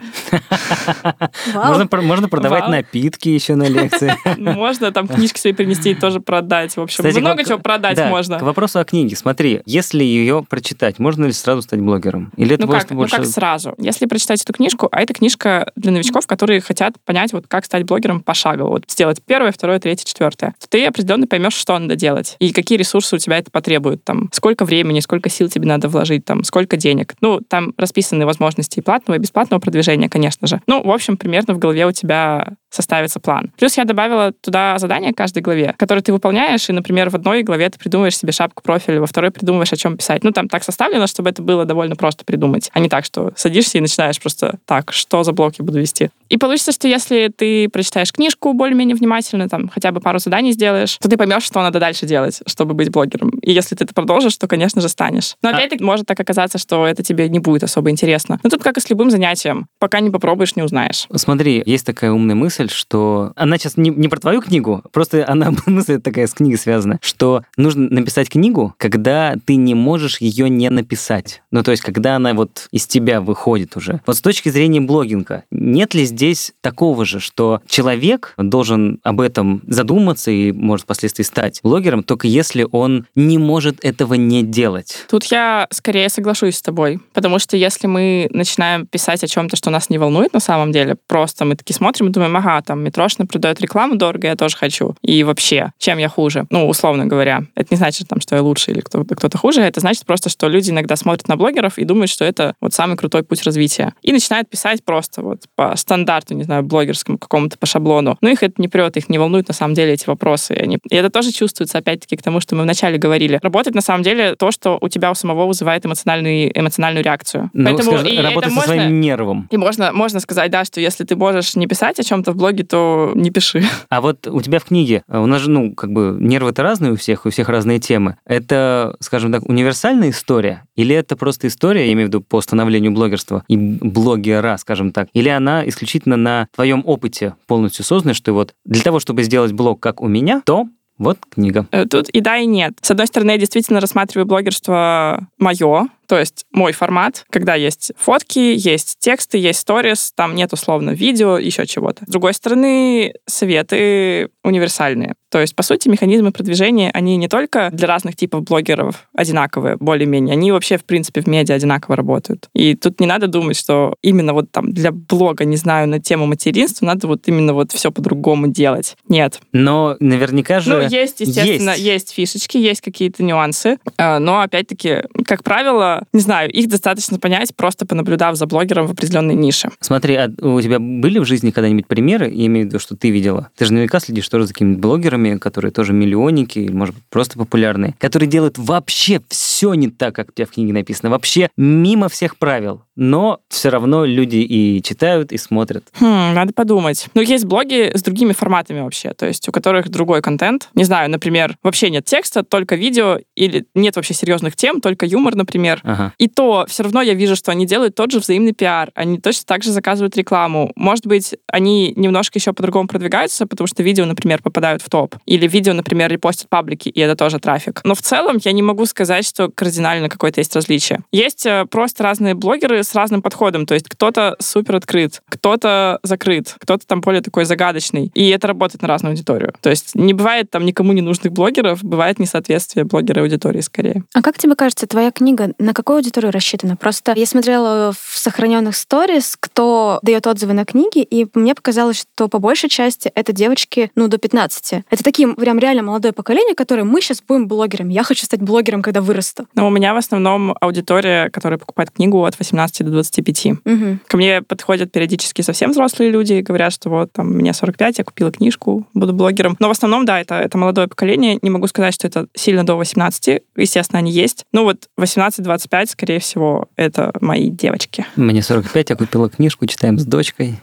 Можно, 1.54 2.28
продавать 2.28 2.68
напитки 2.68 3.30
еще 3.30 3.56
на 3.56 3.64
лекции. 3.64 4.14
Можно 4.38 4.92
там 4.92 5.08
книжки 5.08 5.40
свои 5.40 5.54
принести 5.54 5.92
и 5.92 5.96
тоже 5.96 6.20
продать. 6.20 6.76
В 6.76 6.82
общем, 6.82 7.04
много 7.22 7.44
чего 7.44 7.60
продать 7.60 8.00
можно. 8.10 8.40
К 8.40 8.44
вопросу 8.44 8.80
о 8.80 8.86
книге. 8.86 9.16
Смотри, 9.16 9.62
если 9.66 10.04
ее 10.04 10.46
прочитать, 10.48 11.00
можно 11.00 11.26
ли 11.26 11.34
сразу 11.34 11.62
стать 11.62 11.80
блогером? 11.80 12.32
Или 12.38 12.56
это 12.56 12.66
ну 12.66 12.72
как, 12.72 12.88
больше... 12.92 13.16
ну 13.16 13.24
как 13.24 13.32
сразу? 13.32 13.74
Если 13.78 14.06
прочитать 14.06 14.42
эту 14.42 14.54
книжку, 14.54 14.88
а 14.92 15.02
это 15.02 15.14
книжка 15.14 15.72
для 15.76 15.92
новичков, 15.92 16.28
которые 16.28 16.62
хотят 16.62 16.94
понять, 17.06 17.34
вот 17.34 17.46
как 17.48 17.66
стать 17.66 17.84
блогером 17.86 18.22
пошагово. 18.22 18.70
Вот 18.70 18.86
сделать 18.88 19.22
первое, 19.26 19.52
второе, 19.52 19.80
третье, 19.80 20.06
четвертое. 20.06 20.56
То 20.60 20.68
ты 20.70 20.86
определенно 20.86 21.28
поймешь, 21.28 21.54
что 21.54 21.78
надо 21.78 21.96
делать. 21.96 22.36
И 22.40 22.52
какие 22.52 22.78
ресурсы 22.84 23.16
у 23.16 23.20
тебя 23.20 23.38
это 23.38 23.50
потребует. 23.50 24.04
Там, 24.04 24.30
сколько 24.32 24.66
времени, 24.66 25.00
сколько 25.00 25.30
сил 25.30 25.50
тебе 25.50 25.68
надо 25.68 25.88
вложить, 25.88 26.26
там, 26.26 26.44
сколько 26.44 26.78
денег. 26.78 27.16
Ну, 27.22 27.40
там 27.40 27.74
расписаны 27.78 28.26
возможности 28.26 28.80
и 28.80 28.82
платного, 28.82 29.18
и 29.18 29.22
бесплатного 29.22 29.60
продвижения, 29.60 30.10
конечно 30.10 30.48
же. 30.48 30.62
Ну, 30.68 30.84
в 30.84 30.92
общем, 30.92 31.18
примерно 31.18 31.54
в 31.54 31.60
голове 31.60 31.88
у 31.88 31.92
тебя 31.92 32.56
составится 32.74 33.20
план. 33.20 33.52
Плюс 33.58 33.78
я 33.78 33.86
добавила 33.86 34.34
туда 34.42 34.78
задание 34.78 35.14
каждой 35.14 35.42
главе, 35.44 35.76
которое 35.78 36.02
ты 36.02 36.12
выполняешь, 36.12 36.70
и, 36.70 36.74
например, 36.74 37.10
в 37.10 37.16
одной 37.16 37.44
главе 37.44 37.70
ты 37.70 37.78
придумываешь 37.78 38.18
себе 38.18 38.32
шапку 38.32 38.64
профиля, 38.64 39.00
во 39.00 39.08
второй 39.08 39.32
придумываешь, 39.32 39.72
о 39.74 39.76
чем 39.76 39.98
писать. 39.98 40.24
Ну, 40.24 40.32
там 40.32 40.48
так 40.48 40.64
составлено, 40.64 41.08
чтобы 41.08 41.30
это 41.30 41.42
было 41.42 41.66
довольно 41.66 41.96
просто 41.96 42.26
придумать, 42.26 42.70
а 42.74 42.80
не 42.80 42.90
так, 42.90 43.06
что 43.06 43.32
садишься 43.36 43.78
и 43.78 43.82
начинаешь 43.82 44.20
просто 44.20 44.60
так, 44.66 44.92
что 44.92 45.24
за 45.24 45.32
блок 45.34 45.56
я 45.60 45.66
буду 45.66 45.80
вести. 45.80 46.10
И 46.30 46.38
получится, 46.38 46.72
что 46.72 46.88
если 46.88 47.32
ты 47.36 47.70
прочитаешь 47.70 48.12
книжку 48.12 48.54
более-менее 48.54 48.96
внимательно, 48.96 49.48
там, 49.48 49.70
хотя 49.70 49.92
бы 49.92 50.02
пару 50.02 50.20
заданий 50.20 50.52
сделаешь, 50.52 50.98
то 51.00 51.08
ты 51.08 51.18
поймешь, 51.18 51.44
что 51.44 51.62
надо 51.62 51.80
дальше 51.80 52.06
делать, 52.06 52.42
чтобы 52.48 52.74
быть 52.74 52.90
блогером. 52.90 53.30
И 53.42 53.52
если 53.52 53.76
ты 53.76 53.84
это 53.84 53.94
продолжишь, 53.94 54.36
то, 54.38 54.48
конечно 54.48 54.82
же, 54.82 54.90
станешь. 54.90 55.36
Но 55.44 55.50
а 55.50 55.54
опять-таки 55.54 55.84
может 55.84 56.08
так 56.08 56.20
оказаться, 56.20 56.58
что 56.58 56.88
это 56.88 57.04
тебе 57.04 57.30
не 57.30 57.40
будет 57.40 57.64
особо 57.64 57.92
интересно. 57.92 58.40
Но 58.44 58.50
тут 58.50 58.64
как 58.64 58.78
и 58.78 58.82
с 58.82 58.90
любым 58.90 59.12
занятием. 59.12 59.68
Пока 59.80 60.00
не 60.00 60.10
попробуешь, 60.10 60.56
не 60.56 60.64
узнаешь. 60.64 61.08
Смотри, 61.16 61.62
есть 61.66 61.86
такая 61.86 62.12
умная 62.12 62.36
мысль, 62.36 62.63
что 62.70 63.34
она 63.36 63.58
сейчас 63.58 63.78
не, 63.78 63.90
не 63.90 64.08
про 64.08 64.20
твою 64.20 64.42
книгу, 64.42 64.84
просто 64.92 65.26
она 65.28 65.52
мысль 65.66 66.00
такая 66.00 66.28
с 66.28 66.34
книгой 66.34 66.58
связана, 66.58 67.00
что 67.02 67.44
нужно 67.58 67.90
написать 67.90 68.30
книгу, 68.30 68.74
когда 68.78 69.36
ты 69.46 69.56
не 69.56 69.76
можешь 69.76 70.20
ее 70.20 70.50
не 70.50 70.70
написать. 70.70 71.42
Ну, 71.52 71.64
то 71.64 71.72
есть, 71.72 71.84
когда 71.84 72.16
она 72.16 72.34
вот 72.34 72.68
из 72.72 72.88
тебя 72.88 73.22
выходит 73.22 73.76
уже. 73.76 74.02
Вот 74.06 74.18
с 74.18 74.22
точки 74.22 74.50
зрения 74.50 74.82
блогинга, 74.82 75.44
нет 75.52 75.94
ли 75.94 76.06
здесь 76.06 76.54
такого 76.62 77.06
же, 77.06 77.20
что 77.20 77.62
человек 77.68 78.34
должен 78.38 79.00
об 79.04 79.22
этом 79.22 79.62
задуматься 79.68 80.32
и 80.32 80.52
может 80.52 80.86
впоследствии 80.86 81.24
стать 81.24 81.60
блогером, 81.64 82.04
только 82.04 82.28
если 82.28 82.68
он 82.72 83.06
не 83.16 83.38
может 83.38 83.84
этого 83.84 84.16
не 84.16 84.44
делать. 84.44 85.06
Тут 85.10 85.26
я 85.26 85.68
скорее 85.72 86.10
соглашусь 86.10 86.58
с 86.58 86.62
тобой, 86.62 87.00
потому 87.14 87.40
что 87.40 87.58
если 87.58 87.88
мы 87.88 88.28
начинаем 88.32 88.86
писать 88.86 89.24
о 89.24 89.28
чем-то, 89.28 89.56
что 89.56 89.70
нас 89.70 89.90
не 89.90 89.98
волнует 89.98 90.34
на 90.34 90.40
самом 90.40 90.72
деле, 90.72 90.96
просто 91.08 91.46
мы 91.46 91.56
таки 91.56 91.74
смотрим 91.74 92.08
и 92.08 92.12
думаем, 92.12 92.36
ага, 92.38 92.53
ага, 92.54 92.62
там 92.62 92.84
Митрошина 92.84 93.26
продает 93.26 93.62
рекламу 93.62 93.96
дорого, 93.96 94.28
я 94.28 94.36
тоже 94.36 94.56
хочу. 94.56 94.96
И 95.02 95.24
вообще, 95.24 95.72
чем 95.78 95.98
я 95.98 96.10
хуже? 96.10 96.46
Ну, 96.50 96.68
условно 96.68 97.06
говоря. 97.06 97.44
Это 97.56 97.68
не 97.72 97.78
значит, 97.78 98.08
там, 98.08 98.22
что 98.22 98.36
я 98.36 98.42
лучше 98.42 98.72
или 98.72 98.82
кто-то, 98.82 99.16
кто-то 99.16 99.38
хуже. 99.38 99.62
Это 99.62 99.80
значит 99.80 100.06
просто, 100.06 100.30
что 100.30 100.48
люди 100.48 100.70
иногда 100.70 100.96
смотрят 100.96 101.28
на 101.28 101.36
блогеров 101.36 101.78
и 101.78 101.86
думают, 101.86 102.10
что 102.10 102.26
это 102.26 102.56
вот 102.62 102.74
самый 102.74 102.98
крутой 102.98 103.24
путь 103.24 103.44
развития. 103.44 103.94
И 104.02 104.12
начинают 104.12 104.50
писать 104.50 104.84
просто 104.84 105.22
вот 105.22 105.44
по 105.56 105.76
стандарту, 105.76 106.34
не 106.34 106.44
знаю, 106.44 106.64
блогерскому 106.64 107.18
какому-то, 107.18 107.58
по 107.58 107.66
шаблону. 107.66 108.18
Но 108.22 108.30
их 108.30 108.44
это 108.44 108.56
не 108.58 108.68
прет, 108.68 108.98
их 108.98 109.10
не 109.10 109.18
волнуют 109.18 109.48
на 109.48 109.54
самом 109.54 109.74
деле 109.74 109.94
эти 109.94 110.08
вопросы. 110.08 110.54
И, 110.54 110.60
они... 110.60 110.78
и 110.90 110.96
это 110.96 111.10
тоже 111.10 111.32
чувствуется, 111.32 111.78
опять-таки, 111.78 112.16
к 112.16 112.22
тому, 112.22 112.40
что 112.40 112.56
мы 112.56 112.64
вначале 112.64 112.98
говорили. 112.98 113.40
Работать 113.42 113.76
на 113.76 113.82
самом 113.82 114.04
деле 114.04 114.36
то, 114.36 114.52
что 114.52 114.78
у 114.82 114.90
тебя 114.90 115.12
у 115.12 115.16
самого 115.16 115.46
вызывает 115.46 115.86
эмоциональную, 115.86 116.58
эмоциональную 116.58 117.04
реакцию. 117.04 117.50
Ну, 117.54 117.66
Поэтому 117.66 117.98
скажи, 117.98 118.10
и 118.10 118.16
это 118.16 118.30
работать 118.30 118.50
со 118.50 118.56
можно- 118.56 118.74
своим 118.74 119.02
нервом. 119.02 119.48
И 119.52 119.58
можно, 119.58 119.92
можно 119.94 120.20
сказать, 120.20 120.52
да, 120.52 120.66
что 120.66 120.80
если 120.80 121.04
ты 121.04 121.16
можешь 121.16 121.56
не 121.56 121.68
писать 121.68 122.00
о 122.00 122.04
чем-то 122.04 122.32
в 122.32 122.36
блоге, 122.44 122.64
то 122.66 123.14
не 123.16 123.32
пиши. 123.32 123.64
А 123.90 124.02
вот 124.02 124.28
у 124.28 124.42
тебя 124.42 124.60
в 124.60 124.66
книге, 124.66 125.04
э, 125.08 125.18
у 125.20 125.26
нас 125.28 125.42
же, 125.42 125.50
ну, 125.50 125.74
как 125.74 125.92
бы 125.92 126.18
нервы-то 126.20 126.64
разные 126.64 126.92
у 126.92 126.96
всех, 126.96 127.26
у 127.26 127.30
всех 127.30 127.48
разные 127.48 127.80
темы. 127.80 128.18
Это, 128.26 128.96
скажем 129.00 129.32
так, 129.32 129.48
универсальная 129.48 130.10
история? 130.10 130.64
Или 130.76 130.96
это 130.96 131.16
просто 131.16 131.48
история, 131.48 131.86
я 131.86 131.94
имею 131.94 132.08
в 132.08 132.10
виду 132.10 132.22
по 132.22 132.42
становлению 132.42 132.92
блогерства 132.92 133.44
и 133.48 133.56
блогера, 133.56 134.58
скажем 134.58 134.92
так? 134.92 135.08
Или 135.14 135.30
она 135.30 135.68
исключительно 135.68 136.18
на 136.18 136.48
твоем 136.54 136.84
опыте 136.86 137.36
полностью 137.48 137.86
создана, 137.86 138.14
что 138.14 138.34
вот 138.34 138.54
для 138.66 138.82
того, 138.82 139.00
чтобы 139.00 139.24
сделать 139.24 139.52
блог 139.54 139.80
как 139.80 140.02
у 140.02 140.08
меня, 140.08 140.42
то 140.46 140.68
вот 140.98 141.18
книга. 141.30 141.68
Э, 141.72 141.86
Тут 141.86 142.10
и 142.10 142.22
да, 142.22 142.38
и 142.38 142.46
нет. 142.46 142.74
С 142.82 142.92
одной 142.92 143.08
стороны, 143.08 143.32
я 143.32 143.38
действительно 143.38 143.80
рассматриваю 143.80 144.26
блогерство 144.26 145.28
мое, 145.38 145.88
то 146.08 146.20
есть 146.20 146.46
мой 146.52 146.74
формат, 146.74 147.26
когда 147.30 147.56
есть 147.56 147.92
фотки, 147.98 148.40
есть 148.40 148.98
тексты, 149.00 149.38
есть 149.38 149.60
сторис, 149.60 150.12
там 150.16 150.36
нет 150.36 150.54
условно 150.54 150.92
видео, 150.92 151.38
еще 151.38 151.66
чего-то. 151.66 152.06
С 152.06 152.10
другой 152.10 152.34
стороны, 152.34 153.14
советы 153.26 154.30
универсальные. 154.44 155.16
То 155.34 155.42
есть, 155.42 155.56
по 155.56 155.64
сути, 155.64 155.90
механизмы 155.90 156.32
продвижения, 156.32 156.92
они 156.92 157.18
не 157.18 157.28
только 157.28 157.72
для 157.74 157.88
разных 157.88 158.16
типов 158.16 158.44
блогеров 158.44 159.08
одинаковые, 159.16 159.78
более-менее, 159.80 160.34
они 160.34 160.52
вообще, 160.52 160.78
в 160.78 160.86
принципе, 160.86 161.22
в 161.22 161.26
медиа 161.26 161.56
одинаково 161.56 161.96
работают. 161.96 162.50
И 162.54 162.76
тут 162.76 163.00
не 163.00 163.08
надо 163.08 163.26
думать, 163.26 163.58
что 163.58 163.96
именно 164.04 164.34
вот 164.34 164.52
там 164.52 164.72
для 164.72 164.92
блога, 164.92 165.44
не 165.46 165.58
знаю, 165.58 165.88
на 165.88 166.00
тему 166.00 166.28
материнства 166.28 166.86
надо 166.86 167.08
вот 167.08 167.28
именно 167.28 167.56
вот 167.56 167.72
все 167.72 167.92
по-другому 167.92 168.46
делать. 168.46 168.96
Нет. 169.10 169.42
Но 169.54 169.98
наверняка 170.00 170.60
же... 170.60 170.70
Ну, 170.70 170.82
есть, 170.82 171.20
естественно, 171.22 171.72
есть. 171.72 171.84
есть. 171.84 172.14
фишечки, 172.14 172.58
есть 172.58 172.82
какие-то 172.82 173.24
нюансы, 173.24 173.80
э, 173.98 174.20
но, 174.20 174.42
опять-таки, 174.42 174.98
как 175.26 175.44
правило, 175.44 176.04
не 176.14 176.22
знаю, 176.22 176.52
их 176.52 176.70
достаточно 176.70 177.18
понять, 177.18 177.56
просто 177.56 177.88
понаблюдав 177.88 178.36
за 178.36 178.46
блогером 178.46 178.86
в 178.86 178.92
определенной 178.92 179.34
нише. 179.34 179.72
Смотри, 179.80 180.14
а 180.14 180.30
у 180.44 180.62
тебя 180.62 180.78
были 180.78 181.18
в 181.18 181.26
жизни 181.26 181.50
когда-нибудь 181.50 181.88
примеры, 181.88 182.30
я 182.30 182.46
имею 182.46 182.68
в 182.68 182.70
виду, 182.70 182.78
что 182.78 182.96
ты 182.96 183.10
видела? 183.10 183.50
Ты 183.58 183.66
же 183.66 183.74
наверняка 183.74 184.00
следишь 184.00 184.30
тоже 184.30 184.46
за 184.46 184.54
какими-то 184.54 184.80
блогерами, 184.80 185.23
которые 185.40 185.72
тоже 185.72 185.94
миллионники, 185.94 186.60
или, 186.60 186.72
может 186.72 186.96
быть, 186.96 187.04
просто 187.10 187.38
популярные, 187.38 187.96
которые 188.00 188.30
делают 188.30 188.58
вообще 188.58 189.22
все 189.30 189.74
не 189.74 189.90
так, 189.90 190.16
как 190.16 190.30
у 190.30 190.32
тебя 190.32 190.46
в 190.46 190.52
книге 190.52 190.74
написано, 190.74 191.10
вообще 191.10 191.50
мимо 191.58 192.10
всех 192.10 192.38
правил. 192.38 192.84
Но 192.96 193.40
все 193.50 193.70
равно 193.70 194.06
люди 194.06 194.38
и 194.38 194.82
читают, 194.84 195.32
и 195.32 195.38
смотрят. 195.38 195.84
Хм, 196.00 196.34
надо 196.34 196.54
подумать. 196.54 197.08
Ну, 197.14 197.22
есть 197.22 197.46
блоги 197.46 197.92
с 197.94 198.04
другими 198.04 198.34
форматами 198.34 198.82
вообще, 198.82 199.14
то 199.14 199.26
есть 199.26 199.48
у 199.48 199.52
которых 199.52 199.90
другой 199.90 200.22
контент. 200.22 200.70
Не 200.76 200.84
знаю, 200.84 201.10
например, 201.10 201.58
вообще 201.64 201.90
нет 201.90 202.06
текста, 202.06 202.44
только 202.44 202.76
видео, 202.76 203.20
или 203.36 203.66
нет 203.74 203.96
вообще 203.96 204.14
серьезных 204.14 204.56
тем, 204.56 204.82
только 204.82 205.06
юмор, 205.06 205.36
например. 205.36 205.80
Ага. 205.84 206.14
И 206.18 206.28
то 206.28 206.66
все 206.68 206.84
равно 206.84 207.02
я 207.02 207.14
вижу, 207.14 207.36
что 207.36 207.52
они 207.52 207.66
делают 207.66 207.96
тот 207.96 208.12
же 208.12 208.20
взаимный 208.20 208.54
пиар. 208.54 208.92
Они 208.96 209.18
точно 209.18 209.44
так 209.48 209.64
же 209.64 209.72
заказывают 209.72 210.16
рекламу. 210.16 210.72
Может 210.76 211.08
быть, 211.08 211.36
они 211.48 211.94
немножко 211.96 212.38
еще 212.38 212.54
по-другому 212.54 212.88
продвигаются, 212.88 213.48
потому 213.48 213.68
что 213.68 213.84
видео, 213.84 214.06
например, 214.06 214.42
попадают 214.42 214.82
в 214.82 214.90
топ. 214.90 215.16
Или 215.26 215.48
видео, 215.48 215.74
например, 215.74 216.12
репостят 216.12 216.50
паблики, 216.50 216.90
и 216.90 217.00
это 217.00 217.16
тоже 217.16 217.40
трафик. 217.40 217.82
Но 217.84 217.96
в 217.96 218.02
целом 218.02 218.38
я 218.44 218.52
не 218.52 218.62
могу 218.62 218.86
сказать, 218.86 219.26
что 219.26 219.50
кардинально 219.50 220.10
какое-то 220.10 220.40
есть 220.40 220.56
различие. 220.56 221.00
Есть 221.12 221.46
э, 221.46 221.66
просто 221.70 222.04
разные 222.04 222.34
блогеры 222.34 222.83
с 222.84 222.96
разным 222.96 223.22
подходом. 223.22 223.66
То 223.66 223.74
есть 223.74 223.90
кто-то 223.90 224.36
супер 224.40 224.76
открыт, 224.76 225.22
кто-то 225.30 226.00
закрыт, 226.04 226.56
кто-то 226.60 226.86
там 226.86 227.02
более 227.02 227.22
такой 227.22 227.46
загадочный. 227.46 228.12
И 228.14 228.30
это 228.30 228.48
работает 228.48 228.82
на 228.82 228.88
разную 228.88 229.12
аудиторию. 229.12 229.54
То 229.62 229.70
есть 229.70 229.96
не 229.96 230.14
бывает 230.14 230.50
там 230.50 230.66
никому 230.66 230.94
не 230.94 231.02
нужных 231.02 231.34
блогеров, 231.34 231.84
бывает 231.84 232.20
несоответствие 232.20 232.86
блогера 232.86 233.22
и 233.22 233.24
аудитории 233.24 233.62
скорее. 233.62 234.04
А 234.14 234.22
как 234.22 234.38
тебе 234.38 234.56
кажется, 234.56 234.88
твоя 234.88 235.12
книга 235.12 235.54
на 235.58 235.74
какую 235.74 235.98
аудиторию 235.98 236.32
рассчитана? 236.32 236.76
Просто 236.76 237.14
я 237.16 237.26
смотрела 237.26 237.94
в 237.94 238.18
сохраненных 238.18 238.76
сторис, 238.76 239.36
кто 239.40 240.00
дает 240.02 240.28
отзывы 240.28 240.54
на 240.54 240.66
книги, 240.66 241.00
и 241.00 241.28
мне 241.34 241.56
показалось, 241.56 242.02
что 242.02 242.28
по 242.28 242.40
большей 242.40 242.70
части 242.70 243.12
это 243.16 243.34
девочки, 243.34 243.92
ну, 243.96 244.08
до 244.08 244.18
15. 244.18 244.84
Это 244.90 245.04
такие 245.04 245.34
прям 245.36 245.60
реально 245.60 245.84
молодое 245.84 246.14
поколение, 246.14 246.56
которое 246.56 246.84
мы 246.84 247.02
сейчас 247.02 247.22
будем 247.22 247.48
блогерами. 247.48 247.94
Я 247.94 248.04
хочу 248.04 248.26
стать 248.26 248.42
блогером, 248.42 248.82
когда 248.82 249.02
вырасту. 249.02 249.48
Но 249.56 249.68
у 249.68 249.70
меня 249.70 249.94
в 249.94 249.98
основном 249.98 250.56
аудитория, 250.62 251.30
которая 251.30 251.58
покупает 251.58 251.92
книгу 251.92 252.24
от 252.26 252.38
18 252.38 252.73
до 252.82 252.92
25. 252.92 253.48
Мгм. 253.66 254.00
Ко 254.08 254.18
мне 254.18 254.42
подходят 254.42 254.92
периодически 254.92 255.42
совсем 255.42 255.72
взрослые 255.72 256.12
люди 256.12 256.34
и 256.34 256.42
говорят, 256.42 256.74
что 256.74 256.90
вот 256.90 257.12
там 257.12 257.28
мне 257.34 257.54
45, 257.54 257.98
я 258.00 258.04
купила 258.04 258.32
книжку, 258.32 258.88
буду 258.94 259.14
блогером. 259.14 259.56
Но 259.60 259.68
в 259.68 259.72
основном, 259.72 260.06
да, 260.06 260.20
это, 260.22 260.36
это 260.36 260.58
молодое 260.58 260.88
поколение. 260.88 261.38
Не 261.42 261.50
могу 261.50 261.68
сказать, 261.68 261.94
что 261.94 262.08
это 262.08 262.28
сильно 262.36 262.66
до 262.66 262.76
18. 262.76 263.42
Естественно, 263.58 264.00
они 264.00 264.12
есть. 264.12 264.46
Ну 264.54 264.64
вот 264.64 264.88
18-25, 265.00 265.86
скорее 265.88 266.20
всего, 266.20 266.70
это 266.76 267.12
мои 267.22 267.50
девочки. 267.50 268.06
Мне 268.16 268.42
45, 268.42 268.90
я 268.90 268.96
купила 268.96 269.30
книжку, 269.30 269.66
читаем 269.66 270.00
с 270.00 270.06
дочкой. 270.06 270.60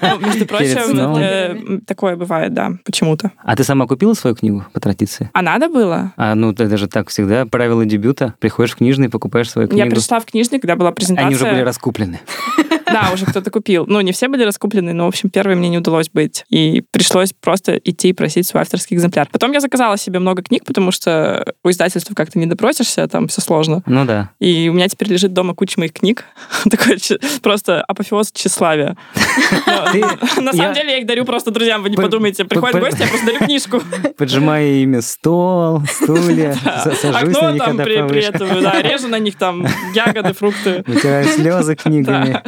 Ну, 0.00 0.18
между 0.26 0.46
прочим, 0.46 1.16
э, 1.16 1.80
такое 1.86 2.16
бывает, 2.16 2.52
да, 2.54 2.72
почему-то. 2.84 3.32
А 3.42 3.56
ты 3.56 3.64
сама 3.64 3.86
купила 3.86 4.14
свою 4.14 4.36
книгу 4.36 4.64
по 4.72 4.80
традиции? 4.80 5.30
А 5.32 5.42
надо 5.42 5.68
было? 5.68 6.12
А 6.16 6.34
ну 6.34 6.52
это 6.52 6.76
же 6.76 6.88
так 6.88 7.08
всегда, 7.08 7.46
правила 7.46 7.84
дебюта. 7.84 8.34
Приходишь 8.38 8.72
в 8.72 8.76
книжный, 8.76 9.08
покупаешь 9.08 9.50
свою 9.50 9.68
Я 9.68 9.72
книгу. 9.84 9.90
пришла 9.90 10.20
в 10.20 10.24
книжник, 10.26 10.62
когда 10.62 10.76
была 10.76 10.92
презентация. 10.92 11.26
Они 11.26 11.36
уже 11.36 11.43
были 11.50 11.60
раскуплены. 11.60 12.20
Да, 12.94 13.10
уже 13.12 13.26
кто-то 13.26 13.50
купил. 13.50 13.86
Ну, 13.88 14.00
не 14.02 14.12
все 14.12 14.28
были 14.28 14.44
раскуплены, 14.44 14.92
но, 14.92 15.06
в 15.06 15.08
общем, 15.08 15.28
первые 15.28 15.56
мне 15.56 15.68
не 15.68 15.78
удалось 15.78 16.08
быть. 16.10 16.44
И 16.48 16.84
пришлось 16.92 17.32
просто 17.32 17.74
идти 17.76 18.10
и 18.10 18.12
просить 18.12 18.46
свой 18.46 18.62
авторский 18.62 18.96
экземпляр. 18.96 19.26
Потом 19.32 19.50
я 19.50 19.58
заказала 19.58 19.96
себе 19.96 20.20
много 20.20 20.42
книг, 20.42 20.64
потому 20.64 20.92
что 20.92 21.54
у 21.64 21.70
издательства 21.70 22.14
как-то 22.14 22.38
не 22.38 22.46
допросишься, 22.46 23.08
там 23.08 23.26
все 23.26 23.40
сложно. 23.40 23.82
Ну 23.86 24.04
да. 24.04 24.30
И 24.38 24.68
у 24.68 24.74
меня 24.74 24.86
теперь 24.88 25.08
лежит 25.08 25.32
дома 25.32 25.54
куча 25.54 25.80
моих 25.80 25.92
книг. 25.92 26.24
Такой 26.70 26.98
просто 27.42 27.82
апофеоз 27.82 28.30
тщеславия. 28.32 28.96
На 30.40 30.52
самом 30.52 30.74
деле 30.74 30.92
я 30.92 30.98
их 30.98 31.06
дарю 31.06 31.24
просто 31.24 31.50
друзьям, 31.50 31.82
вы 31.82 31.90
не 31.90 31.96
По- 31.96 32.02
подумайте. 32.02 32.44
Приходят 32.44 32.80
гости, 32.80 33.00
я 33.02 33.08
просто 33.08 33.26
дарю 33.26 33.38
книжку. 33.40 33.82
Поджимая 34.16 34.66
ими 34.66 35.00
стол, 35.00 35.82
стулья, 35.90 36.56
са- 36.84 36.94
сажусь 36.94 37.40
на 37.40 37.52
них, 37.52 37.64
там 37.64 37.76
когда 37.76 38.06
при 38.06 38.22
этом, 38.22 38.62
да, 38.62 38.80
режу 38.82 39.08
на 39.08 39.18
них 39.18 39.36
там 39.36 39.66
ягоды, 39.94 40.32
фрукты. 40.32 40.84
Вытираю 40.86 41.24
слезы 41.34 41.74
книгами. 41.82 42.42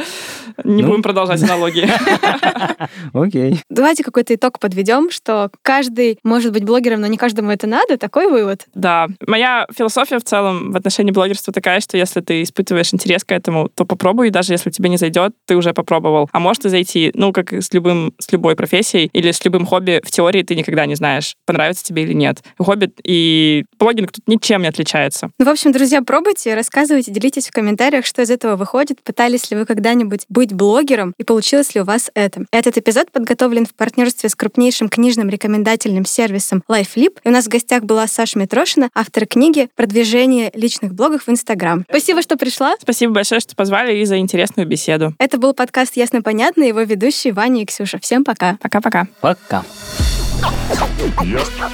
Не 0.63 0.81
Ну. 0.83 0.89
будем 0.89 1.03
продолжать 1.03 1.41
аналогии. 1.43 1.89
Окей. 3.13 3.61
Давайте 3.69 4.03
какой-то 4.03 4.33
итог 4.35 4.59
подведем, 4.59 5.09
что 5.11 5.49
каждый 5.61 6.19
может 6.23 6.51
быть 6.51 6.63
блогером, 6.63 7.01
но 7.01 7.07
не 7.07 7.17
каждому 7.17 7.51
это 7.51 7.67
надо. 7.67 7.97
Такой 7.97 8.29
вывод. 8.29 8.65
Да. 8.73 9.07
Моя 9.25 9.67
философия 9.75 10.19
в 10.19 10.23
целом 10.23 10.71
в 10.71 10.75
отношении 10.75 11.11
блогерства 11.11 11.53
такая, 11.53 11.79
что 11.79 11.97
если 11.97 12.21
ты 12.21 12.43
испытываешь 12.43 12.93
интерес 12.93 13.23
к 13.23 13.31
этому, 13.31 13.69
то 13.69 13.85
попробуй, 13.85 14.27
и 14.27 14.31
даже 14.31 14.53
если 14.53 14.69
тебе 14.69 14.89
не 14.89 14.97
зайдет, 14.97 15.33
ты 15.45 15.55
уже 15.55 15.73
попробовал. 15.73 16.29
А 16.31 16.39
может 16.39 16.65
и 16.65 16.69
зайти, 16.69 17.11
ну, 17.13 17.31
как 17.33 17.53
и 17.53 17.61
с 17.61 17.73
любым, 17.73 18.13
с 18.19 18.31
любой 18.31 18.55
профессией 18.55 19.09
или 19.13 19.31
с 19.31 19.43
любым 19.45 19.65
хобби, 19.65 20.01
в 20.03 20.11
теории 20.11 20.43
ты 20.43 20.55
никогда 20.55 20.85
не 20.85 20.95
знаешь, 20.95 21.35
понравится 21.45 21.83
тебе 21.83 22.03
или 22.03 22.13
нет. 22.13 22.43
Хобби 22.57 22.91
и 23.03 23.65
блогинг 23.79 24.11
тут 24.11 24.27
ничем 24.27 24.61
не 24.61 24.67
отличается. 24.67 25.29
Ну, 25.39 25.45
в 25.45 25.49
общем, 25.49 25.71
друзья, 25.71 26.01
пробуйте, 26.01 26.53
рассказывайте, 26.55 27.11
делитесь 27.11 27.47
в 27.47 27.51
комментариях, 27.51 28.05
что 28.05 28.21
из 28.21 28.29
этого 28.31 28.55
выходит. 28.55 29.01
Пытались 29.03 29.49
ли 29.51 29.57
вы 29.57 29.65
когда-нибудь 29.65 30.25
быть 30.29 30.46
блогером 30.53 31.13
и 31.17 31.23
получилось 31.23 31.73
ли 31.75 31.81
у 31.81 31.83
вас 31.83 32.09
это? 32.13 32.45
Этот 32.51 32.77
эпизод 32.77 33.11
подготовлен 33.11 33.65
в 33.65 33.73
партнерстве 33.73 34.29
с 34.29 34.35
крупнейшим 34.35 34.89
книжным 34.89 35.29
рекомендательным 35.29 36.05
сервисом 36.05 36.63
LifeLip. 36.69 37.19
И 37.23 37.29
у 37.29 37.31
нас 37.31 37.45
в 37.45 37.49
гостях 37.49 37.83
была 37.83 38.07
Саша 38.07 38.39
Митрошина, 38.39 38.89
автор 38.93 39.25
книги 39.25 39.69
«Продвижение 39.75 40.51
личных 40.53 40.93
блогов 40.93 41.27
в 41.27 41.29
Инстаграм». 41.29 41.85
Спасибо, 41.89 42.21
что 42.21 42.37
пришла. 42.37 42.75
Спасибо 42.81 43.13
большое, 43.13 43.41
что 43.41 43.55
позвали 43.55 43.97
и 43.97 44.05
за 44.05 44.17
интересную 44.17 44.67
беседу. 44.67 45.13
Это 45.19 45.37
был 45.37 45.53
подкаст 45.53 45.95
«Ясно-понятно», 45.97 46.63
его 46.63 46.81
ведущие 46.81 47.33
Ваня 47.33 47.63
и 47.63 47.65
Ксюша. 47.65 47.99
Всем 47.99 48.23
пока. 48.23 48.57
Пока-пока. 48.61 49.07
Пока. 49.21 49.63
Ясно. 51.23 51.71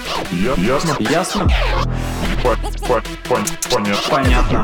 Ясно. 0.57 0.95
Ясно? 0.99 1.49
По- 2.43 2.55
по- 2.88 3.03
пон- 3.27 3.47
Понятно. 3.71 4.09
Понятно. 4.09 4.63